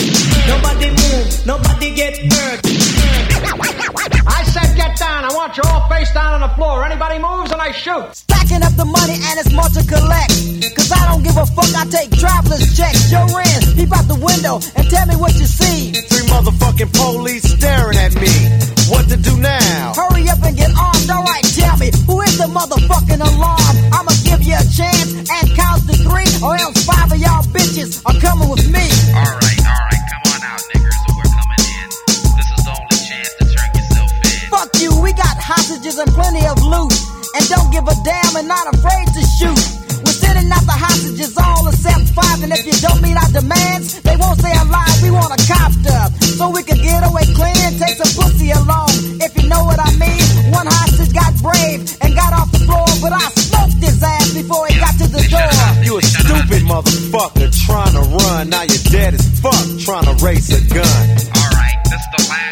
Nobody 0.51 0.89
move, 0.91 1.45
nobody 1.47 1.95
get 1.95 2.19
hurt. 2.33 2.59
I 4.51 4.67
said 4.67 4.75
get 4.75 4.99
down. 4.99 5.23
I 5.23 5.31
want 5.31 5.55
you 5.55 5.63
all 5.63 5.87
face 5.87 6.11
down 6.11 6.35
on 6.35 6.41
the 6.43 6.51
floor. 6.59 6.83
Anybody 6.83 7.19
moves 7.23 7.51
and 7.55 7.61
I 7.61 7.71
shoot. 7.71 8.03
Stacking 8.11 8.59
up 8.67 8.75
the 8.75 8.83
money 8.83 9.15
and 9.15 9.39
it's 9.39 9.53
more 9.55 9.71
to 9.71 9.79
collect. 9.87 10.35
Cause 10.75 10.91
I 10.91 11.07
don't 11.07 11.23
give 11.23 11.39
a 11.39 11.47
fuck, 11.55 11.71
I 11.71 11.87
take 11.87 12.11
traveler's 12.19 12.67
checks. 12.75 13.07
Yo, 13.07 13.23
Ren, 13.31 13.59
peep 13.79 13.87
out 13.95 14.11
the 14.11 14.19
window 14.19 14.59
and 14.75 14.83
tell 14.91 15.07
me 15.07 15.15
what 15.15 15.31
you 15.39 15.47
see. 15.47 15.95
Three 15.95 16.27
motherfucking 16.27 16.91
police 16.91 17.47
staring 17.47 17.95
at 17.95 18.11
me. 18.19 18.27
What 18.91 19.07
to 19.07 19.15
do 19.15 19.39
now? 19.39 19.95
Hurry 19.95 20.27
up 20.27 20.43
and 20.43 20.57
get 20.57 20.75
armed, 20.75 21.07
alright, 21.07 21.47
tell 21.55 21.77
me, 21.79 21.87
who 22.03 22.19
is 22.19 22.35
the 22.35 22.51
motherfucking 22.51 23.23
alarm? 23.23 23.75
I'ma 23.95 24.11
give 24.27 24.43
you 24.43 24.59
a 24.59 24.67
chance 24.67 25.15
and 25.31 25.45
count 25.55 25.87
to 25.87 25.95
three, 25.95 26.27
or 26.43 26.59
else 26.59 26.83
five 26.83 27.07
of 27.07 27.19
y'all 27.23 27.47
bitches 27.55 28.03
are 28.03 28.19
coming 28.19 28.51
with 28.51 28.67
me. 28.67 28.83
Alright, 29.15 29.63
alright, 29.63 29.90
hostages 35.91 35.99
and 35.99 36.11
plenty 36.13 36.45
of 36.47 36.57
loot. 36.63 36.93
And 37.35 37.43
don't 37.47 37.71
give 37.71 37.87
a 37.87 37.95
damn 38.03 38.35
and 38.35 38.47
not 38.47 38.67
afraid 38.73 39.07
to 39.07 39.21
shoot. 39.39 39.61
We're 40.03 40.17
sending 40.17 40.51
out 40.51 40.65
the 40.65 40.75
hostages 40.75 41.37
all 41.37 41.67
except 41.67 42.11
five. 42.15 42.43
And 42.43 42.51
if 42.51 42.65
you 42.65 42.75
don't 42.81 43.01
meet 43.01 43.15
our 43.15 43.31
demands, 43.31 44.01
they 44.01 44.15
won't 44.17 44.39
stay 44.39 44.51
alive. 44.51 44.97
We 45.03 45.11
want 45.11 45.31
a 45.31 45.39
copter. 45.47 46.01
So 46.35 46.49
we 46.49 46.63
can 46.63 46.77
get 46.77 47.03
away 47.03 47.23
clean 47.35 47.55
and 47.63 47.75
take 47.79 47.95
some 47.95 48.11
pussy 48.19 48.51
along. 48.51 48.91
If 49.23 49.31
you 49.37 49.47
know 49.47 49.63
what 49.63 49.79
I 49.79 49.91
mean. 49.95 50.23
One 50.51 50.67
hostage 50.67 51.13
got 51.13 51.31
brave 51.39 51.87
and 52.03 52.15
got 52.15 52.33
off 52.33 52.51
the 52.51 52.63
floor. 52.67 52.87
But 52.99 53.13
I 53.15 53.23
smoked 53.35 53.79
his 53.79 54.03
ass 54.03 54.33
before 54.33 54.67
he 54.67 54.75
got 54.79 54.95
to 54.99 55.07
the 55.07 55.23
door. 55.31 55.55
You 55.87 55.99
a 55.99 56.03
stupid 56.03 56.67
motherfucker 56.67 57.47
trying 57.67 57.95
to 57.95 58.03
run. 58.11 58.49
Now 58.49 58.63
you're 58.63 58.87
dead 58.91 59.13
as 59.15 59.23
fuck 59.39 59.65
trying 59.79 60.07
to 60.07 60.15
race 60.23 60.51
a 60.51 60.59
gun. 60.67 61.03
Alright, 61.31 61.77
this 61.87 62.03
the 62.11 62.21
last 62.27 62.50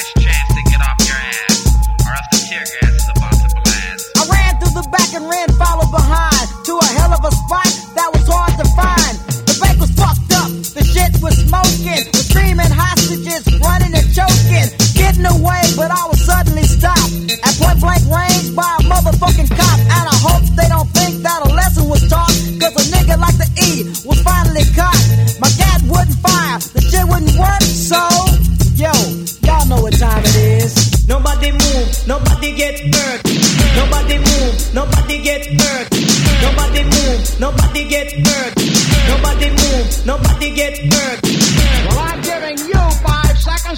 heading 15.20 15.41
away, 15.41 15.61
but 15.76 15.91
I 15.91 16.07
was 16.07 16.24
suddenly 16.24 16.63
stopped 16.63 17.11
at 17.32 17.53
point 17.59 17.80
blank 17.80 18.03
range 18.07 18.55
by 18.55 18.78
a 18.80 18.84
motherfucking 18.84 19.49
cop. 19.49 19.80
And 19.80 20.05
I 20.07 20.15
hope 20.15 20.43
they 20.55 20.67
don't 20.67 20.89
think 20.89 21.24
that 21.24 21.45
a 21.45 21.49
lesson 21.53 21.89
was 21.89 22.07
taught, 22.09 22.32
cause 22.59 22.76
a 22.76 22.84
nigga 22.95 23.20
like 23.20 23.38
the 23.38 23.49
E 23.59 23.84
was 24.05 24.22
finally 24.22 24.65
caught. 24.76 24.99
My 25.39 25.49
cat 25.57 25.82
wouldn't 25.84 26.17
fire, 26.20 26.59
the 26.74 26.82
shit 26.82 27.05
wouldn't 27.07 27.36
work, 27.38 27.61
so 27.63 27.99
yo, 28.76 28.91
y'all 29.43 29.67
know 29.67 29.82
what 29.82 29.93
time 29.97 30.24
it 30.24 30.63
is. 30.63 31.07
Nobody 31.07 31.51
move, 31.51 32.07
nobody 32.07 32.55
get 32.55 32.80
hurt. 32.95 33.20
Nobody 33.76 34.17
move, 34.20 34.74
nobody 34.74 35.22
get 35.24 35.45
hurt. 35.47 35.88
Nobody 36.41 36.84
move, 36.84 37.39
nobody 37.39 37.88
get 37.89 38.07
hurt. 38.28 38.53
Nobody 39.09 39.49
move, 39.49 40.05
nobody 40.05 40.48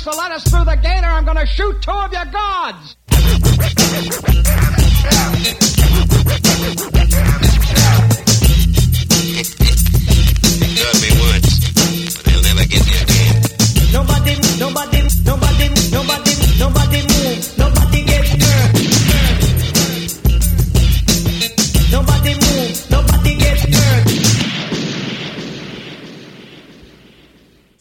to 0.04 0.10
let 0.12 0.32
us 0.32 0.44
through 0.50 0.66
the 0.66 0.76
gate 0.78 1.04
or 1.04 1.12
I'm 1.12 1.26
gonna 1.26 1.46
shoot 1.46 1.82
two 1.82 1.92
of 1.92 2.12
your 2.12 2.26
guards. 2.26 2.98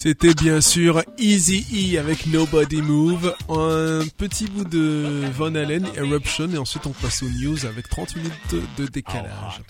C'était 0.03 0.33
bien 0.33 0.63
sûr 0.63 1.03
Easy 1.19 1.95
E 1.95 2.01
avec 2.01 2.27
Nobody 2.27 2.81
Move, 2.81 3.35
un 3.51 4.07
petit 4.17 4.47
bout 4.47 4.65
de 4.65 5.27
Von 5.37 5.55
Allen, 5.55 5.87
Eruption, 5.95 6.49
et 6.51 6.57
ensuite 6.57 6.87
on 6.87 6.93
passe 6.93 7.23
aux 7.23 7.29
news 7.29 7.67
avec 7.67 7.87
30 7.91 8.17
minutes 8.17 8.33
de, 8.79 8.87
décalage. 8.87 9.61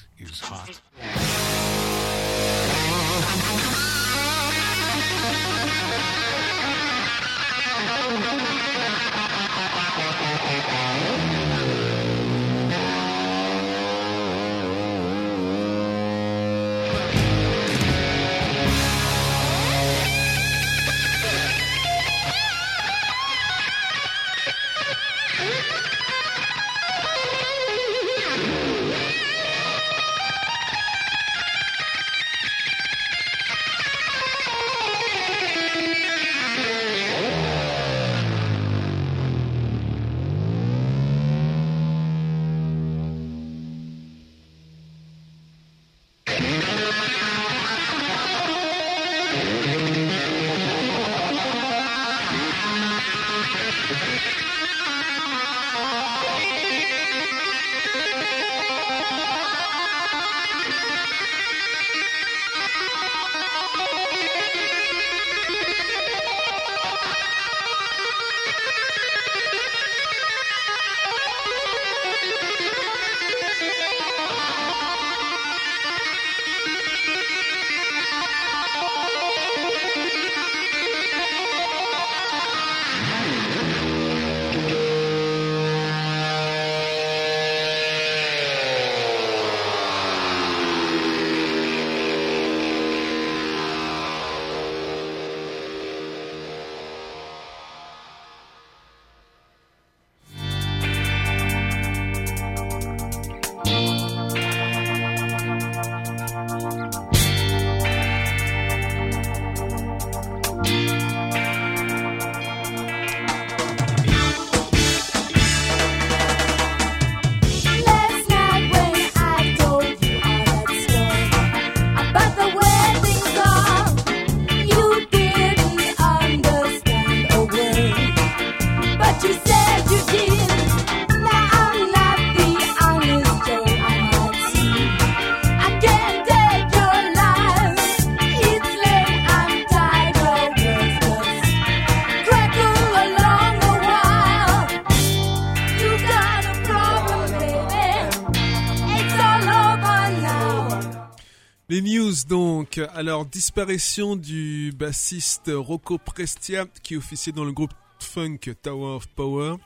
Alors 152.94 153.26
disparition 153.26 154.16
du 154.16 154.72
bassiste 154.76 155.50
Rocco 155.52 155.98
Prestia 155.98 156.66
qui 156.82 156.96
officiait 156.96 157.32
dans 157.32 157.44
le 157.44 157.52
groupe 157.52 157.72
funk 157.98 158.38
Tower 158.62 158.96
of 158.96 159.06
Power. 159.08 159.56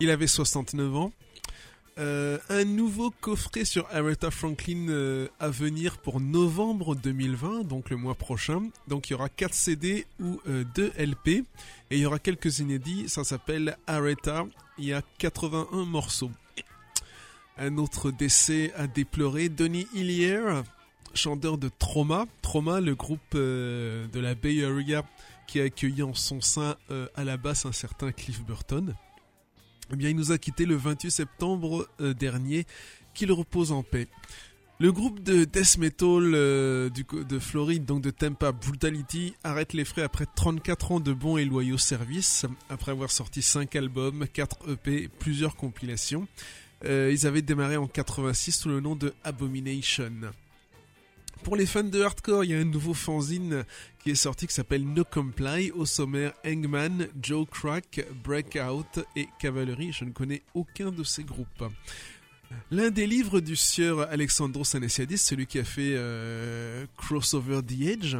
Il 0.00 0.10
avait 0.10 0.26
69 0.26 0.96
ans. 0.96 1.12
Euh, 1.98 2.38
un 2.48 2.64
nouveau 2.64 3.10
coffret 3.10 3.64
sur 3.64 3.86
Aretha 3.92 4.30
Franklin 4.30 4.88
euh, 4.88 5.28
à 5.40 5.48
venir 5.48 5.98
pour 5.98 6.20
novembre 6.20 6.94
2020, 6.94 7.64
donc 7.64 7.90
le 7.90 7.96
mois 7.96 8.14
prochain. 8.14 8.70
Donc 8.86 9.08
il 9.08 9.12
y 9.12 9.14
aura 9.14 9.28
4 9.28 9.52
CD 9.52 10.06
ou 10.20 10.40
2 10.46 10.92
LP 10.96 11.28
et 11.28 11.44
il 11.90 11.98
y 11.98 12.06
aura 12.06 12.18
quelques 12.18 12.60
inédits. 12.60 13.08
Ça 13.08 13.24
s'appelle 13.24 13.76
Aretha. 13.86 14.46
Il 14.78 14.84
y 14.84 14.92
a 14.92 15.02
81 15.18 15.84
morceaux. 15.84 16.30
Un 17.56 17.78
autre 17.78 18.12
décès 18.12 18.72
à 18.76 18.86
déplorer, 18.86 19.48
Donny 19.48 19.88
Hillier, 19.92 20.62
chanteur 21.14 21.58
de 21.58 21.68
Trauma. 21.68 22.26
Trauma, 22.42 22.80
le 22.80 22.94
groupe 22.94 23.20
euh, 23.34 24.06
de 24.08 24.20
la 24.20 24.34
Bay 24.34 24.64
Area 24.64 25.04
qui 25.46 25.60
a 25.60 25.64
accueilli 25.64 26.02
en 26.02 26.14
son 26.14 26.40
sein 26.40 26.76
euh, 26.90 27.06
à 27.14 27.24
la 27.24 27.36
basse 27.36 27.66
un 27.66 27.72
certain 27.72 28.12
Cliff 28.12 28.44
Burton. 28.44 28.94
Eh 29.92 29.96
bien, 29.96 30.10
il 30.10 30.16
nous 30.16 30.32
a 30.32 30.38
quitté 30.38 30.66
le 30.66 30.76
28 30.76 31.10
septembre 31.10 31.88
euh, 32.00 32.14
dernier. 32.14 32.66
Qu'il 33.14 33.32
repose 33.32 33.72
en 33.72 33.82
paix. 33.82 34.06
Le 34.78 34.92
groupe 34.92 35.20
de 35.24 35.44
death 35.44 35.76
metal 35.78 36.22
du, 36.90 37.04
de 37.04 37.38
Floride, 37.40 37.84
donc 37.84 38.00
de 38.00 38.10
Tampa 38.10 38.52
Brutality, 38.52 39.34
arrête 39.42 39.72
les 39.72 39.84
frais 39.84 40.02
après 40.02 40.26
34 40.36 40.92
ans 40.92 41.00
de 41.00 41.12
bons 41.12 41.36
et 41.36 41.44
loyaux 41.44 41.78
services, 41.78 42.46
après 42.68 42.92
avoir 42.92 43.10
sorti 43.10 43.42
5 43.42 43.74
albums, 43.74 44.28
4 44.32 44.70
EP, 44.70 45.08
plusieurs 45.18 45.56
compilations. 45.56 46.28
Ils 46.84 47.26
avaient 47.26 47.42
démarré 47.42 47.76
en 47.76 47.88
86 47.88 48.52
sous 48.52 48.68
le 48.68 48.78
nom 48.78 48.94
de 48.94 49.12
Abomination. 49.24 50.30
Pour 51.42 51.56
les 51.56 51.66
fans 51.66 51.84
de 51.84 52.02
hardcore, 52.02 52.44
il 52.44 52.50
y 52.50 52.54
a 52.54 52.58
un 52.58 52.64
nouveau 52.64 52.94
fanzine 52.94 53.64
qui 53.98 54.10
est 54.10 54.14
sorti 54.14 54.46
qui 54.46 54.54
s'appelle 54.54 54.84
No 54.84 55.04
Comply. 55.04 55.70
Au 55.70 55.86
sommaire, 55.86 56.32
Hangman, 56.44 57.08
Joe 57.20 57.46
Crack, 57.50 58.06
Breakout 58.22 59.04
et 59.16 59.28
Cavalry. 59.38 59.92
Je 59.92 60.04
ne 60.04 60.10
connais 60.10 60.42
aucun 60.54 60.90
de 60.90 61.04
ces 61.04 61.24
groupes. 61.24 61.64
L'un 62.70 62.90
des 62.90 63.06
livres 63.06 63.40
du 63.40 63.56
sieur 63.56 64.00
Alexandros 64.10 64.74
Anessiadis, 64.74 65.18
celui 65.18 65.46
qui 65.46 65.58
a 65.58 65.64
fait 65.64 65.94
euh, 65.94 66.86
Crossover 66.96 67.60
the 67.62 67.80
Edge, 67.82 68.16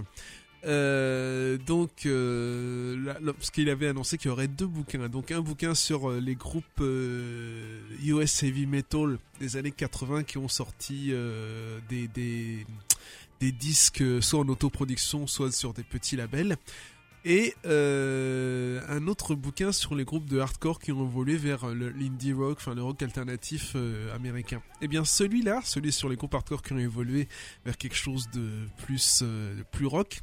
euh, 0.65 1.57
donc, 1.59 2.07
euh, 2.07 3.15
parce 3.33 3.51
qu'il 3.51 3.71
avait 3.71 3.89
annoncé 3.89 4.19
qu'il 4.19 4.29
y 4.29 4.33
aurait 4.33 4.49
deux 4.49 4.67
bouquins. 4.67 5.09
Donc, 5.09 5.31
un 5.31 5.41
bouquin 5.41 5.75
sur 5.75 6.11
euh, 6.11 6.21
les 6.21 6.35
groupes 6.35 6.65
euh, 6.81 7.81
US 8.03 8.43
Heavy 8.43 8.67
Metal 8.67 9.19
des 9.41 9.57
années 9.57 9.71
80 9.71 10.25
qui 10.25 10.39
ont 10.39 10.49
sorti 10.49 11.11
euh, 11.11 11.79
des, 11.89 12.09
des, 12.09 13.53
disques 13.53 14.03
euh, 14.03 14.21
soit 14.21 14.41
en 14.41 14.49
autoproduction, 14.49 15.27
soit 15.27 15.53
sur 15.53 15.73
des 15.75 15.85
petits 15.85 16.17
labels. 16.17 16.57
Et 17.25 17.55
euh, 17.67 18.81
un 18.89 19.07
autre 19.09 19.35
bouquin 19.35 19.73
sur 19.73 19.95
les 19.95 20.05
groupes 20.05 20.27
de 20.27 20.39
hardcore 20.39 20.79
qui 20.79 20.93
ont 20.93 21.05
évolué 21.05 21.37
vers 21.37 21.67
l'indie 21.67 22.33
rock, 22.33 22.59
enfin 22.59 22.75
le 22.75 22.83
rock 22.83 23.03
alternatif 23.03 23.73
euh, 23.75 24.15
américain. 24.15 24.63
Et 24.81 24.89
bien 24.89 25.05
celui-là, 25.05 25.61
celui 25.65 25.93
sur 25.93 26.09
les 26.09 26.17
groupes 26.17 26.35
hardcore 26.35 26.63
qui 26.63 26.73
ont 26.73 26.79
évolué 26.79 27.29
vers 27.65 27.77
quelque 27.77 27.97
chose 27.97 28.31
de 28.31 28.69
plus, 28.79 29.21
euh, 29.23 29.59
de 29.59 29.63
plus 29.63 29.87
rock, 29.87 30.21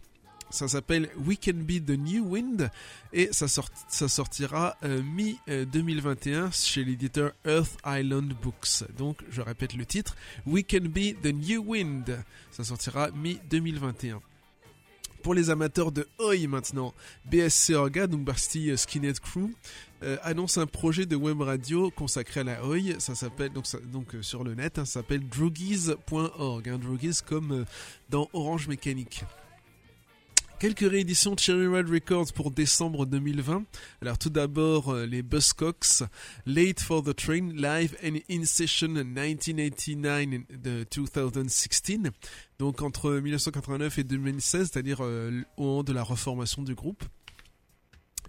Ça 0.55 0.67
s'appelle 0.69 1.09
We 1.25 1.37
Can 1.43 1.57
Be 1.67 1.83
the 1.85 1.97
New 1.97 2.25
Wind 2.29 2.71
et 3.11 3.27
ça, 3.33 3.47
sort- 3.47 3.69
ça 3.89 4.07
sortira 4.07 4.77
euh, 4.83 5.01
mi-2021 5.03 6.51
chez 6.53 6.83
l'éditeur 6.85 7.33
Earth 7.45 7.77
Island 7.85 8.33
Books. 8.41 8.83
Donc, 8.97 9.17
je 9.29 9.41
répète 9.41 9.73
le 9.73 9.85
titre 9.85 10.15
We 10.45 10.63
Can 10.69 10.85
Be 10.85 11.13
the 11.21 11.33
New 11.33 11.61
Wind. 11.65 12.17
Ça 12.51 12.63
sortira 12.63 13.11
mi-2021. 13.11 14.19
Pour 15.23 15.33
les 15.33 15.49
amateurs 15.49 15.91
de 15.91 16.07
Oi 16.19 16.47
maintenant, 16.47 16.93
BSC 17.31 17.73
Orga, 17.73 18.05
donc 18.07 18.23
Basti 18.23 18.77
Skinhead 18.77 19.19
Crew, 19.19 19.49
euh, 20.03 20.17
annonce 20.21 20.57
un 20.59 20.67
projet 20.67 21.05
de 21.07 21.15
web 21.15 21.41
radio 21.41 21.89
consacré 21.89 22.41
à 22.41 22.43
la 22.43 22.63
Oi. 22.65 22.99
Ça 22.99 23.15
s'appelle 23.15 23.51
donc, 23.51 23.65
euh, 24.15 24.21
sur 24.21 24.43
le 24.43 24.53
net, 24.53 24.77
hein, 24.77 24.85
ça 24.85 24.99
s'appelle 25.01 25.27
droogies.org. 25.27 26.69
Hein, 26.69 26.77
droogies 26.77 27.21
comme 27.25 27.51
euh, 27.51 27.65
dans 28.09 28.29
Orange 28.33 28.67
Mécanique. 28.67 29.23
Quelques 30.57 30.89
rééditions 30.89 31.35
de 31.35 31.39
Cherry 31.39 31.67
Red 31.67 31.89
Records 31.89 32.31
pour 32.33 32.49
décembre 32.49 33.05
2020. 33.05 33.65
Alors 34.01 34.17
tout 34.17 34.29
d'abord 34.29 34.89
euh, 34.89 35.05
les 35.05 35.21
Buzzcocks, 35.21 36.03
Late 36.45 36.79
for 36.79 37.03
the 37.03 37.13
Train, 37.13 37.51
Live 37.53 37.97
and 38.03 38.19
In 38.31 38.45
Session 38.45 38.87
1989 38.87 40.43
de 40.49 40.85
2016. 41.29 42.11
Donc 42.57 42.81
entre 42.81 43.11
1989 43.11 43.99
et 43.99 44.03
2016, 44.05 44.69
c'est-à-dire 44.71 44.99
euh, 45.01 45.41
au 45.57 45.63
moment 45.63 45.83
de 45.83 45.91
la 45.91 46.03
reformation 46.03 46.63
du 46.63 46.73
groupe. 46.73 47.03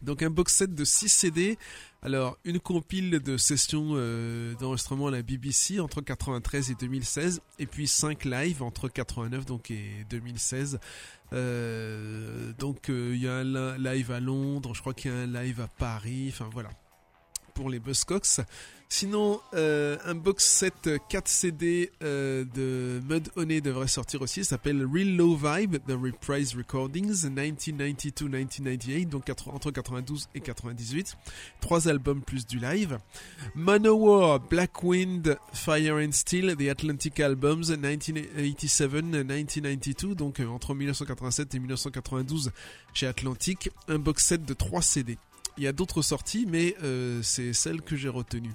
Donc 0.03 0.23
un 0.23 0.31
box 0.31 0.55
set 0.55 0.75
de 0.75 0.85
6 0.85 1.09
CD. 1.09 1.59
Alors 2.03 2.39
une 2.45 2.61
compile 2.61 3.11
de 3.21 3.37
sessions 3.37 3.91
euh, 3.95 4.55
d'enregistrement 4.61 5.09
à 5.09 5.11
la 5.11 5.23
BBC 5.23 5.81
entre 5.81 6.01
93 6.03 6.71
et 6.71 6.75
2016 6.75 7.41
et 7.59 7.67
puis 7.67 7.89
5 7.89 8.25
live 8.25 8.63
entre 8.63 8.89
89 8.89 9.45
donc 9.47 9.71
et 9.71 10.05
2016. 10.11 10.79
Euh, 11.33 12.53
donc 12.59 12.89
euh, 12.89 13.13
il 13.15 13.23
y 13.23 13.29
a 13.29 13.35
un 13.37 13.45
li- 13.45 13.83
live 13.83 14.13
à 14.13 14.21
Londres, 14.21 14.75
je 14.75 14.81
crois 14.81 14.95
qu'il 14.95 15.11
y 15.11 15.15
a 15.15 15.17
un 15.19 15.27
live 15.27 15.61
à 15.61 15.67
Paris, 15.69 16.27
enfin 16.33 16.49
voilà 16.53 16.69
pour 17.57 17.71
les 17.71 17.81
Buzzcocks. 17.81 18.43
Sinon, 18.89 19.41
euh, 19.55 19.99
un 20.05 20.15
box 20.15 20.45
set 20.45 20.89
4 21.09 21.27
CD 21.27 21.91
euh, 22.05 22.45
de 22.55 23.01
Mud 23.09 23.31
Honey 23.35 23.61
devrait 23.61 23.89
sortir 23.89 24.23
aussi. 24.23 24.45
S'appelle 24.45 24.87
Real 24.87 25.17
Low 25.17 25.35
Vibe, 25.35 25.79
The 25.89 25.99
Reprise 26.01 26.55
Recordings, 26.55 27.27
1992-1998, 27.27 29.09
donc 29.09 29.29
entre 29.47 29.73
92 29.73 30.29
et 30.37 30.41
98. 30.41 31.17
Trois 31.61 31.89
albums 31.89 32.23
plus 32.23 32.47
du 32.47 32.61
live. 32.61 33.01
Manowar, 33.57 34.39
Black 34.39 34.85
Wind, 34.85 35.37
Fire 35.53 35.97
and 35.97 36.13
Steel, 36.13 36.55
The 36.57 36.69
Atlantic 36.69 37.19
Albums, 37.19 37.65
1987-1992, 37.65 40.15
donc 40.15 40.39
euh, 40.39 40.47
entre 40.47 40.75
1987 40.75 41.57
et 41.57 41.59
1992 41.59 42.53
chez 42.95 43.09
Atlantic. 43.09 43.69
Un 43.89 43.99
box 43.99 44.27
set 44.27 44.45
de 44.45 44.55
3 44.55 44.81
CD. 44.83 45.19
Il 45.57 45.65
y 45.65 45.67
a 45.67 45.73
d'autres 45.73 46.03
sorties, 46.03 46.47
mais 46.49 46.77
euh, 46.83 47.23
c'est 47.23 47.53
celle 47.53 47.83
que 47.83 47.97
j'ai 47.97 48.09
retenue. 48.09 48.53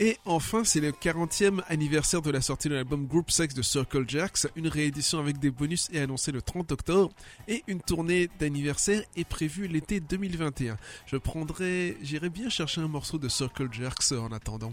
Et 0.00 0.18
enfin, 0.24 0.64
c'est 0.64 0.80
le 0.80 0.90
40e 0.90 1.62
anniversaire 1.68 2.22
de 2.22 2.30
la 2.32 2.40
sortie 2.40 2.68
de 2.68 2.74
l'album 2.74 3.06
Group 3.06 3.30
Sex 3.30 3.54
de 3.54 3.62
Circle 3.62 4.04
Jerks, 4.08 4.48
une 4.56 4.66
réédition 4.66 5.20
avec 5.20 5.38
des 5.38 5.52
bonus 5.52 5.88
est 5.92 6.00
annoncée 6.00 6.32
le 6.32 6.42
30 6.42 6.72
octobre, 6.72 7.12
et 7.46 7.62
une 7.68 7.80
tournée 7.80 8.28
d'anniversaire 8.40 9.04
est 9.14 9.24
prévue 9.24 9.68
l'été 9.68 10.00
2021. 10.00 10.76
Je 11.06 11.16
prendrai, 11.16 11.96
j'irai 12.02 12.30
bien 12.30 12.48
chercher 12.48 12.80
un 12.80 12.88
morceau 12.88 13.18
de 13.18 13.28
Circle 13.28 13.68
Jerks 13.70 14.10
en 14.10 14.32
attendant. 14.32 14.72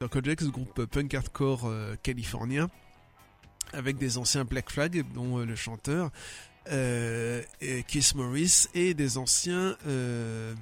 Circle 0.00 0.22
Jerks, 0.22 0.44
groupe 0.44 0.84
punk 0.84 1.14
hardcore 1.14 1.62
euh, 1.64 1.94
californien, 2.02 2.68
avec 3.72 3.96
des 3.96 4.18
anciens 4.18 4.44
Black 4.44 4.70
Flag, 4.70 5.02
dont 5.14 5.38
euh, 5.38 5.46
le 5.46 5.56
chanteur, 5.56 6.10
euh, 6.70 7.42
Keith 7.60 8.14
Morris, 8.14 8.68
et 8.74 8.94
des 8.94 9.18
anciens 9.18 9.76
euh, 9.86 10.54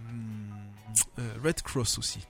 euh, 1.19 1.35
Red 1.43 1.63
Cross 1.63 1.99
aussi. 1.99 2.21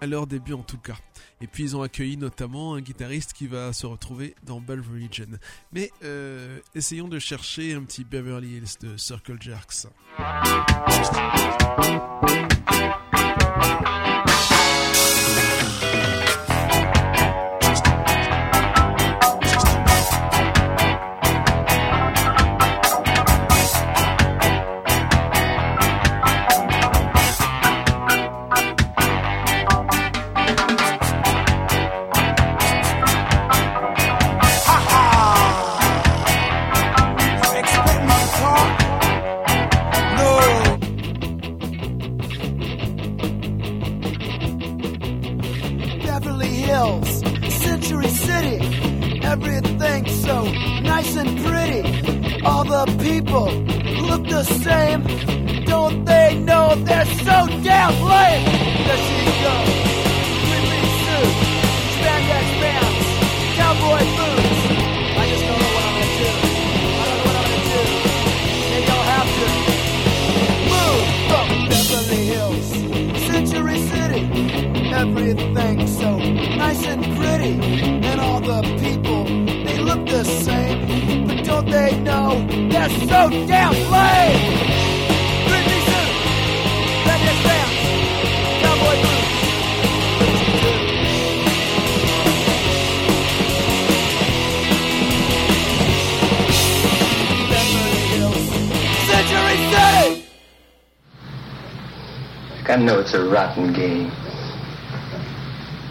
À 0.00 0.06
leur 0.06 0.26
début 0.28 0.52
en 0.52 0.62
tout 0.62 0.78
cas. 0.78 0.96
Et 1.40 1.46
puis 1.46 1.64
ils 1.64 1.76
ont 1.76 1.82
accueilli 1.82 2.16
notamment 2.16 2.74
un 2.74 2.80
guitariste 2.80 3.32
qui 3.32 3.48
va 3.48 3.72
se 3.72 3.86
retrouver 3.86 4.36
dans 4.44 4.60
Bell 4.60 4.80
Religion. 4.80 5.26
Mais 5.72 5.90
euh, 6.04 6.60
essayons 6.74 7.08
de 7.08 7.18
chercher 7.18 7.74
un 7.74 7.82
petit 7.82 8.04
Beverly 8.04 8.56
Hills 8.56 8.78
de 8.80 8.96
Circle 8.96 9.38
Jerks. 9.40 9.88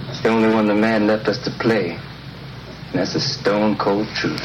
It's 0.10 0.22
the 0.22 0.30
only 0.30 0.54
one 0.54 0.68
the 0.68 0.76
man 0.76 1.08
left 1.08 1.28
us 1.28 1.38
to 1.44 1.52
play. 1.52 1.98
That's 2.94 3.14
the 3.14 3.20
stone 3.20 3.76
cold 3.78 4.08
truth. 4.16 4.42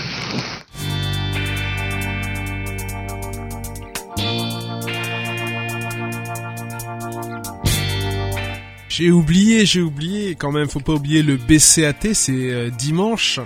J'ai 8.89 9.11
oublié, 9.11 9.65
j'ai 9.65 9.81
oublié, 9.81 10.35
quand 10.35 10.53
même, 10.53 10.69
faut 10.69 10.81
pas 10.81 10.93
oublier 10.93 11.23
le 11.23 11.37
BCAT, 11.37 12.13
c'est 12.13 12.33
euh, 12.33 12.71
dimanche. 12.71 13.41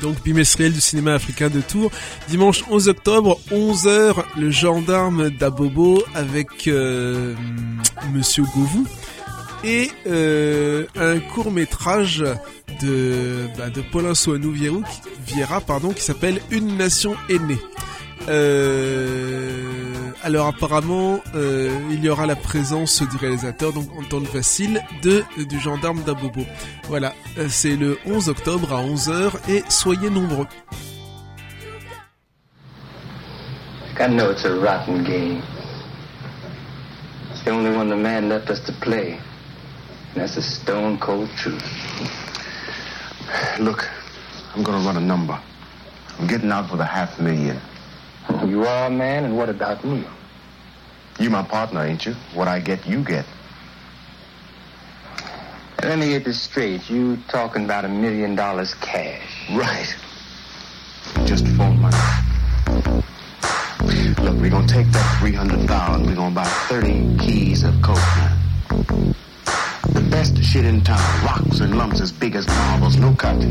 Donc 0.00 0.22
bimestriel 0.22 0.72
du 0.72 0.80
cinéma 0.80 1.14
africain 1.14 1.48
de 1.48 1.60
Tours. 1.60 1.90
Dimanche 2.28 2.64
11 2.70 2.88
octobre, 2.88 3.40
11h, 3.50 4.24
le 4.36 4.50
gendarme 4.50 5.30
d'Abobo 5.30 6.02
avec 6.14 6.68
euh, 6.68 7.34
Monsieur 8.12 8.44
Govou. 8.54 8.86
Et 9.64 9.90
euh, 10.06 10.86
un 10.96 11.20
court 11.20 11.52
métrage 11.52 12.24
de, 12.80 13.48
bah, 13.56 13.70
de 13.70 13.80
Paulin 13.80 14.14
Soanou 14.14 14.52
Vieira, 14.52 15.60
pardon, 15.60 15.92
qui 15.92 16.02
s'appelle 16.02 16.40
Une 16.50 16.76
nation 16.76 17.14
aînée. 17.28 17.58
Euh, 18.28 19.92
alors 20.22 20.46
apparemment, 20.46 21.20
euh, 21.34 21.70
il 21.90 22.04
y 22.04 22.08
aura 22.08 22.26
la 22.26 22.36
présence 22.36 23.02
du 23.02 23.16
réalisateur, 23.16 23.72
donc 23.72 23.88
Antoine 23.98 24.24
Vassil, 24.24 24.80
de, 25.02 25.24
du 25.48 25.60
gendarme 25.60 26.02
d'Abobo. 26.02 26.44
Voilà, 26.88 27.14
c'est 27.48 27.76
le 27.76 27.98
11 28.06 28.28
octobre 28.28 28.72
à 28.72 28.82
11h 28.84 29.32
et 29.48 29.62
soyez 29.68 30.10
nombreux. 30.10 30.46
I 33.98 34.08
know 34.08 34.32
it's 34.32 34.44
a 34.44 34.50
rotten 34.50 35.04
game. 35.04 35.42
It's 37.42 37.48
the 37.48 37.56
only 37.56 37.76
one 37.76 37.88
the 37.88 37.96
man 37.96 38.28
left 38.28 38.50
us 38.50 38.60
to 38.66 38.72
play. 38.72 39.14
And 39.14 40.14
that's 40.14 40.36
the 40.36 40.42
stone 40.42 40.96
cold 40.96 41.28
truth. 41.30 41.60
Look, 43.58 43.90
I'm 44.54 44.62
gonna 44.62 44.86
run 44.86 44.96
a 44.96 45.00
number. 45.00 45.36
I'm 46.20 46.28
getting 46.28 46.52
out 46.52 46.70
with 46.70 46.80
a 46.80 46.84
half 46.84 47.18
million. 47.18 47.60
Oh, 48.28 48.46
you 48.46 48.64
are 48.64 48.86
a 48.86 48.90
man, 48.90 49.24
and 49.24 49.36
what 49.36 49.48
about 49.48 49.84
me? 49.84 50.04
You 51.18 51.30
my 51.30 51.42
partner, 51.42 51.84
ain't 51.84 52.06
you? 52.06 52.14
What 52.32 52.46
I 52.46 52.60
get, 52.60 52.86
you 52.86 53.02
get. 53.02 53.26
Let 55.82 55.98
me 55.98 56.10
get 56.10 56.24
this 56.24 56.40
straight. 56.40 56.88
You 56.88 57.16
talking 57.26 57.64
about 57.64 57.84
a 57.84 57.88
million 57.88 58.36
dollars 58.36 58.72
cash? 58.74 59.50
Right. 59.50 59.96
Just 61.26 61.48
phone 61.48 61.80
money. 61.80 61.96
Look, 64.18 64.36
we're 64.40 64.50
gonna 64.50 64.66
take 64.66 64.90
that 64.92 65.18
300,000, 65.20 66.06
we're 66.06 66.14
gonna 66.14 66.34
buy 66.34 66.44
30 66.44 67.16
keys 67.18 67.62
of 67.64 67.74
coke. 67.82 67.96
The 69.92 70.00
best 70.10 70.42
shit 70.42 70.64
in 70.64 70.82
town, 70.82 71.24
rocks 71.24 71.60
and 71.60 71.76
lumps 71.76 72.00
as 72.00 72.12
big 72.12 72.34
as 72.34 72.46
marbles, 72.46 72.96
no 72.96 73.14
cut. 73.14 73.42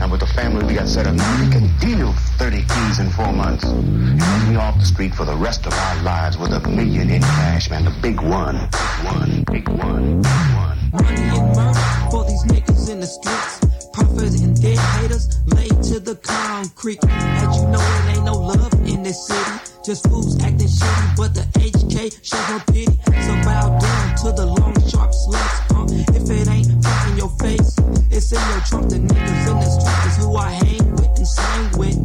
And 0.00 0.10
with 0.10 0.20
the 0.20 0.26
family 0.26 0.64
we 0.64 0.74
got 0.74 0.88
set 0.88 1.06
up, 1.06 1.14
we 1.14 1.50
can 1.50 1.70
deal 1.78 2.12
30 2.38 2.62
keys 2.62 2.98
in 2.98 3.10
four 3.10 3.32
months. 3.32 3.64
And 3.64 4.48
we 4.48 4.56
off 4.56 4.78
the 4.78 4.86
street 4.86 5.14
for 5.14 5.24
the 5.24 5.36
rest 5.36 5.66
of 5.66 5.72
our 5.72 6.02
lives 6.02 6.38
with 6.38 6.52
a 6.52 6.60
million 6.68 7.10
in 7.10 7.22
cash, 7.22 7.70
man, 7.70 7.84
the 7.84 7.94
big 8.00 8.20
one. 8.20 8.56
One, 9.04 9.44
big 9.50 9.68
one, 9.68 10.22
one. 10.22 10.78
Money 10.92 11.22
and 11.22 11.56
murder 11.56 12.10
for 12.10 12.24
these 12.24 12.44
niggas 12.44 12.90
in 12.90 13.00
the 13.00 13.06
streets. 13.06 13.60
Prophets 13.92 14.40
and 14.40 14.60
dead 14.60 14.78
haters 14.78 15.38
laid 15.46 15.82
to 15.84 16.00
the 16.00 16.16
concrete. 16.22 16.98
As 17.04 17.56
you 17.56 17.68
know, 17.68 17.80
it 17.80 18.16
ain't 18.16 18.24
no 18.24 18.32
love 18.32 18.72
in 18.86 19.02
this 19.02 19.26
city. 19.26 19.69
Just 19.82 20.06
fools 20.08 20.38
acting 20.42 20.68
shitty, 20.68 21.16
but 21.16 21.32
the 21.32 21.40
HK 21.56 22.12
shows 22.20 22.48
no 22.50 22.60
pity. 22.68 22.92
So 23.24 23.32
bow 23.48 23.78
down 23.80 24.16
to 24.20 24.32
the 24.36 24.44
long, 24.44 24.76
sharp 24.84 25.08
slugs. 25.08 25.56
Uh, 25.72 25.88
if 26.12 26.28
it 26.28 26.48
ain't 26.52 26.68
fuck 26.84 27.08
in 27.08 27.16
your 27.16 27.32
face, 27.40 27.80
it's 28.12 28.30
in 28.30 28.44
your 28.52 28.60
trunk. 28.68 28.90
The 28.92 29.00
niggas 29.00 29.48
in 29.48 29.56
the 29.56 29.70
streets 29.72 30.04
is 30.04 30.16
who 30.20 30.36
I 30.36 30.52
hang 30.52 30.84
with 30.92 31.16
and 31.16 31.26
slang 31.26 31.78
with. 31.80 31.96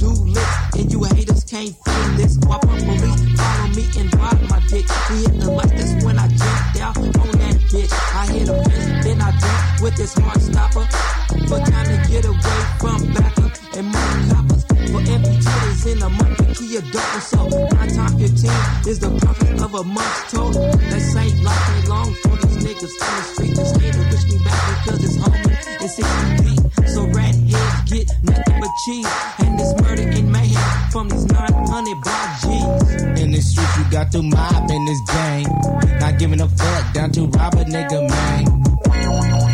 Do 0.00 0.08
licks, 0.08 0.80
and 0.80 0.90
you 0.90 1.04
haters 1.04 1.44
can't 1.44 1.76
feel 1.76 2.08
this. 2.16 2.38
Why 2.48 2.56
pump 2.64 2.80
police 2.80 3.20
follow 3.36 3.68
me 3.76 3.84
and 4.00 4.08
ride 4.16 4.42
my 4.48 4.60
dick? 4.72 4.88
We 5.12 5.16
hit 5.28 5.36
the 5.44 5.52
lights, 5.52 5.76
that's 5.76 6.04
when 6.04 6.18
I 6.18 6.28
jumped 6.32 6.80
out 6.80 6.96
on 6.96 7.32
that 7.44 7.56
bitch. 7.68 7.92
I 7.92 8.24
hit 8.32 8.48
a 8.48 8.56
miss, 8.56 9.04
then 9.04 9.20
I 9.20 9.30
jump 9.36 9.82
with 9.84 9.96
this 10.00 10.14
hard 10.16 10.40
stopper. 10.40 10.88
But 11.44 11.60
time 11.68 11.92
to 11.92 11.98
get 12.08 12.24
away 12.24 12.60
from 12.80 13.12
backer 13.12 13.52
and 13.76 13.86
more 13.92 14.37
titties 15.16 15.92
in 15.92 16.02
a 16.02 16.10
month, 16.10 16.38
the 16.38 16.54
key 16.54 16.76
a 16.76 16.82
double 16.82 17.20
so. 17.20 17.48
Nine 17.48 17.88
times 17.88 18.20
fifteen 18.20 18.88
is 18.88 18.98
the 18.98 19.10
profit 19.20 19.60
of 19.62 19.74
a 19.74 19.84
month's 19.84 20.32
total. 20.32 20.70
That 20.90 21.00
same 21.00 21.42
life 21.42 21.70
ain't 21.76 21.88
long 21.88 22.14
for 22.14 22.36
these 22.36 22.58
niggas 22.64 22.94
on 23.02 23.16
the 23.16 23.22
street. 23.22 23.54
Just 23.56 23.80
hate 23.80 23.92
to 23.94 24.00
wish 24.00 24.24
me 24.24 24.44
back 24.44 24.84
because 24.84 25.04
it's 25.04 25.16
home 25.16 25.34
and 25.80 25.90
60 25.90 26.12
feet. 26.44 26.88
So 26.88 27.06
rat 27.06 27.34
heads 27.34 27.90
get 27.90 28.06
nothing 28.22 28.60
but 28.60 28.70
cheese. 28.84 29.06
And 29.38 29.58
this 29.58 29.72
murder 29.82 30.02
and 30.02 30.32
mayhem 30.32 30.90
from 30.90 31.08
these 31.08 31.26
900 31.26 32.02
block 32.02 32.40
G's. 32.40 33.22
In 33.22 33.30
the 33.32 33.40
streets, 33.40 33.76
you 33.78 33.84
got 33.90 34.12
the 34.12 34.22
mob 34.22 34.70
in 34.70 34.84
this 34.84 35.00
gang. 35.08 35.46
Not 36.00 36.18
giving 36.18 36.40
a 36.40 36.48
fuck, 36.48 36.94
down 36.94 37.10
to 37.12 37.26
rob 37.26 37.54
a 37.54 37.64
nigga, 37.64 38.08
man. 38.08 38.44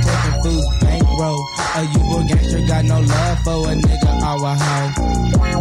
Taking 0.04 0.42
food 0.42 0.83
bankroll. 1.14 1.48
A 1.76 1.82
you 1.82 2.28
gangster, 2.28 2.66
got 2.66 2.84
no 2.84 3.00
love 3.00 3.38
for 3.40 3.70
a 3.70 3.74
nigga 3.74 4.12
or 4.22 4.44
a 4.44 4.54
hoe. 4.54 4.90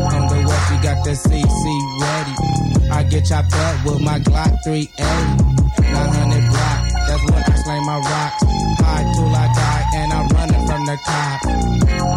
On 0.04 0.28
the 0.28 0.48
west, 0.48 0.72
you 0.72 0.82
got 0.82 1.04
the 1.04 1.12
CC 1.12 1.66
ready. 2.02 2.90
I 2.92 3.04
get 3.04 3.26
chopped 3.26 3.54
up 3.54 3.86
with 3.86 4.02
my 4.02 4.20
Glock 4.20 4.64
380. 4.64 5.54
900 5.94 6.50
block, 6.50 6.80
that's 7.08 7.24
what 7.24 7.50
I 7.50 7.56
slay 7.64 7.80
my 7.82 7.98
rocks. 8.00 8.44
High 8.82 9.06
till 9.14 9.36
I 9.36 9.48
die, 9.54 9.86
and 9.96 10.14
I'm 10.14 10.28
running 10.30 10.68
from 10.68 10.86
the 10.86 10.98
cop. 11.06 11.42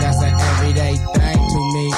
That's 0.01 0.23
an 0.23 0.35
everyday 0.35 0.97
thing 0.97 1.39
to 1.53 1.61
me. 1.75 1.93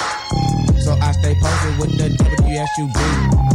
So 0.83 0.93
I 1.01 1.13
stay 1.13 1.35
posted 1.41 1.79
with 1.79 1.99
the 1.99 2.09
WSUV. 2.25 3.48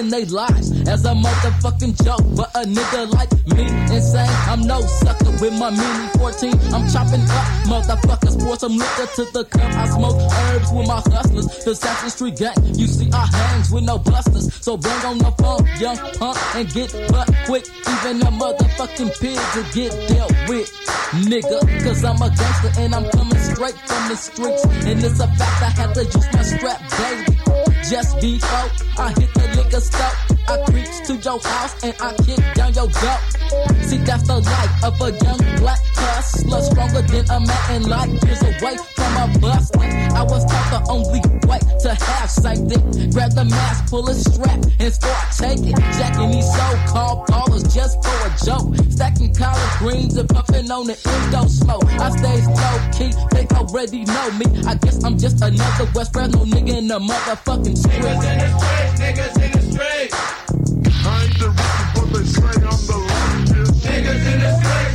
Taking 0.00 0.10
their 0.10 0.26
lives 0.26 0.70
as 0.88 1.04
a 1.04 1.12
motherfucking 1.14 2.04
joke. 2.04 2.24
But 2.36 2.50
a 2.54 2.66
nigga 2.66 3.12
like 3.12 3.30
me, 3.48 3.64
insane, 3.94 4.28
I'm 4.48 4.62
no 4.62 4.80
sucker 4.80 5.30
with 5.40 5.58
my 5.58 5.70
mini 5.70 6.08
14. 6.18 6.52
I'm 6.74 6.88
chopping 6.90 7.22
up 7.22 7.46
motherfuckers, 7.66 8.40
pour 8.42 8.56
some 8.56 8.76
liquor 8.76 9.06
to 9.16 9.24
the 9.32 9.44
cup. 9.44 9.62
I 9.62 9.88
smoke 9.88 10.32
herbs 10.32 10.72
with 10.72 10.88
my 10.88 11.00
hustlers, 11.00 11.64
the 11.64 11.74
Saxon 11.74 12.10
Street 12.10 12.36
gang. 12.36 12.56
You 12.74 12.86
see, 12.86 13.10
I 13.12 13.26
hangs 13.26 13.70
with 13.70 13.84
no 13.84 13.98
busters, 13.98 14.54
so 14.54 14.76
bring 14.76 15.04
on 15.04 15.18
the 15.18 15.32
phone, 15.38 15.66
young 15.78 15.96
punk, 16.14 16.38
and 16.56 16.68
get 16.72 16.92
butt 17.10 17.28
quick. 17.46 17.66
Even 17.66 18.22
a 18.22 18.30
motherfucking 18.30 19.20
pig 19.20 19.38
to 19.54 19.62
get 19.74 19.92
dealt 20.08 20.32
with, 20.48 20.70
nigga. 21.28 21.60
Cause 21.84 22.04
I'm 22.04 22.22
a 22.22 22.28
gangster 22.28 22.80
and 22.80 22.94
I'm 22.94 23.10
coming 23.10 23.38
straight 23.38 23.78
from 23.86 24.08
the 24.08 24.16
streets. 24.16 24.64
And 24.64 25.02
it's 25.02 25.20
a 25.20 25.26
fact 25.26 25.62
I 25.62 25.70
had 25.70 25.94
to 25.94 26.04
use 26.04 26.32
my 26.32 26.42
strap 26.42 26.80
daily. 26.90 27.29
Just 27.90 28.20
before 28.20 28.70
I 29.02 29.10
hit 29.18 29.34
the 29.34 29.50
liquor 29.56 29.80
store, 29.80 30.14
I 30.46 30.62
creeps 30.70 31.00
to 31.08 31.16
your 31.16 31.40
house 31.42 31.74
and 31.82 31.92
I 31.98 32.14
kick 32.22 32.38
down 32.54 32.72
your 32.72 32.86
door. 32.86 33.18
See, 33.82 33.98
that's 33.98 34.28
the 34.28 34.38
life 34.38 34.84
of 34.84 35.00
a 35.00 35.10
young 35.10 35.58
black 35.58 35.82
hustler, 35.98 36.62
stronger 36.62 37.02
than 37.02 37.26
a 37.28 37.40
mountain 37.40 37.90
light 37.90 38.10
years 38.22 38.42
away 38.42 38.76
from 38.94 39.12
a 39.18 39.38
buster. 39.40 39.80
I 39.80 40.22
was 40.22 40.44
taught 40.46 40.70
the 40.70 40.86
only 40.88 41.18
way 41.50 41.58
to 41.58 41.90
have 41.90 42.30
something. 42.30 43.10
Grab 43.10 43.32
the 43.32 43.44
mask, 43.46 43.90
pull 43.90 44.08
a 44.08 44.14
strap, 44.14 44.60
and 44.78 44.94
start 44.94 45.26
taking. 45.36 45.74
Jacking 45.98 46.30
these 46.30 46.46
so-called 46.46 47.26
ballers 47.26 47.74
just 47.74 47.98
for 48.06 48.14
a 48.22 48.30
joke. 48.46 48.70
Stacking 48.90 49.34
collard 49.34 49.78
greens 49.78 50.16
and 50.16 50.28
puffing 50.28 50.70
on 50.70 50.86
the 50.86 50.94
endo 50.94 51.42
smoke. 51.48 51.90
I 51.98 52.10
stay 52.14 52.38
low 52.54 52.78
key, 52.94 53.10
they 53.34 53.46
already 53.70 54.04
know 54.04 54.30
me. 54.32 54.46
I 54.66 54.74
guess 54.74 55.04
I'm 55.04 55.16
just 55.16 55.40
another 55.42 55.88
West 55.94 56.12
Fresno 56.12 56.44
nigga 56.44 56.78
in 56.78 56.88
the 56.88 56.98
motherfucking 56.98 57.78
street. 57.78 58.02
Niggas 58.02 58.32
in 58.32 58.38
the 58.38 58.48
streets, 58.58 59.00
niggas 59.00 59.36
in 59.44 59.50
the 59.52 59.62
streets. 59.70 60.14
I 61.06 61.24
ain't 61.24 61.38
the 61.38 61.48
rookie, 61.50 61.86
but 61.94 62.06
they 62.12 62.24
say 62.24 62.50
I'm 62.50 62.80
the 62.90 62.96
luckiest. 63.06 63.86
Niggas 63.86 64.24
in 64.32 64.38
the 64.40 64.50
streets, 64.58 64.89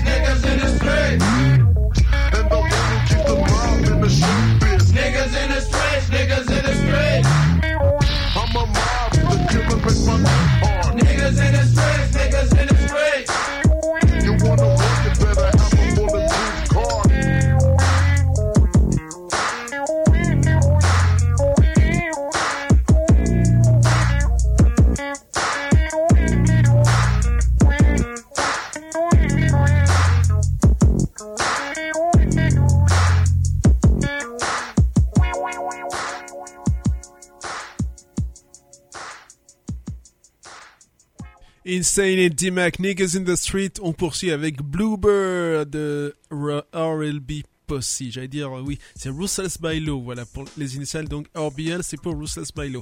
Insane 41.75 42.19
et 42.19 42.29
D-Mac, 42.29 42.79
Niggas 42.79 43.17
in 43.17 43.25
the 43.25 43.35
Street. 43.35 43.73
On 43.81 43.91
poursuit 43.91 44.31
avec 44.31 44.61
Bluebird 44.61 45.69
de 45.69 46.15
RLB 46.31 47.43
Posse. 47.67 48.01
J'allais 48.11 48.29
dire, 48.29 48.55
euh, 48.55 48.61
oui, 48.61 48.79
c'est 48.95 49.09
Ruthless 49.09 49.59
Law. 49.61 50.01
Voilà, 50.01 50.25
pour 50.25 50.45
les 50.57 50.77
initiales. 50.77 51.09
Donc, 51.09 51.27
RBL, 51.35 51.83
c'est 51.83 51.99
pour 51.99 52.17
Ruthless 52.17 52.53
Law. 52.55 52.81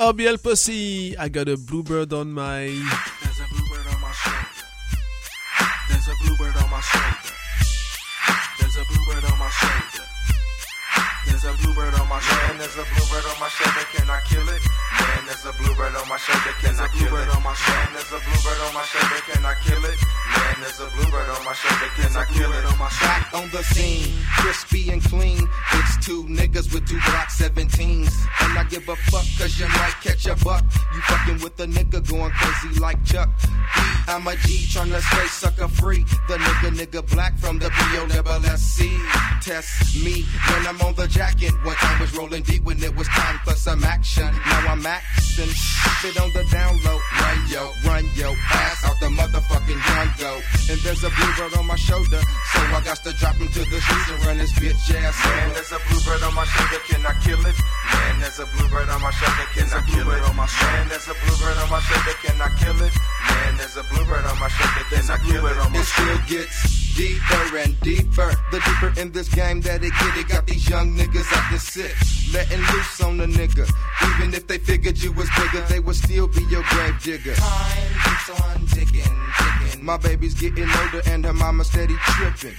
RBL 0.00 0.38
Posse, 0.38 0.68
I 0.68 1.30
got 1.30 1.48
a 1.48 1.56
Bluebird 1.56 2.12
on 2.12 2.24
my... 2.24 2.66
There's 3.22 3.38
a 3.38 3.46
bluebird 3.54 3.86
on 3.94 4.00
my 4.00 4.10
shoulder. 4.12 4.66
There's 5.88 6.08
a 6.08 6.24
bluebird 6.24 6.56
on 6.56 6.70
my 6.70 6.80
shoulder. 6.80 7.34
There's 8.58 8.76
a 8.76 8.84
bluebird 8.84 9.30
on 9.30 9.38
my 9.38 9.48
shoulder. 9.50 10.03
There's 11.26 11.44
a 11.44 11.52
bluebird 11.62 11.94
on 11.94 12.08
my 12.08 12.20
shoulder. 12.20 12.46
Man, 12.48 12.58
there's 12.58 12.76
a 12.76 12.84
bluebird 12.84 13.24
on 13.24 13.38
my 13.40 13.48
shoulder, 13.48 13.84
can 13.92 14.08
I 14.10 14.20
kill 14.28 14.48
it? 14.48 14.62
Man, 15.00 15.22
there's 15.26 15.44
a 15.44 15.52
bluebird 15.58 15.94
on 15.96 16.08
my 16.08 16.16
shoulder, 16.16 16.54
can 16.60 16.74
I 16.80 16.88
kill 16.88 17.16
it? 17.16 17.28
on 17.34 17.42
my. 17.42 17.54
Man, 17.54 17.88
there's 17.94 18.12
a 18.12 18.20
bluebird 18.20 18.60
on 18.64 18.72
my 18.74 18.84
shoulder, 18.84 19.20
can 19.28 19.44
I 19.44 19.54
kill 19.64 19.84
it? 19.84 19.98
Man, 20.36 20.56
there's 20.60 20.80
a 20.80 20.88
bluebird 20.96 21.28
on 21.28 21.44
my 21.44 21.52
shoulder, 21.52 21.90
can 21.96 22.12
I 22.16 22.24
kill 22.32 22.52
it? 22.52 22.64
Back 23.00 23.34
on 23.34 23.50
the 23.50 23.62
scene, 23.62 24.12
crispy 24.38 24.90
and 24.90 25.02
clean. 25.02 25.48
It's 25.72 26.06
two 26.06 26.24
niggas 26.24 26.72
with 26.72 26.86
two 26.86 26.98
Glock 26.98 27.28
17s. 27.28 28.12
And 28.40 28.58
I 28.58 28.64
give 28.64 28.88
a 28.88 28.96
fuck 28.96 29.24
cause 29.38 29.58
you 29.58 29.66
might 29.68 29.94
catch 30.02 30.26
a 30.26 30.36
buck. 30.44 30.64
You 30.94 31.00
fucking 31.02 31.40
with 31.42 31.58
a 31.60 31.66
nigga 31.66 32.06
going 32.08 32.30
crazy 32.30 32.78
like 32.80 33.02
Chuck. 33.04 33.30
I'm 34.06 34.26
a 34.26 34.36
G 34.36 34.66
tryna 34.68 35.00
stay 35.00 35.26
sucker 35.26 35.68
free. 35.68 36.04
The 36.28 36.36
nigga 36.36 36.70
nigga 36.76 37.10
black 37.10 37.38
from 37.38 37.58
the 37.58 37.68
B-O-S-S-C. 37.70 38.98
Test 39.42 39.96
me 40.04 40.24
when 40.50 40.66
I'm 40.66 40.80
on 40.82 40.94
the 40.94 41.08
jacket. 41.14 41.54
One 41.62 41.76
time 41.76 42.00
was 42.00 42.12
rolling 42.18 42.42
deep 42.42 42.64
when 42.64 42.82
it 42.82 42.94
was 42.96 43.06
time 43.08 43.38
for 43.46 43.54
some 43.54 43.84
action. 43.84 44.26
Now 44.26 44.74
I'm 44.74 44.84
axing. 44.84 45.46
Sit 46.02 46.18
on 46.20 46.30
the 46.34 46.42
down 46.50 46.74
low. 46.82 46.98
Run 46.98 47.38
yo, 47.46 47.62
run 47.86 48.04
yo 48.18 48.34
ass 48.50 48.84
out 48.84 48.98
the 48.98 49.06
motherfucking 49.06 49.78
jungle. 49.78 50.38
And 50.70 50.78
there's 50.82 51.04
a 51.06 51.10
bluebird 51.14 51.54
on 51.56 51.66
my 51.66 51.76
shoulder. 51.76 52.18
So 52.18 52.58
I 52.58 52.82
got 52.84 52.98
to 53.06 53.12
drop 53.14 53.36
him 53.36 53.48
to 53.48 53.62
the 53.62 53.78
streets 53.80 54.10
and 54.10 54.26
run 54.26 54.38
this 54.38 54.52
bitch 54.58 54.94
ass 54.94 55.14
Man, 55.24 55.54
there's 55.54 55.72
a 55.72 55.78
bluebird 55.86 56.22
on 56.26 56.34
my 56.34 56.44
shoulder, 56.44 56.82
can 56.90 57.06
I 57.06 57.14
kill 57.22 57.40
it? 57.46 57.56
Man, 57.94 58.20
there's 58.20 58.38
a 58.40 58.46
bluebird 58.46 58.88
on 58.90 59.00
my 59.00 59.10
shoulder, 59.14 59.46
can 59.54 59.70
I 59.70 59.80
kill 59.86 60.10
it? 60.10 60.22
Man, 60.58 60.88
there's 60.90 61.08
a 61.08 61.14
bluebird 61.14 61.56
on 61.62 61.70
my 61.70 61.80
shoulder, 61.80 62.14
can 62.22 62.36
I 62.42 62.50
kill 62.58 62.78
it? 62.82 62.94
Man, 63.30 63.56
there's 63.56 63.76
a 63.76 63.84
bluebird 63.86 64.24
on 64.26 64.38
my 64.40 64.48
shoulder, 64.48 64.84
can 64.90 65.06
I 65.10 65.18
kill 65.22 65.46
it? 65.46 65.56
It 65.78 65.86
still 65.86 66.18
gets 66.26 66.83
deeper 66.94 67.58
and 67.58 67.78
deeper. 67.80 68.32
The 68.50 68.60
deeper 68.60 69.00
in 69.00 69.12
this 69.12 69.28
game 69.28 69.60
that 69.62 69.82
it 69.82 69.92
get, 69.92 70.16
it 70.16 70.28
got 70.28 70.46
these 70.46 70.68
young 70.68 70.96
niggas 70.96 71.30
acting 71.32 71.58
sick. 71.58 71.94
Letting 72.32 72.60
loose 72.60 73.00
on 73.02 73.18
the 73.18 73.26
nigga. 73.26 73.68
Even 74.14 74.34
if 74.34 74.46
they 74.46 74.58
figured 74.58 75.02
you 75.02 75.12
was 75.12 75.28
bigger, 75.36 75.60
they 75.68 75.80
would 75.80 75.96
still 75.96 76.28
be 76.28 76.42
your 76.44 76.62
grave 76.70 77.02
digger. 77.02 77.34
Time 77.34 77.88
keeps 78.04 78.40
on 78.40 78.66
ticking, 78.66 79.16
ticking. 79.38 79.84
My 79.84 79.96
baby's 79.96 80.34
getting 80.34 80.68
older 80.68 81.02
and 81.06 81.24
her 81.24 81.32
mama 81.32 81.64
steady 81.64 81.96
tripping. 81.98 82.56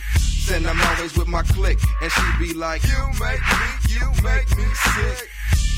Then 0.47 0.65
I'm 0.67 0.79
always 0.79 1.17
with 1.17 1.27
my 1.27 1.41
clique, 1.41 1.81
and 2.01 2.11
she 2.11 2.21
be 2.39 2.53
like, 2.53 2.83
You 2.85 3.01
make 3.19 3.41
me, 3.41 3.69
you 3.97 4.05
make 4.21 4.49
me 4.55 4.65
sick. 4.93 5.29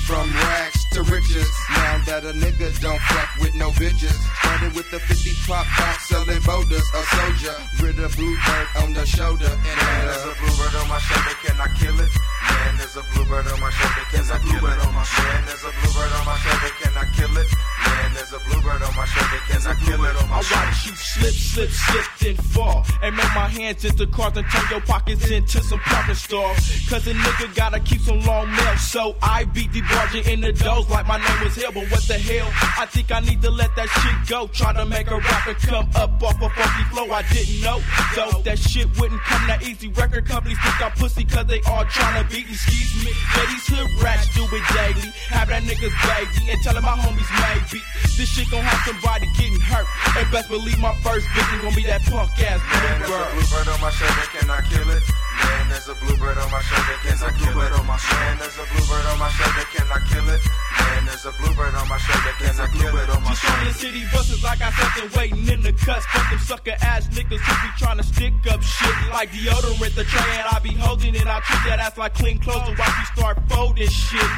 From 0.07 0.27
rags 0.31 0.85
to 0.91 1.03
riches, 1.03 1.52
now 1.72 1.99
that 2.07 2.23
a 2.23 2.31
nigga 2.31 2.72
don't 2.80 2.99
fuck 3.11 3.30
with 3.39 3.56
no 3.56 3.72
bitches. 3.72 4.15
Started 4.39 4.76
with 4.76 4.89
the 4.91 4.99
50 4.99 5.31
pop 5.48 5.68
out 5.80 5.99
selling 5.99 6.39
boulders, 6.48 6.84
a 6.95 7.02
soldier 7.15 7.56
with 7.84 7.99
a 7.99 8.07
bluebird 8.15 8.68
on 8.84 8.94
the 8.94 9.06
shoulder. 9.06 9.52
And 9.52 9.77
Man, 9.84 10.07
there's 10.07 10.23
a 10.23 10.35
bluebird 10.39 10.76
on 10.80 10.88
my 10.88 10.99
shoulder, 10.99 11.35
can 11.44 11.60
I 11.60 11.68
kill 11.76 11.99
it? 11.99 12.11
Man, 12.11 12.72
there's 12.80 12.95
a 12.95 13.03
bluebird 13.11 13.48
on 13.52 13.60
my 13.60 13.72
shoulder, 13.72 14.03
can 14.15 14.23
I 14.31 14.39
kill 14.48 14.64
it? 14.64 14.80
Man, 15.15 15.41
there's 15.48 15.64
a 15.68 15.72
bluebird 15.80 16.11
on 16.11 16.23
my 16.23 16.38
shoulder, 16.39 16.72
can 16.80 16.94
I 16.95 17.06
kill 17.15 17.35
it? 17.39 17.49
Man, 17.97 18.13
there's 18.13 18.33
a 18.33 18.39
bluebird 18.45 18.81
on 18.83 18.95
my 18.95 19.05
shoulder, 19.05 19.41
can 19.49 19.61
I 19.65 19.73
kill 19.81 20.05
it? 20.05 20.15
I 20.21 20.37
watch 20.37 20.85
you 20.85 20.93
slip, 20.93 21.33
slip, 21.33 21.69
slip, 21.69 22.05
then 22.19 22.35
fall. 22.35 22.85
And 23.01 23.15
make 23.15 23.33
my 23.33 23.49
hands 23.49 23.85
into 23.85 24.05
cars 24.05 24.37
and 24.37 24.45
turn 24.51 24.65
your 24.69 24.81
pockets 24.81 25.29
into 25.31 25.63
some 25.63 25.79
parking 25.79 26.15
stalls. 26.15 26.57
Cause 26.89 27.07
a 27.07 27.13
nigga 27.13 27.55
gotta 27.55 27.79
keep 27.79 28.01
some 28.01 28.21
long 28.21 28.51
mail. 28.51 28.77
So 28.77 29.15
I 29.21 29.45
beat 29.45 29.71
the 29.71 29.81
barging 29.81 30.25
in 30.25 30.41
the 30.41 30.53
doors 30.53 30.87
like 30.89 31.07
my 31.07 31.17
name 31.17 31.43
was 31.43 31.55
hell. 31.55 31.71
But 31.73 31.89
what 31.89 32.03
the 32.07 32.19
hell? 32.19 32.47
I 32.77 32.85
think 32.85 33.11
I 33.11 33.19
need 33.21 33.41
to 33.41 33.49
let 33.49 33.75
that 33.75 33.89
shit 33.89 34.29
go. 34.29 34.47
Try 34.47 34.73
to 34.73 34.85
make 34.85 35.09
a 35.09 35.17
rapper 35.17 35.55
come 35.55 35.89
up 35.95 36.21
off 36.21 36.41
a 36.41 36.49
funky 36.49 36.83
flow. 36.93 37.09
I 37.09 37.23
didn't 37.33 37.61
know, 37.61 37.81
though, 38.15 38.41
that 38.43 38.59
shit 38.59 38.87
wouldn't 38.99 39.21
come 39.21 39.47
that 39.47 39.63
easy. 39.63 39.87
Record 39.87 40.27
companies 40.27 40.59
think 40.61 40.81
I'm 40.85 40.91
pussy 40.91 41.23
cause 41.23 41.47
they 41.47 41.61
all 41.61 41.85
tryna 41.85 42.29
beat 42.29 42.45
me. 42.45 42.53
Excuse 42.53 43.05
me. 43.05 43.11
Yeah, 43.35 43.45
these 43.49 43.67
hood 43.67 44.03
rats 44.03 44.29
do 44.35 44.43
it 44.45 44.65
daily. 44.77 45.09
Have 45.33 45.49
that 45.49 45.63
niggas 45.63 45.95
baby 46.05 46.51
and 46.51 46.61
tell 46.61 46.79
my 46.81 46.93
homies 46.93 47.31
maybe. 47.41 47.83
This 48.18 48.30
shit 48.30 48.49
gon' 48.49 48.64
have 48.64 48.81
somebody 48.85 49.27
getting 49.38 49.59
hurt. 49.61 49.85
And 50.18 50.26
best 50.31 50.49
believe 50.49 50.80
my 50.80 50.95
first 51.05 51.27
victim 51.38 51.61
gon' 51.61 51.76
be 51.76 51.84
that 51.85 52.01
punk 52.09 52.31
ass 52.41 52.57
Man, 52.61 52.99
there's 52.99 53.09
a 53.09 53.14
bluebird. 53.14 53.34
bluebird 53.38 53.68
on 53.73 53.80
my 53.81 53.91
shoulder, 53.91 54.26
can 54.34 54.49
I 54.49 54.61
kill 54.65 54.89
it? 54.89 55.03
Man, 55.38 55.69
there's 55.69 55.88
a 55.88 55.95
bluebird 56.01 56.38
on 56.38 56.49
my 56.51 56.61
shoulder, 56.65 56.97
can 57.05 57.18
I 57.22 57.30
kill 57.38 57.57
it? 57.61 57.72
Man, 58.09 58.38
there's 58.41 58.57
a 58.57 58.65
bluebird 58.73 59.05
on 59.05 59.18
my 59.22 59.30
shoulder, 59.30 59.65
can 59.69 59.88
I 59.88 59.99
kill 60.09 60.27
it? 60.34 60.41
Man, 60.77 61.05
there's 61.05 61.26
a 61.26 61.31
bluebird 61.38 61.73
on 61.77 61.85
my 61.88 61.97
shoulder, 61.97 62.34
can 62.41 62.55
I 62.57 62.68
kill 62.73 62.95
it? 62.97 63.07
Just 63.07 63.45
on 63.45 63.65
the 63.65 63.73
city 63.73 64.03
buses, 64.11 64.43
I 64.43 64.55
got 64.57 64.73
something 64.73 65.07
waiting 65.18 65.47
in 65.47 65.61
the 65.61 65.73
cuts. 65.73 66.05
Fuck 66.07 66.30
them 66.30 66.39
sucker 66.39 66.76
ass 66.81 67.07
niggas 67.09 67.38
who 67.39 67.53
be 67.61 67.69
trying 67.77 67.97
to 67.97 68.03
stick 68.03 68.34
up 68.49 68.61
shit 68.64 68.95
like 69.11 69.30
deodorant. 69.31 69.93
The 69.95 70.03
tray 70.03 70.31
and 70.41 70.47
I 70.51 70.59
be 70.59 70.73
holding 70.73 71.15
it. 71.15 71.27
I 71.27 71.39
treat 71.41 71.64
that 71.69 71.80
ass 71.80 71.97
like 71.97 72.14
clean 72.14 72.39
clothes 72.39 72.68
and 72.68 72.77
watch 72.77 72.93
you 72.97 73.05
start 73.15 73.38
folding 73.49 73.88
shit. 73.89 74.31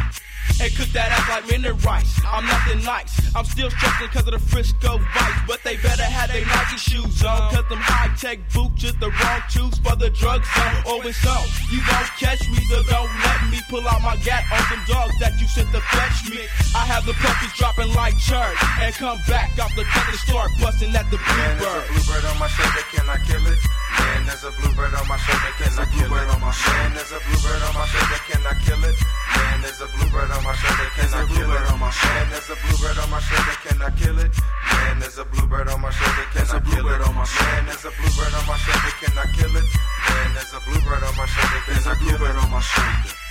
And 0.58 0.70
cook 0.76 0.90
that 0.98 1.14
ass 1.14 1.30
like 1.30 1.46
minute 1.48 1.78
rice. 1.86 2.20
I'm 2.26 2.46
nothing 2.46 2.84
nice. 2.84 3.14
I'm 3.36 3.46
still 3.46 3.70
stressing 3.70 4.10
cause 4.10 4.28
of 4.28 4.34
the 4.34 4.40
Frisco 4.40 4.98
Vice. 4.98 5.40
But 5.48 5.64
they 5.64 5.78
better 5.78 6.04
have 6.04 6.30
their 6.34 6.46
Nike 6.46 6.78
shoes 6.78 7.24
on. 7.24 7.54
Cause 7.54 7.68
them 7.70 7.80
high 7.80 8.12
tech 8.18 8.40
boots 8.54 8.82
just 8.82 9.00
the 9.00 9.10
wrong 9.10 9.42
shoes 9.50 9.78
for 9.80 9.96
the 9.96 10.10
drug 10.10 10.44
zone. 10.44 10.82
Oh, 10.86 11.02
it's 11.06 11.22
on. 11.26 11.46
You 11.72 11.80
won't 11.86 12.10
catch 12.20 12.44
me, 12.50 12.60
so 12.68 12.84
don't 12.90 13.12
let 13.24 13.40
me 13.52 13.60
pull 13.70 13.86
out 13.88 14.02
my 14.02 14.16
gat 14.26 14.44
on 14.52 14.64
some 14.68 14.84
dogs 14.88 15.16
that 15.20 15.40
you 15.40 15.48
sent 15.48 15.72
to 15.72 15.82
fetch 15.82 16.30
me. 16.30 16.44
I 16.76 16.84
have 16.86 17.06
the 17.06 17.14
puppies 17.20 17.54
dropping 17.56 17.94
like 17.94 18.18
church. 18.18 18.58
And 18.82 18.94
come 18.96 19.20
back 19.28 19.56
off 19.60 19.72
the 19.76 19.84
cut 19.84 20.08
and 20.10 20.20
start 20.20 20.52
busting 20.60 20.96
at 20.96 21.08
the 21.12 21.18
bluebird. 21.18 21.30
Man, 21.38 21.58
there's 21.60 21.78
a 21.78 21.84
bluebird. 21.88 22.10
bluebird 22.10 22.26
on 22.26 22.38
my 22.40 22.48
shoulder, 22.48 22.84
can 22.92 23.06
I 23.10 23.18
kill 23.24 23.46
it? 23.48 23.60
Man, 24.00 24.26
there's 24.26 24.44
a 24.44 24.52
bluebird 24.60 24.94
on 24.96 25.08
my 25.08 25.18
shoulder, 25.18 25.52
can 25.60 25.74
I 25.80 25.86
kill 25.92 26.12
it? 26.12 26.28
Man, 26.50 26.94
there's 26.96 27.12
a 27.12 27.20
bluebird 27.20 27.62
on 27.64 27.74
my 27.74 27.86
shoulder, 27.88 28.20
can 28.28 28.42
I 28.48 28.54
kill 28.66 28.84
it? 28.84 28.98
Man, 29.36 29.58
there's 29.62 29.82
a 29.82 29.88
bluebird 29.88 30.32
on 30.32 30.39
my 30.44 30.54
shoulder, 30.56 30.90
can 30.96 31.10
I 31.14 31.26
kill 31.28 31.52
it? 31.52 31.64
Man, 31.70 32.30
there's 32.30 32.50
a 32.50 32.56
bluebird 32.56 32.98
on 33.00 33.10
my 33.10 33.20
shoulder, 33.20 33.56
can 33.64 33.82
I 33.82 33.90
kill 33.92 34.20
it? 34.20 34.32
Man, 34.72 35.00
there's 35.00 35.18
a 35.18 35.26
bluebird 35.26 35.68
on 35.70 35.82
my 35.82 35.92
shoulder, 35.92 36.26
can 36.34 36.48
I 36.50 36.60
kill 36.60 36.86
it? 36.88 37.00
Man, 37.02 37.66
there's 37.66 37.86
a 37.86 37.92
bluebird 37.98 38.34
on 38.34 38.46
my 38.48 38.58
shoulder, 38.58 38.94
can 39.02 39.18
I 39.18 39.26
kill 39.36 39.56
it? 39.56 39.68
Man, 40.10 40.34
there's 40.34 40.54
a 40.54 40.60
bluebird 40.66 41.04
on 41.04 41.16
my 41.18 41.26
shoulder, 41.26 41.60
can 41.66 41.82
I 41.88 41.96
kill 41.98 42.22
it? 42.26 43.29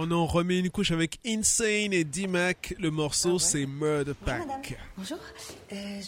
On 0.00 0.10
en 0.12 0.26
remet 0.26 0.58
une 0.60 0.70
couche 0.70 0.92
avec 0.92 1.18
Insane 1.26 1.92
et 1.92 2.04
D-Mac. 2.04 2.74
Le 2.78 2.90
morceau, 2.90 3.38
c'est 3.38 3.66
Murder 3.66 4.12
Pack. 4.24 4.78
Bonjour. 4.96 5.18
Euh, 5.72 6.00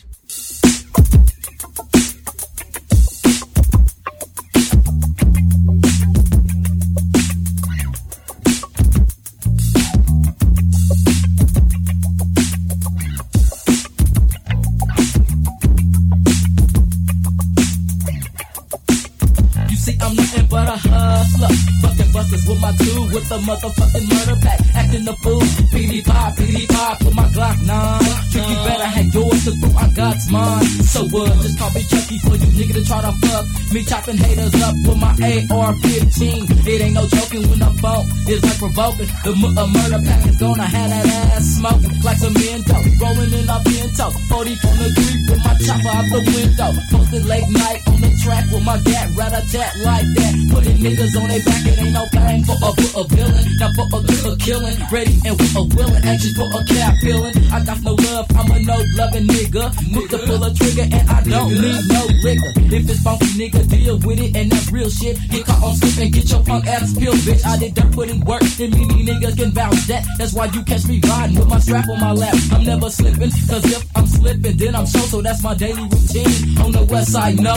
see, 19.91 19.99
I'm 20.01 20.15
nothing 20.17 20.47
but 20.47 20.69
a 20.69 20.77
hustler. 20.77 21.49
Fucking 21.83 22.13
busters 22.13 22.47
with 22.47 22.61
my 22.61 22.73
two 22.77 23.03
with 23.13 23.29
the 23.29 23.39
motherfucking 23.39 24.07
murder 24.09 24.41
pack. 24.41 24.61
Acting 24.75 25.09
a 25.09 25.17
fool. 25.17 25.41
PD 25.73 26.05
pop, 26.05 26.37
PD 26.37 26.69
pop 26.69 27.03
with 27.05 27.15
my 27.15 27.27
Glock 27.29 27.59
9. 27.67 28.01
Tricky 28.31 28.55
better 28.67 28.85
have 28.85 29.15
yours 29.15 29.45
to 29.45 29.53
took 29.61 29.75
I 29.77 29.89
got 29.91 30.17
mine. 30.31 30.65
So 30.85 31.05
what? 31.09 31.33
Just 31.43 31.59
call 31.59 31.71
me 31.71 31.83
Chucky 31.83 32.19
for 32.19 32.37
you 32.37 32.51
nigga 32.59 32.75
to 32.75 32.85
try 32.85 33.01
to 33.03 33.13
fuck. 33.27 33.45
Me 33.73 33.85
chopping 33.85 34.17
haters 34.17 34.55
up 34.63 34.75
with 34.87 34.99
my 34.99 35.11
AR-15. 35.11 36.67
It 36.67 36.81
ain't 36.81 36.95
no 36.95 37.07
joking 37.07 37.49
when 37.49 37.63
I 37.63 37.71
bump. 37.81 38.07
It's 38.27 38.43
like 38.45 38.59
provoking. 38.59 39.11
The 39.25 39.33
mu- 39.35 39.55
a 39.57 39.67
murder 39.67 40.03
pack 40.05 40.27
is 40.27 40.37
gonna 40.37 40.67
have 40.67 40.91
that 40.91 41.07
ass 41.07 41.45
smoking 41.57 42.01
like 42.03 42.19
some 42.19 42.35
Mendo. 42.35 42.77
Rolling 43.01 43.33
in 43.33 43.49
a 43.49 43.59
Bento. 43.65 44.11
40 44.29 44.55
from 44.57 44.77
the 44.79 44.89
creek 44.95 45.21
with 45.31 45.41
my 45.45 45.55
chopper 45.65 45.93
out 45.95 46.07
the 46.11 46.21
window. 46.27 46.71
Posted 46.91 47.25
late 47.27 47.49
night 47.49 47.81
on 47.89 48.01
the 48.01 48.11
track 48.31 48.47
with 48.53 48.65
my 48.65 48.79
gat, 48.87 49.07
rat 49.19 49.33
a 49.35 49.43
tat 49.51 49.73
like 49.83 50.07
that. 50.15 50.33
Putting 50.55 50.79
niggas 50.79 51.15
on 51.19 51.29
their 51.29 51.43
back, 51.43 51.63
it 51.67 51.79
ain't 51.83 51.93
no 51.93 52.07
thing 52.15 52.45
for 52.47 52.57
a, 52.63 52.71
for 52.79 53.01
a 53.01 53.05
villain. 53.11 53.45
Now 53.59 53.71
for 53.75 53.87
a 53.91 53.99
killer 54.07 54.37
killing, 54.39 54.79
ready 54.93 55.15
and 55.27 55.35
with 55.35 55.57
a 55.59 55.63
willing, 55.75 56.05
anxious 56.07 56.35
for 56.39 56.47
a 56.47 56.61
cap 56.65 56.95
feeling. 57.03 57.35
I 57.51 57.59
got 57.65 57.83
no 57.83 57.95
love, 57.95 58.27
I'm 58.39 58.51
a 58.51 58.59
no 58.63 58.79
loving 58.95 59.27
nigga. 59.27 59.65
Nigga 59.91 60.19
pull 60.27 60.43
a 60.47 60.51
trigger 60.55 60.87
and 60.87 61.05
I 61.11 61.19
don't 61.27 61.51
need 61.51 61.83
no 61.91 62.03
liquor. 62.23 62.53
If 62.71 62.89
it's 62.89 63.03
funky 63.03 63.27
nigga, 63.35 63.69
deal 63.69 63.99
with 63.99 64.21
it 64.21 64.37
and 64.37 64.51
that's 64.51 64.71
real 64.71 64.91
shit. 64.91 65.19
Get 65.31 65.47
caught 65.47 65.63
on 65.63 65.75
slipping, 65.75 66.13
get 66.13 66.31
your 66.31 66.43
punk 66.45 66.67
ass 66.67 66.95
peeled, 66.95 67.21
bitch. 67.27 67.45
I 67.45 67.59
did 67.59 67.75
done 67.75 67.93
putting 67.93 68.21
work, 68.25 68.43
and 68.43 68.71
many 68.71 69.03
niggas 69.11 69.37
can 69.37 69.51
vouch 69.51 69.83
that. 69.91 70.07
That's 70.19 70.33
why 70.33 70.47
you 70.55 70.63
catch 70.63 70.87
me 70.87 71.01
riding 71.03 71.37
with 71.37 71.49
my 71.49 71.59
strap 71.59 71.89
on 71.89 71.99
my 71.99 72.13
lap. 72.13 72.35
I'm 72.53 72.65
never 72.65 72.91
slipping, 72.91 73.31
cause 73.51 73.65
if 73.67 73.83
I'm 73.97 74.07
slipping, 74.07 74.57
then 74.57 74.75
I'm 74.75 74.87
so 74.87 75.01
so 75.01 75.21
that's 75.21 75.43
my 75.43 75.55
daily 75.55 75.83
routine. 75.83 76.59
On 76.63 76.71
the 76.71 76.87
west 76.89 77.13
side, 77.13 77.41
no. 77.41 77.55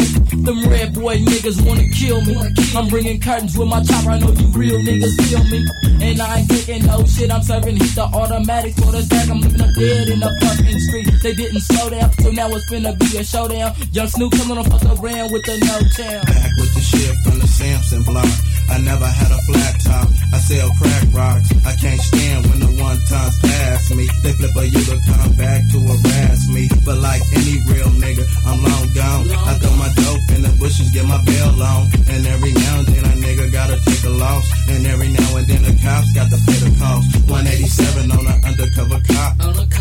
Red 0.68 0.94
boy 0.94 1.18
niggas 1.18 1.66
wanna 1.66 1.88
kill 1.90 2.22
me. 2.22 2.36
I'm 2.76 2.88
bringing 2.88 3.20
curtains 3.20 3.58
with 3.58 3.68
my 3.68 3.84
chopper, 3.84 4.12
I 4.12 4.20
know 4.20 4.32
you 4.32 4.48
real 4.48 4.80
niggas 4.80 5.16
feel 5.28 5.44
me. 5.46 5.66
And 6.02 6.22
I 6.22 6.40
ain't 6.40 6.50
taking 6.50 6.86
no 6.86 7.04
shit, 7.06 7.32
I'm 7.32 7.44
serving 7.44 7.78
heat 7.78 7.96
the 7.96 8.04
automatic 8.04 8.76
for 8.76 8.92
the 8.92 9.02
stack. 9.04 9.30
I'm 9.30 9.40
leaving 9.42 9.58
them 9.58 9.74
dead 9.74 10.10
in 10.10 10.20
the 10.20 10.32
fucking 10.42 10.80
street. 10.80 11.10
They 11.22 11.34
didn't 11.34 11.62
slow 11.62 11.90
down, 11.90 12.12
so 12.14 12.32
now 12.32 12.50
it's 12.50 12.70
finna 12.70 12.98
be 12.98 13.18
a 13.18 13.24
showdown. 13.24 13.76
Young 13.92 14.08
Snoop 14.08 14.34
coming 14.34 14.58
on 14.58 14.66
fuck 14.66 14.84
around 15.00 15.32
with 15.32 15.46
the 15.46 15.58
no 15.60 15.80
town. 15.96 16.26
Back 16.26 16.52
with 16.58 16.74
the 16.74 16.82
shit 16.82 17.16
from 17.24 17.40
the 17.40 17.48
Samson 17.48 18.04
block. 18.04 18.28
I 18.74 18.80
never 18.82 19.06
had 19.06 19.30
a 19.30 19.42
flat 19.46 19.76
top. 19.86 20.08
I 20.34 20.38
sell 20.42 20.70
crack 20.82 21.06
rocks. 21.14 21.50
I 21.62 21.74
can't 21.78 22.02
stand 22.02 22.50
when 22.50 22.60
the 22.60 22.72
one 22.82 22.98
times 23.06 23.38
pass 23.38 23.94
me. 23.94 24.10
They 24.24 24.34
flip 24.34 24.56
a 24.58 24.66
you 24.66 24.82
to 24.82 24.98
come 25.06 25.32
back 25.38 25.62
to 25.70 25.78
harass 25.78 26.50
me. 26.50 26.66
But 26.82 26.98
like 26.98 27.22
any 27.38 27.62
real 27.70 27.94
nigga, 28.02 28.26
I'm 28.50 28.58
long 28.66 28.86
gone. 28.98 29.30
I 29.30 29.54
throw 29.62 29.76
my 29.78 29.94
dope 29.94 30.26
in 30.34 30.42
the 30.42 30.54
bushes, 30.58 30.90
get 30.90 31.06
my 31.06 31.22
bail 31.22 31.54
on. 31.62 31.86
And 32.10 32.26
every 32.26 32.54
now 32.54 32.80
and 32.82 32.88
then 32.90 33.06
a 33.06 33.14
nigga 33.22 33.52
gotta 33.54 33.78
take 33.86 34.04
a 34.10 34.14
loss. 34.18 34.46
And 34.68 34.88
every 34.88 35.10
now 35.14 35.38
and 35.38 35.46
then 35.46 35.62
the 35.62 35.74
cops 35.78 36.10
got 36.18 36.34
to 36.34 36.38
pay 36.42 36.58
the 36.66 36.74
cost. 36.82 37.06
187 37.30 38.10
on 38.10 38.26
an 38.26 38.40
undercover 38.42 39.00
cop. 39.06 39.34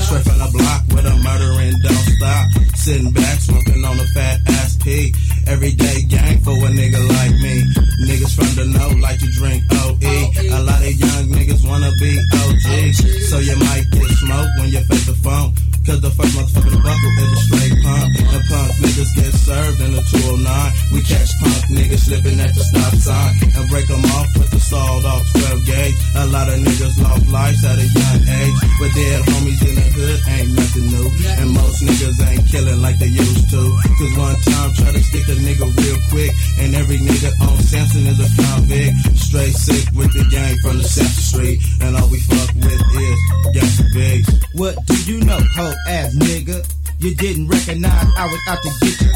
Straight 0.04 0.24
from 0.28 0.36
the 0.36 0.50
block 0.52 0.80
with 0.92 1.06
a 1.08 1.16
murder 1.16 1.52
and 1.64 1.80
don't 1.80 2.04
stop. 2.12 2.44
Sitting 2.76 3.10
back, 3.10 3.40
smoking 3.40 3.84
on 3.88 3.96
a 3.96 4.06
fat 4.12 4.36
ass 4.60 4.76
P. 4.76 5.14
Everyday 5.46 6.02
gang 6.02 6.38
for 6.44 6.52
a 6.52 6.68
nigga 6.68 7.00
like 7.08 7.36
me. 7.40 7.64
Niggas 8.04 8.34
from 8.34 8.50
the 8.58 8.81
like 9.00 9.18
to 9.20 9.30
drink 9.32 9.62
OE. 9.70 10.16
A 10.50 10.60
lot 10.62 10.80
of 10.82 10.92
young 10.92 11.24
niggas 11.30 11.66
wanna 11.66 11.90
be 12.00 12.18
OG. 12.32 12.94
So 13.30 13.38
you 13.38 13.56
might 13.56 13.86
get 13.92 14.08
smoked 14.22 14.52
when 14.58 14.68
you 14.70 14.80
face 14.80 15.06
the 15.06 15.14
phone. 15.14 15.54
Cause 15.82 15.98
the 15.98 16.14
first 16.14 16.30
motherfucking 16.38 16.78
buckle 16.78 17.12
is 17.26 17.30
a 17.34 17.40
straight 17.42 17.74
pump. 17.82 18.06
And 18.22 18.42
punk 18.46 18.70
niggas 18.78 19.12
get 19.18 19.34
served 19.34 19.80
in 19.82 19.90
the 19.98 20.02
209. 20.14 20.94
We 20.94 21.02
catch 21.02 21.30
punk 21.42 21.62
niggas 21.74 22.06
slipping 22.06 22.38
at 22.38 22.54
the 22.54 22.62
stop 22.62 22.94
sign. 23.02 23.34
And 23.58 23.66
break 23.66 23.90
them 23.90 24.04
off 24.14 24.30
with 24.38 24.50
the 24.54 24.62
sawed 24.62 25.04
off 25.04 25.26
12 25.42 25.66
gauge. 25.66 25.96
A 26.22 26.26
lot 26.30 26.46
of 26.46 26.62
niggas 26.62 26.96
lost 27.02 27.26
lives 27.34 27.62
at 27.66 27.82
a 27.82 27.86
young 27.98 28.22
age. 28.22 28.56
But 28.78 28.90
dead 28.94 29.18
homies 29.26 29.62
in 29.66 29.74
the 29.74 29.86
hood 29.90 30.18
ain't 30.30 30.50
nothing 30.54 30.86
new. 30.86 31.06
And 31.42 31.50
most 31.50 31.82
niggas 31.82 32.18
ain't 32.30 32.46
killing 32.46 32.78
like 32.78 32.98
they 33.02 33.10
used 33.10 33.50
to. 33.50 33.62
Cause 33.82 34.14
one 34.14 34.38
time 34.38 34.70
try 34.78 34.90
to 34.94 35.02
stick 35.02 35.26
a 35.34 35.36
nigga 35.42 35.66
real 35.66 35.98
quick. 36.14 36.30
And 36.62 36.78
every 36.78 37.02
nigga 37.02 37.34
on 37.42 37.58
Samson 37.58 38.06
is 38.06 38.22
a 38.22 38.30
convict. 38.62 39.18
Straight 39.18 39.54
sick 39.54 39.94
with 39.94 40.12
the 40.12 40.24
gang 40.30 40.56
from 40.62 40.78
the 40.78 40.84
Samson 40.84 41.22
Street. 41.22 41.58
And 41.80 41.96
all 41.96 42.08
we 42.08 42.20
fuck 42.20 42.54
with 42.54 42.82
is 42.94 43.18
gangsta 43.54 43.86
bigs. 43.94 44.28
What 44.54 44.86
do 44.86 44.94
you 45.04 45.20
know, 45.24 45.38
hoe 45.54 45.72
ass 45.88 46.14
nigga? 46.16 46.62
You 46.98 47.14
didn't 47.16 47.48
recognize 47.48 48.06
I 48.16 48.26
was 48.26 48.40
out 48.48 48.62
to 48.62 48.70
get 48.80 49.00
you. 49.00 49.12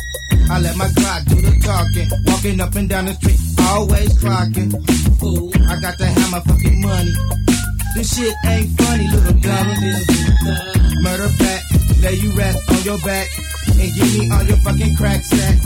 I 0.50 0.58
let 0.60 0.76
my 0.76 0.86
Glock 0.86 1.24
do 1.26 1.36
the 1.36 1.54
talking, 1.62 2.08
walking 2.26 2.60
up 2.60 2.74
and 2.74 2.88
down 2.88 3.06
the 3.06 3.14
street, 3.14 3.38
always 3.62 4.12
clocking. 4.18 4.70
Fool, 5.18 5.50
I 5.68 5.80
got 5.80 5.98
to 5.98 6.06
have 6.06 6.30
my 6.30 6.40
fucking 6.40 6.80
money. 6.80 7.12
This 7.94 8.16
shit 8.16 8.34
ain't 8.46 8.70
funny, 8.78 9.08
little 9.10 9.38
dummy. 9.40 9.74
Murder 11.02 11.30
back, 11.38 11.62
lay 12.02 12.14
you 12.14 12.32
rest 12.32 12.75
your 12.86 12.98
back, 12.98 13.28
and 13.66 13.94
give 13.98 14.06
me 14.14 14.30
all 14.30 14.44
your 14.44 14.56
fucking 14.58 14.94
crack 14.94 15.24
sack. 15.24 15.58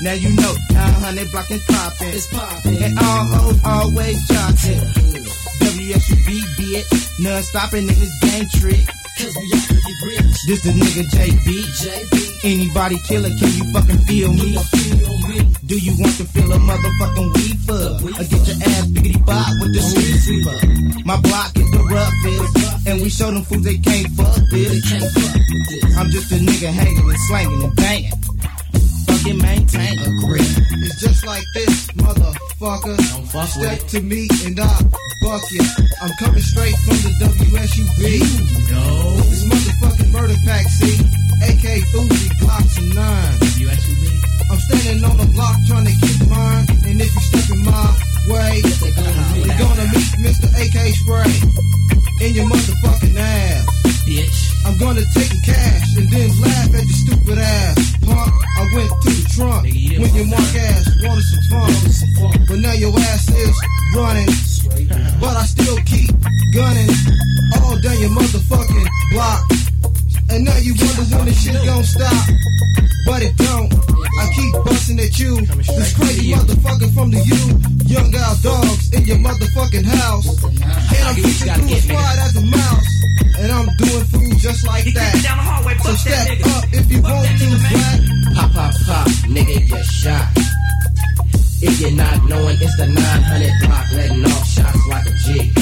Now 0.00 0.14
you 0.14 0.34
know, 0.34 0.54
900 0.72 1.30
blocking 1.30 1.60
poppin'. 1.68 2.08
It's 2.08 2.26
poppin'. 2.32 2.82
And 2.82 2.98
all 2.98 3.24
hoes 3.36 3.60
always 3.64 4.16
jockin'. 4.26 4.80
WSUB, 5.60 6.40
bitch. 6.56 7.20
None 7.20 7.42
stopping 7.42 7.84
in 7.84 7.94
this 8.00 8.18
game 8.20 8.48
trick. 8.48 8.80
Cause 9.20 9.36
we 9.36 9.46
to 9.52 9.74
get 9.76 9.98
rich. 10.08 10.36
This 10.48 10.62
the 10.64 10.72
nigga 10.72 11.04
JB. 11.12 11.48
Anybody 12.44 12.98
killer, 13.06 13.28
can 13.28 13.52
you 13.52 13.64
fucking 13.72 13.98
feel 14.08 14.32
me? 14.32 14.56
Do 15.66 15.78
you 15.78 15.92
want 16.00 16.16
to 16.16 16.24
feel 16.24 16.50
a 16.50 16.56
motherfucking 16.56 17.28
fuck? 17.68 18.02
Or 18.02 18.24
get 18.24 18.40
your 18.48 18.56
ass 18.72 18.86
biggity 18.88 19.24
bop 19.24 19.52
with 19.60 19.74
the 19.74 19.82
street 19.84 20.16
sweeper? 20.16 21.04
My 21.04 21.20
block 21.20 21.56
is 21.56 21.70
the 21.70 21.84
roughest, 21.92 22.63
and 22.86 23.00
we 23.00 23.08
show 23.08 23.30
them 23.30 23.42
fools 23.44 23.62
they 23.62 23.78
can't 23.78 24.08
fuck 24.12 24.36
with 24.36 24.50
this. 24.52 25.96
I'm 25.96 26.10
just 26.10 26.32
a 26.32 26.36
nigga 26.36 26.70
hanging 26.72 27.08
and 27.08 27.18
slanging 27.28 27.62
and 27.62 27.76
banging. 27.76 28.12
Fucking 29.08 29.38
maintain 29.38 29.98
a 29.98 30.10
grip. 30.26 30.44
It's 30.84 31.00
just 31.00 31.26
like 31.26 31.44
this, 31.54 31.86
motherfucker. 31.96 32.96
Don't 32.96 33.26
fuck 33.32 33.48
Step 33.48 33.60
with 33.62 33.84
it. 33.84 33.88
to 33.88 34.00
me 34.02 34.28
and 34.44 34.60
I 34.60 34.74
buck 35.22 35.42
you. 35.50 35.64
I'm 36.02 36.12
coming 36.18 36.40
straight 36.42 36.76
from 36.84 36.96
the 37.04 37.12
WSUB. 37.24 38.02
No. 38.70 39.16
This 39.32 39.44
motherfucking 39.48 40.12
murder 40.12 40.36
pack, 40.44 40.66
see? 40.68 40.94
AK 41.44 41.64
Uzi, 41.96 42.28
Glocks 42.40 42.78
and 42.78 42.94
nine. 42.94 43.32
WSUB. 43.40 44.04
I'm 44.50 44.58
standing 44.60 45.04
on 45.04 45.16
the 45.16 45.26
block 45.32 45.56
trying 45.66 45.86
to 45.86 45.92
get 45.92 46.28
mine. 46.28 46.66
And 46.84 47.00
if 47.00 47.14
you 47.14 47.20
step 47.20 47.56
in 47.56 47.62
my 47.64 47.96
way, 48.28 48.60
you're 49.40 49.58
gonna 49.58 49.84
meet 49.88 50.10
Mr. 50.20 50.48
AK 50.52 50.94
Spray 50.94 51.73
in 52.20 52.34
your 52.34 52.46
motherfucking 52.46 53.16
ass. 53.16 53.66
Bitch. 54.06 54.54
I'm 54.66 54.78
gonna 54.78 55.02
take 55.12 55.32
your 55.32 55.42
cash 55.42 55.96
and 55.96 56.10
then 56.10 56.28
laugh 56.40 56.68
at 56.74 56.84
your 56.84 56.98
stupid 57.04 57.38
ass. 57.38 57.96
Punk, 58.04 58.32
I 58.56 58.62
went 58.74 58.90
to 59.02 59.10
the 59.10 59.24
trunk 59.34 59.62
when 60.00 60.14
your 60.14 60.26
mark 60.26 60.54
ass 60.56 60.88
wanted 61.02 61.24
some 61.24 61.44
fun. 61.50 62.46
But 62.48 62.58
now 62.58 62.72
your 62.72 62.92
ass 62.96 63.28
is 63.28 63.56
running. 63.94 64.28
But 65.20 65.36
I 65.36 65.44
still 65.44 65.76
keep 65.84 66.10
gunning 66.54 66.88
all 67.60 67.78
down 67.80 68.00
your 68.00 68.10
motherfucking 68.10 68.88
block. 69.12 69.44
And 70.30 70.44
now 70.44 70.56
you 70.58 70.74
wonder 70.74 71.16
when 71.16 71.26
this 71.26 71.44
shit 71.44 71.54
gon' 71.64 71.84
stop. 71.84 72.28
But 73.06 73.22
it 73.22 73.36
don't. 73.36 73.72
I 74.18 74.24
keep 74.34 74.52
busting 74.64 75.00
at 75.00 75.18
you. 75.18 75.36
This 75.44 75.94
crazy 75.96 76.32
motherfucker 76.32 76.92
from 76.94 77.10
the 77.10 77.20
U. 77.20 77.40
Young 77.86 78.14
out 78.16 78.40
dogs 78.42 78.92
in 78.92 79.04
your 79.04 79.18
motherfucking 79.18 79.84
house. 79.84 80.44
And 80.44 81.02
I'm 81.04 81.14
featured 81.14 81.54
through 81.54 81.76
as 81.76 81.86
wide 81.88 82.18
as 82.18 82.36
a 82.36 82.44
mouse. 82.46 82.90
And 83.38 83.52
I'm 83.52 83.68
doing 83.76 84.04
food 84.04 84.38
just 84.38 84.66
like 84.66 84.84
that. 84.94 85.14
So 85.82 85.94
step 85.94 86.28
up 86.46 86.64
if 86.72 86.90
you 86.90 87.02
want 87.02 87.28
to, 87.28 87.48
black. 87.68 88.00
Pop, 88.34 88.52
pop, 88.52 88.74
pop, 88.86 89.08
nigga, 89.28 89.68
get 89.68 89.84
shot. 89.84 90.28
If 91.60 91.80
you're 91.80 91.90
not 91.92 92.24
knowing, 92.28 92.56
it's 92.60 92.76
the 92.76 92.86
900 92.86 93.52
block, 93.60 93.86
letting 93.92 94.24
off 94.24 94.46
shots 94.48 94.86
like 94.88 95.06
a 95.06 95.12
G. 95.12 95.52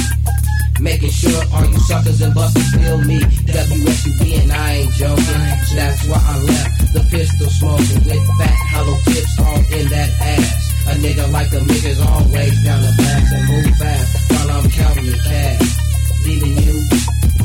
Making 0.83 1.11
sure 1.11 1.43
all 1.55 1.65
you 1.65 1.79
suckers 1.79 2.21
and 2.23 2.35
busters 2.35 2.75
feel 2.75 2.99
me. 3.07 3.21
WSUB 3.21 4.43
and 4.43 4.51
I 4.51 4.83
ain't 4.83 4.93
joking. 4.95 5.47
That's 5.79 6.03
why 6.11 6.19
I 6.19 6.43
left 6.43 6.93
the 6.93 7.07
pistol 7.09 7.47
smoking 7.47 8.03
with 8.03 8.27
fat 8.35 8.59
hollow 8.75 8.99
tips 9.07 9.39
all 9.39 9.63
in 9.79 9.87
that 9.95 10.11
ass. 10.19 10.59
A 10.91 10.95
nigga 10.99 11.31
like 11.31 11.51
the 11.51 11.61
niggas 11.61 12.03
always 12.03 12.65
down 12.65 12.83
the 12.83 12.93
pass 12.99 13.33
and 13.33 13.45
move 13.47 13.77
fast 13.79 14.31
while 14.33 14.51
I'm 14.59 14.71
counting 14.71 15.05
your 15.05 15.23
cash. 15.23 15.79
Leaving 16.27 16.59
you 16.59 16.75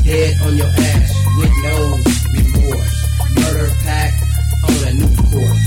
dead 0.02 0.34
on 0.42 0.56
your 0.58 0.72
ass 0.74 1.10
with 1.38 1.54
no 1.62 1.76
remorse. 2.34 2.98
Murder 3.38 3.70
pack 3.86 4.12
on 4.66 4.88
a 4.88 4.92
new 4.98 5.14
course. 5.30 5.64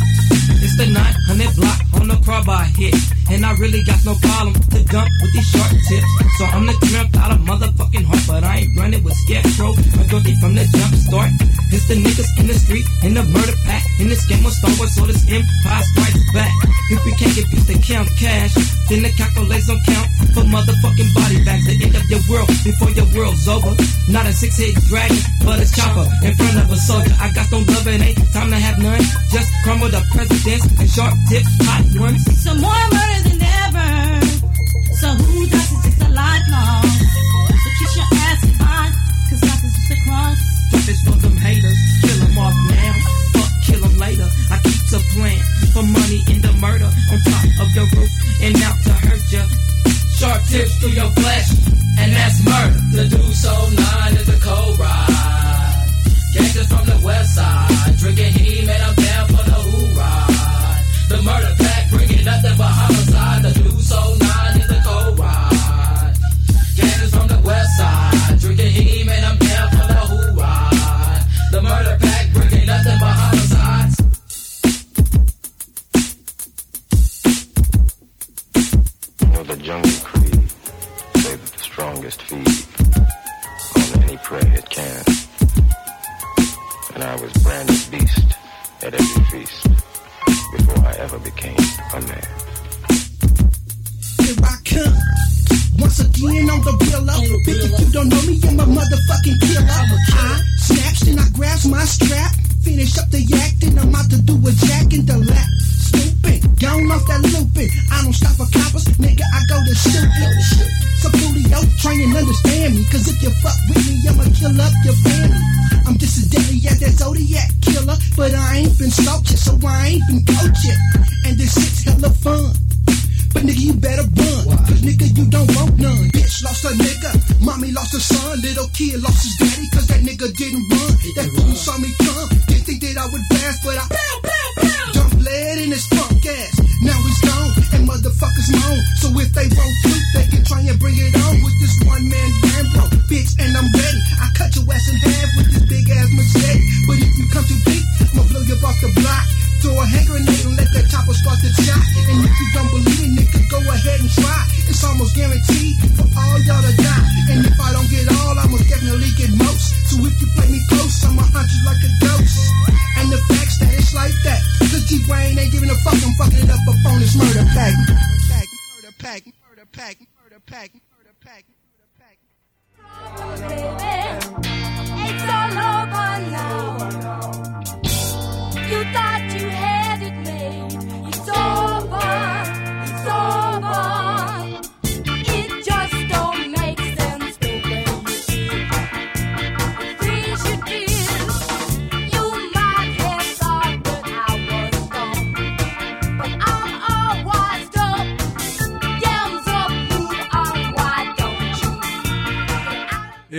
It's 0.60 0.76
the 0.76 0.88
900 0.91 1.56
block 1.56 1.80
on 2.02 2.07
the 2.10 2.19
crowbar 2.19 2.65
hit. 2.76 3.20
And 3.31 3.45
I 3.45 3.55
really 3.55 3.81
got 3.83 4.03
no 4.03 4.13
problem 4.19 4.53
to 4.75 4.83
dump 4.91 5.07
with 5.23 5.31
these 5.31 5.47
short 5.47 5.71
tips. 5.87 6.11
So 6.37 6.43
I'm 6.51 6.67
the 6.67 6.75
tramp 6.91 7.15
out 7.15 7.31
of 7.31 7.39
motherfucking 7.47 8.03
heart, 8.03 8.23
but 8.27 8.43
I 8.43 8.67
ain't 8.67 8.75
running 8.75 9.03
with 9.03 9.15
scarecrow. 9.23 9.71
My 9.95 10.03
guilty 10.11 10.35
from 10.43 10.51
the 10.53 10.67
jump 10.67 10.91
start. 10.99 11.31
It's 11.71 11.87
the 11.87 11.95
niggas 11.95 12.27
in 12.35 12.47
the 12.51 12.57
street, 12.59 12.83
in 13.07 13.15
the 13.15 13.23
murder 13.23 13.55
pack. 13.63 13.87
In 14.03 14.11
this 14.11 14.27
game 14.27 14.43
of 14.43 14.51
Star 14.51 14.75
Wars, 14.75 14.91
so 14.91 15.07
this 15.07 15.23
empire 15.31 15.83
strikes 15.95 16.25
back. 16.35 16.51
If 16.91 16.99
we 17.07 17.15
can't 17.15 17.31
get 17.31 17.47
peace 17.47 17.67
to 17.71 17.75
count 17.79 18.11
cash, 18.19 18.51
then 18.91 19.07
the 19.07 19.11
calculations 19.15 19.63
don't 19.63 19.83
count 19.87 20.09
for 20.35 20.43
motherfucking 20.51 21.09
body 21.15 21.39
bags. 21.47 21.63
The 21.71 21.79
end 21.79 21.95
of 21.95 22.03
your 22.11 22.19
world 22.27 22.51
before 22.67 22.91
your 22.91 23.07
world's 23.15 23.47
over. 23.47 23.71
Not 24.11 24.27
a 24.27 24.33
six 24.35 24.59
head 24.59 24.75
dragon, 24.91 25.23
but 25.47 25.63
a 25.63 25.67
chopper 25.71 26.03
in 26.27 26.35
front 26.35 26.59
of 26.59 26.67
a 26.67 26.75
soldier. 26.75 27.15
I 27.15 27.31
got 27.31 27.47
no 27.47 27.63
love, 27.63 27.87
and 27.87 28.03
ain't 28.03 28.19
time 28.35 28.51
to 28.51 28.59
have 28.59 28.75
none. 28.83 28.99
Just 29.31 29.47
crumble 29.63 29.87
the 29.87 30.03
presidents 30.11 30.67
and 30.67 30.89
sharp 30.91 31.15
tips, 31.31 31.47
hot 31.63 31.87
ones. 31.95 32.19
Some 32.43 32.59
more 32.59 32.75
murder 32.91 33.20
than 33.23 33.41
ever. 33.41 34.01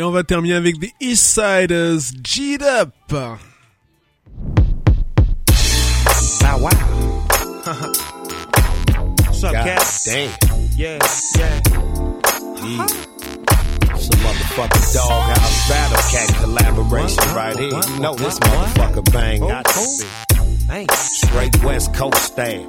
Et 0.03 0.05
on 0.05 0.11
va 0.11 0.24
terminer 0.24 0.55
avec 0.55 0.81
des 0.81 0.93
Eastsidaz, 1.01 2.11
G'd 2.24 2.65
Up. 2.65 2.91
Bow 3.09 3.39
wow. 6.59 6.70
What's 9.29 9.45
up, 9.45 9.53
God 9.53 9.65
cat? 9.65 9.99
damn. 10.05 10.31
Yeah, 10.77 10.99
yeah. 11.39 11.61
Yeah. 12.57 12.87
Some 13.95 14.19
motherfucking 14.19 14.93
doghouse 14.93 15.69
battle 15.69 16.03
cat 16.11 16.35
collaboration 16.41 17.19
What? 17.19 17.37
right 17.37 17.57
here. 17.57 17.73
What? 17.73 17.89
You 17.89 18.01
know 18.01 18.16
this 18.16 18.41
What? 18.41 18.51
What? 18.51 18.70
motherfucker 18.74 19.12
bang. 19.12 19.41
Who? 19.41 19.49
Got 19.51 19.66
to 19.66 19.73
oh, 19.77 19.99
oh. 20.33 20.45
be. 20.69 20.87
Straight 20.95 21.62
West 21.62 21.95
Coast 21.95 22.24
style. 22.24 22.69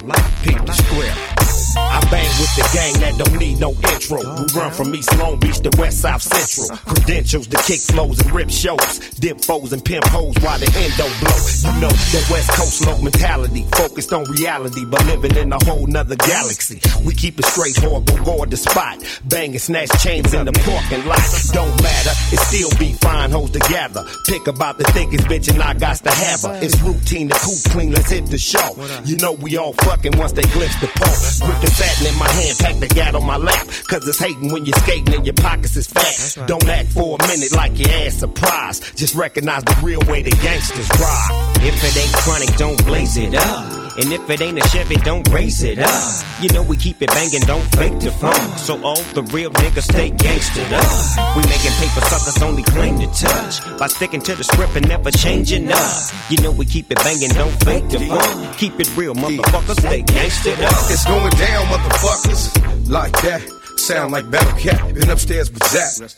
Peep 0.00 0.56
the 0.64 0.72
script. 0.72 1.40
I 1.76 2.00
bang 2.10 2.26
with 2.40 2.56
the 2.56 2.66
gang 2.74 2.94
that 3.00 3.14
don't 3.18 3.38
need 3.38 3.60
no 3.60 3.70
intro. 3.70 4.18
We 4.18 4.46
run 4.58 4.72
from 4.72 4.94
East 4.94 5.16
Long 5.18 5.38
Beach 5.38 5.60
to 5.60 5.70
West 5.78 6.00
South 6.00 6.22
Central. 6.22 6.76
Credentials 6.78 7.46
to 7.48 7.56
kick 7.58 7.80
flows 7.80 8.18
and 8.20 8.32
rip 8.32 8.50
shows. 8.50 8.98
Dip 9.20 9.40
foes 9.40 9.72
and 9.72 9.84
pimp 9.84 10.04
hoes 10.06 10.34
while 10.40 10.58
the 10.58 10.66
endo 10.66 11.06
blow. 11.20 11.36
You 11.68 11.80
know 11.80 11.92
that 11.92 12.28
West 12.30 12.50
Coast 12.50 12.86
low 12.86 13.00
mentality. 13.02 13.66
Focused 13.72 14.12
on 14.12 14.24
reality, 14.24 14.84
but 14.84 15.04
living 15.06 15.36
in 15.36 15.52
a 15.52 15.62
whole 15.64 15.86
nother 15.86 16.16
galaxy. 16.16 16.80
We 17.04 17.14
keep 17.14 17.38
it 17.38 17.44
straight 17.44 17.76
horrible, 17.76 18.16
guard 18.24 18.50
the 18.50 18.56
spot. 18.56 18.98
Bang 19.26 19.52
and 19.52 19.60
snatch 19.60 19.90
chains 20.02 20.32
in 20.32 20.46
the 20.46 20.52
parking 20.52 21.06
lot. 21.06 21.22
Don't 21.52 21.76
matter, 21.82 22.14
it 22.32 22.40
still 22.40 22.70
be 22.78 22.94
fine 22.94 23.30
hoes 23.30 23.50
together. 23.50 24.04
Pick 24.26 24.46
about 24.48 24.78
the 24.78 24.84
thickest 24.84 25.26
bitch 25.26 25.52
and 25.52 25.62
I 25.62 25.74
got 25.74 25.98
to 25.98 26.10
have 26.10 26.42
her. 26.42 26.58
It's 26.64 26.80
routine 26.80 27.28
to 27.28 27.38
cool 27.38 27.60
clean, 27.70 27.92
let's 27.92 28.10
hit 28.10 28.26
the 28.26 28.38
show. 28.38 28.74
You 29.04 29.16
know 29.18 29.32
we 29.32 29.56
all 29.56 29.74
fucking 29.90 30.16
once 30.18 30.32
they 30.32 30.42
glimpse 30.54 30.78
the 30.80 30.86
pole. 30.94 31.46
Grip 31.46 31.60
the 31.60 31.66
satin 31.66 32.06
in 32.06 32.18
my 32.18 32.30
hand, 32.30 32.58
pack 32.58 32.76
the 32.78 32.86
gat 32.86 33.14
on 33.14 33.24
my 33.24 33.36
lap. 33.36 33.66
Cause 33.88 34.06
it's 34.06 34.18
hating 34.18 34.52
when 34.52 34.64
you're 34.64 34.78
skating 34.78 35.14
and 35.14 35.26
your 35.26 35.34
pockets 35.34 35.76
is 35.76 35.86
fat. 35.88 36.46
Don't 36.46 36.68
act 36.68 36.88
for 36.92 37.16
a 37.18 37.26
minute 37.26 37.52
like 37.52 37.76
your 37.76 37.90
ass 37.90 38.14
surprised. 38.14 38.96
Just 38.96 39.14
recognize 39.16 39.64
the 39.64 39.76
real 39.82 40.00
way 40.06 40.22
the 40.22 40.30
gangsters 40.30 40.88
ride. 41.00 41.56
If 41.62 41.82
it 41.82 41.96
ain't 42.02 42.14
chronic, 42.14 42.56
don't 42.56 42.84
blaze 42.86 43.16
it 43.16 43.34
up. 43.34 43.89
And 44.00 44.14
if 44.14 44.30
it 44.30 44.40
ain't 44.40 44.56
a 44.56 44.66
Chevy, 44.68 44.96
don't 44.96 45.28
raise 45.28 45.62
it 45.62 45.78
up. 45.78 46.24
You 46.40 46.48
know 46.54 46.62
we 46.62 46.78
keep 46.78 47.02
it 47.02 47.10
banging, 47.10 47.42
don't 47.42 47.68
fake 47.76 48.00
the 48.00 48.10
funk. 48.10 48.58
So 48.58 48.82
all 48.82 49.02
the 49.12 49.22
real 49.24 49.50
niggas 49.50 49.82
stay 49.82 50.10
gangstered 50.10 50.72
up. 50.72 51.36
We 51.36 51.42
making 51.42 51.72
paper 51.72 52.00
suckers 52.08 52.42
only 52.42 52.62
claim 52.62 52.98
to 53.00 53.06
touch. 53.08 53.78
By 53.78 53.88
sticking 53.88 54.22
to 54.22 54.34
the 54.34 54.44
script 54.44 54.74
and 54.76 54.88
never 54.88 55.10
changing 55.10 55.70
up. 55.70 56.02
You 56.30 56.40
know 56.40 56.50
we 56.50 56.64
keep 56.64 56.90
it 56.90 56.96
banging, 56.96 57.28
don't 57.30 57.52
fake 57.62 57.90
the 57.90 57.98
funk. 58.06 58.56
Keep 58.56 58.80
it 58.80 58.96
real, 58.96 59.14
motherfuckers, 59.14 59.78
stay 59.80 60.02
gangstered 60.02 60.62
up. 60.64 60.90
It's 60.90 61.04
going 61.04 61.34
down, 61.36 61.66
motherfuckers. 61.66 62.88
Like 62.88 63.12
that. 63.20 63.59
Sound 63.80 64.12
like 64.12 64.30
Battle 64.30 64.52
Cat. 64.58 64.94
Been 64.94 65.08
upstairs 65.08 65.50
with 65.50 65.64
Zach. 65.64 66.12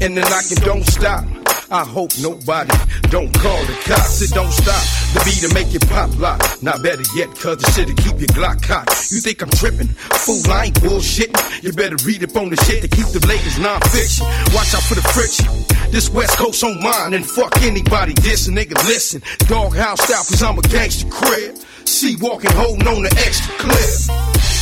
And 0.00 0.16
the 0.16 0.22
knocking 0.22 0.62
don't 0.64 0.86
stop. 0.86 1.26
I 1.68 1.84
hope 1.84 2.12
nobody 2.22 2.70
don't 3.10 3.34
call 3.34 3.58
the 3.66 3.74
cops. 3.84 4.22
It 4.22 4.30
don't 4.30 4.52
stop. 4.52 4.80
The 5.12 5.20
beat 5.26 5.42
to 5.42 5.52
make 5.52 5.74
it 5.74 5.82
pop 5.90 6.16
lock. 6.18 6.40
Not 6.62 6.80
better 6.80 7.02
yet, 7.16 7.28
cause 7.34 7.58
the 7.58 7.68
shit'll 7.74 7.96
keep 7.96 8.22
your 8.22 8.30
Glock 8.38 8.62
cocked. 8.62 9.10
You 9.10 9.18
think 9.18 9.42
I'm 9.42 9.50
tripping? 9.50 9.88
Fool, 10.24 10.40
I 10.48 10.66
ain't 10.66 10.76
bullshitting. 10.76 11.34
You 11.62 11.72
better 11.72 11.96
read 12.06 12.22
up 12.22 12.36
on 12.36 12.50
the 12.50 12.56
shit 12.64 12.82
to 12.82 12.88
keep 12.88 13.10
the 13.10 13.20
latest 13.26 13.58
non-fiction. 13.60 14.24
Watch 14.54 14.72
out 14.78 14.86
for 14.86 14.94
the 14.94 15.04
friction. 15.10 15.50
This 15.90 16.08
West 16.08 16.38
Coast 16.38 16.62
on 16.62 16.80
mine 16.80 17.14
and 17.14 17.26
fuck 17.26 17.52
anybody 17.62 18.14
dissing. 18.14 18.56
Nigga, 18.56 18.78
listen. 18.86 19.20
Doghouse 19.50 20.00
style, 20.00 20.24
cause 20.24 20.42
I'm 20.42 20.56
a 20.56 20.62
gangster 20.62 21.10
crib. 21.10 21.56
See 21.84 22.16
walking, 22.20 22.52
holding 22.52 22.86
on 22.86 23.02
the 23.02 23.10
extra 23.26 23.52
clip. 23.58 24.16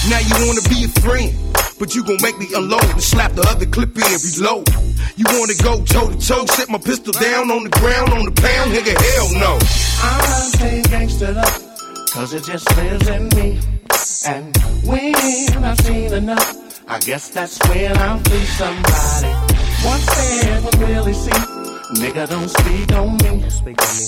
Now 0.09 0.19
you 0.25 0.35
wanna 0.47 0.63
be 0.71 0.87
a 0.87 0.91
friend, 1.03 1.35
but 1.79 1.95
you 1.95 2.05
gon' 2.05 2.17
make 2.23 2.39
me 2.39 2.49
unload 2.55 2.85
and 2.85 3.03
slap 3.03 3.33
the 3.33 3.43
other 3.43 3.67
clip 3.67 3.97
in 3.97 4.03
reload. 4.03 4.69
You 5.17 5.25
wanna 5.29 5.55
go 5.63 5.85
toe 5.85 6.11
to 6.11 6.19
toe, 6.19 6.47
set 6.47 6.69
my 6.69 6.79
pistol 6.79 7.13
down 7.13 7.51
on 7.51 7.65
the 7.65 7.71
ground 7.71 8.13
on 8.13 8.25
the 8.25 8.33
pound, 8.33 8.73
nigga, 8.73 8.95
hell 9.15 9.31
no. 9.35 9.59
I'm 10.03 10.51
staying 10.53 10.85
gangstered 10.85 11.37
up, 11.37 12.11
cause 12.11 12.33
it 12.33 12.45
just 12.45 12.67
lives 12.77 13.09
in 13.09 13.29
me. 13.37 13.61
And 14.27 14.57
when 14.85 15.65
I've 15.65 15.81
seen 15.81 16.13
enough, 16.13 16.57
I 16.89 16.99
guess 17.01 17.31
that's 17.31 17.59
when 17.69 17.97
I'll 17.99 18.19
free 18.19 18.45
somebody. 18.45 19.33
One 19.85 20.01
said 20.01 20.65
what 20.65 20.79
really 20.79 21.13
see. 21.13 21.56
Nigga, 21.95 22.29
don't 22.29 22.49
speak 22.49 22.93
on 22.95 23.17
me. 23.19 23.45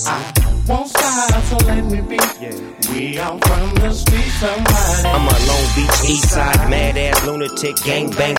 I 0.05 0.63
won't 0.67 0.89
stop, 0.89 1.43
so 1.43 1.55
let 1.65 1.85
me 1.85 2.01
be. 2.01 2.17
Yeah. 2.41 2.51
We 2.91 3.17
out 3.17 3.41
from 3.45 3.73
the 3.75 3.93
street, 3.93 4.31
somebody. 4.35 5.07
I'm 5.07 5.25
a 5.25 5.35
Long 5.47 5.65
Beach 5.75 6.09
East 6.11 6.29
Side 6.29 6.69
mad 6.69 6.97
ass 6.97 7.25
lunatic 7.25 7.77
gang 7.77 8.09
bang 8.09 8.35